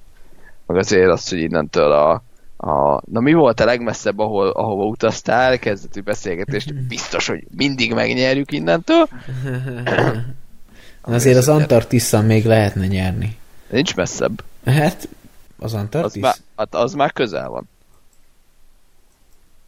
[0.66, 2.22] meg azért az, hogy innentől a,
[2.56, 8.52] a, na mi volt a legmesszebb, ahol, ahova utaztál, kezdetű beszélgetést, biztos, hogy mindig megnyerjük
[8.52, 9.08] innentől.
[11.00, 13.36] Azért az Antarktiszon még lehetne nyerni.
[13.70, 14.42] Nincs messzebb.
[14.64, 15.08] Hát,
[15.58, 16.22] az Az Antarktisz?
[16.22, 17.68] már, hát az már közel van.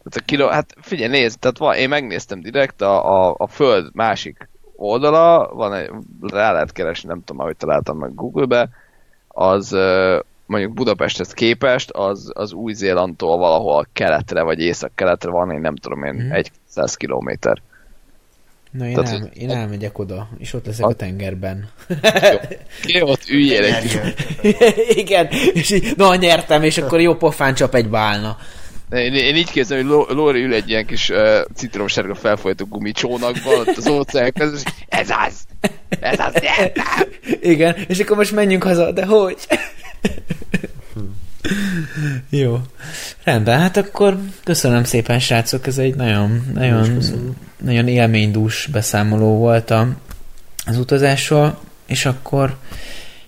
[0.08, 3.94] Tehát a kiló, hát figyelj, nézd, tehát van, én megnéztem direkt, a, a, a föld
[3.94, 8.68] másik oldala, van egy, rá lehet keresni, nem tudom, ahogy találtam meg Google-be,
[9.28, 9.76] az
[10.46, 16.28] mondjuk Budapesthez képest, az, az Új-Zélandtól valahol keletre vagy észak-keletre van, én nem tudom, én
[16.32, 17.62] egy 100 kilométer.
[18.70, 21.68] Na, én, Tehát, el, én elmegyek oda, és ott leszek a tengerben.
[22.82, 24.00] Ki ott üljél egy
[25.02, 28.36] Igen, és így, na, nyertem, és akkor jó pofán csap egy bálna.
[28.90, 33.76] Én, én így képzelem, hogy Lóri ül egy ilyen kis uh, citromsárga felfolytó gumicsónakban, ott
[33.76, 35.46] az óceán között, és ez az!
[36.00, 36.84] Ez az, nyertem!
[37.40, 39.36] Igen, és akkor most menjünk haza, de hogy?
[42.30, 42.60] Jó.
[43.24, 46.98] Rendben, hát akkor köszönöm szépen, srácok, ez egy nagyon, nagyon,
[47.58, 49.88] nagyon élménydús beszámoló volt a,
[50.66, 52.56] az utazásról, és akkor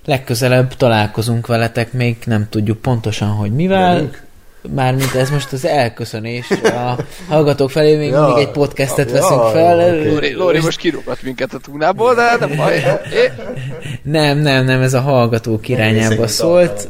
[0.05, 3.93] legközelebb találkozunk veletek, még nem tudjuk pontosan, hogy mivel.
[3.95, 4.27] Velünk?
[4.75, 9.43] Mármint ez most az elköszönés a hallgatók felé, még Ja, mindig egy podcastet ja, veszünk
[9.43, 9.79] fel.
[9.79, 10.09] oké.
[10.09, 12.77] Lóri, Lóri most kirúgat minket a túnából, de nem baj.
[13.13, 13.33] É,
[14.03, 16.89] Nem, nem, nem, ez a hallgatók irányába szólt.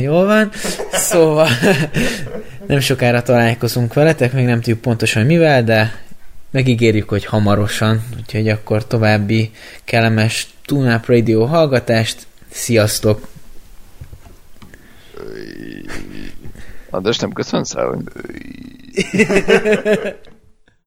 [0.00, 0.50] Jól van.
[0.92, 1.48] Szóval
[2.66, 6.00] nem sokára találkozunk veletek, még nem tudjuk pontosan mivel, de
[6.50, 9.50] megígérjük, hogy hamarosan, úgyhogy akkor további
[9.84, 12.26] kellemes Tunap Radio hallgatást.
[12.50, 13.28] Sziasztok!
[16.90, 18.02] András, nem köszönsz rá, hogy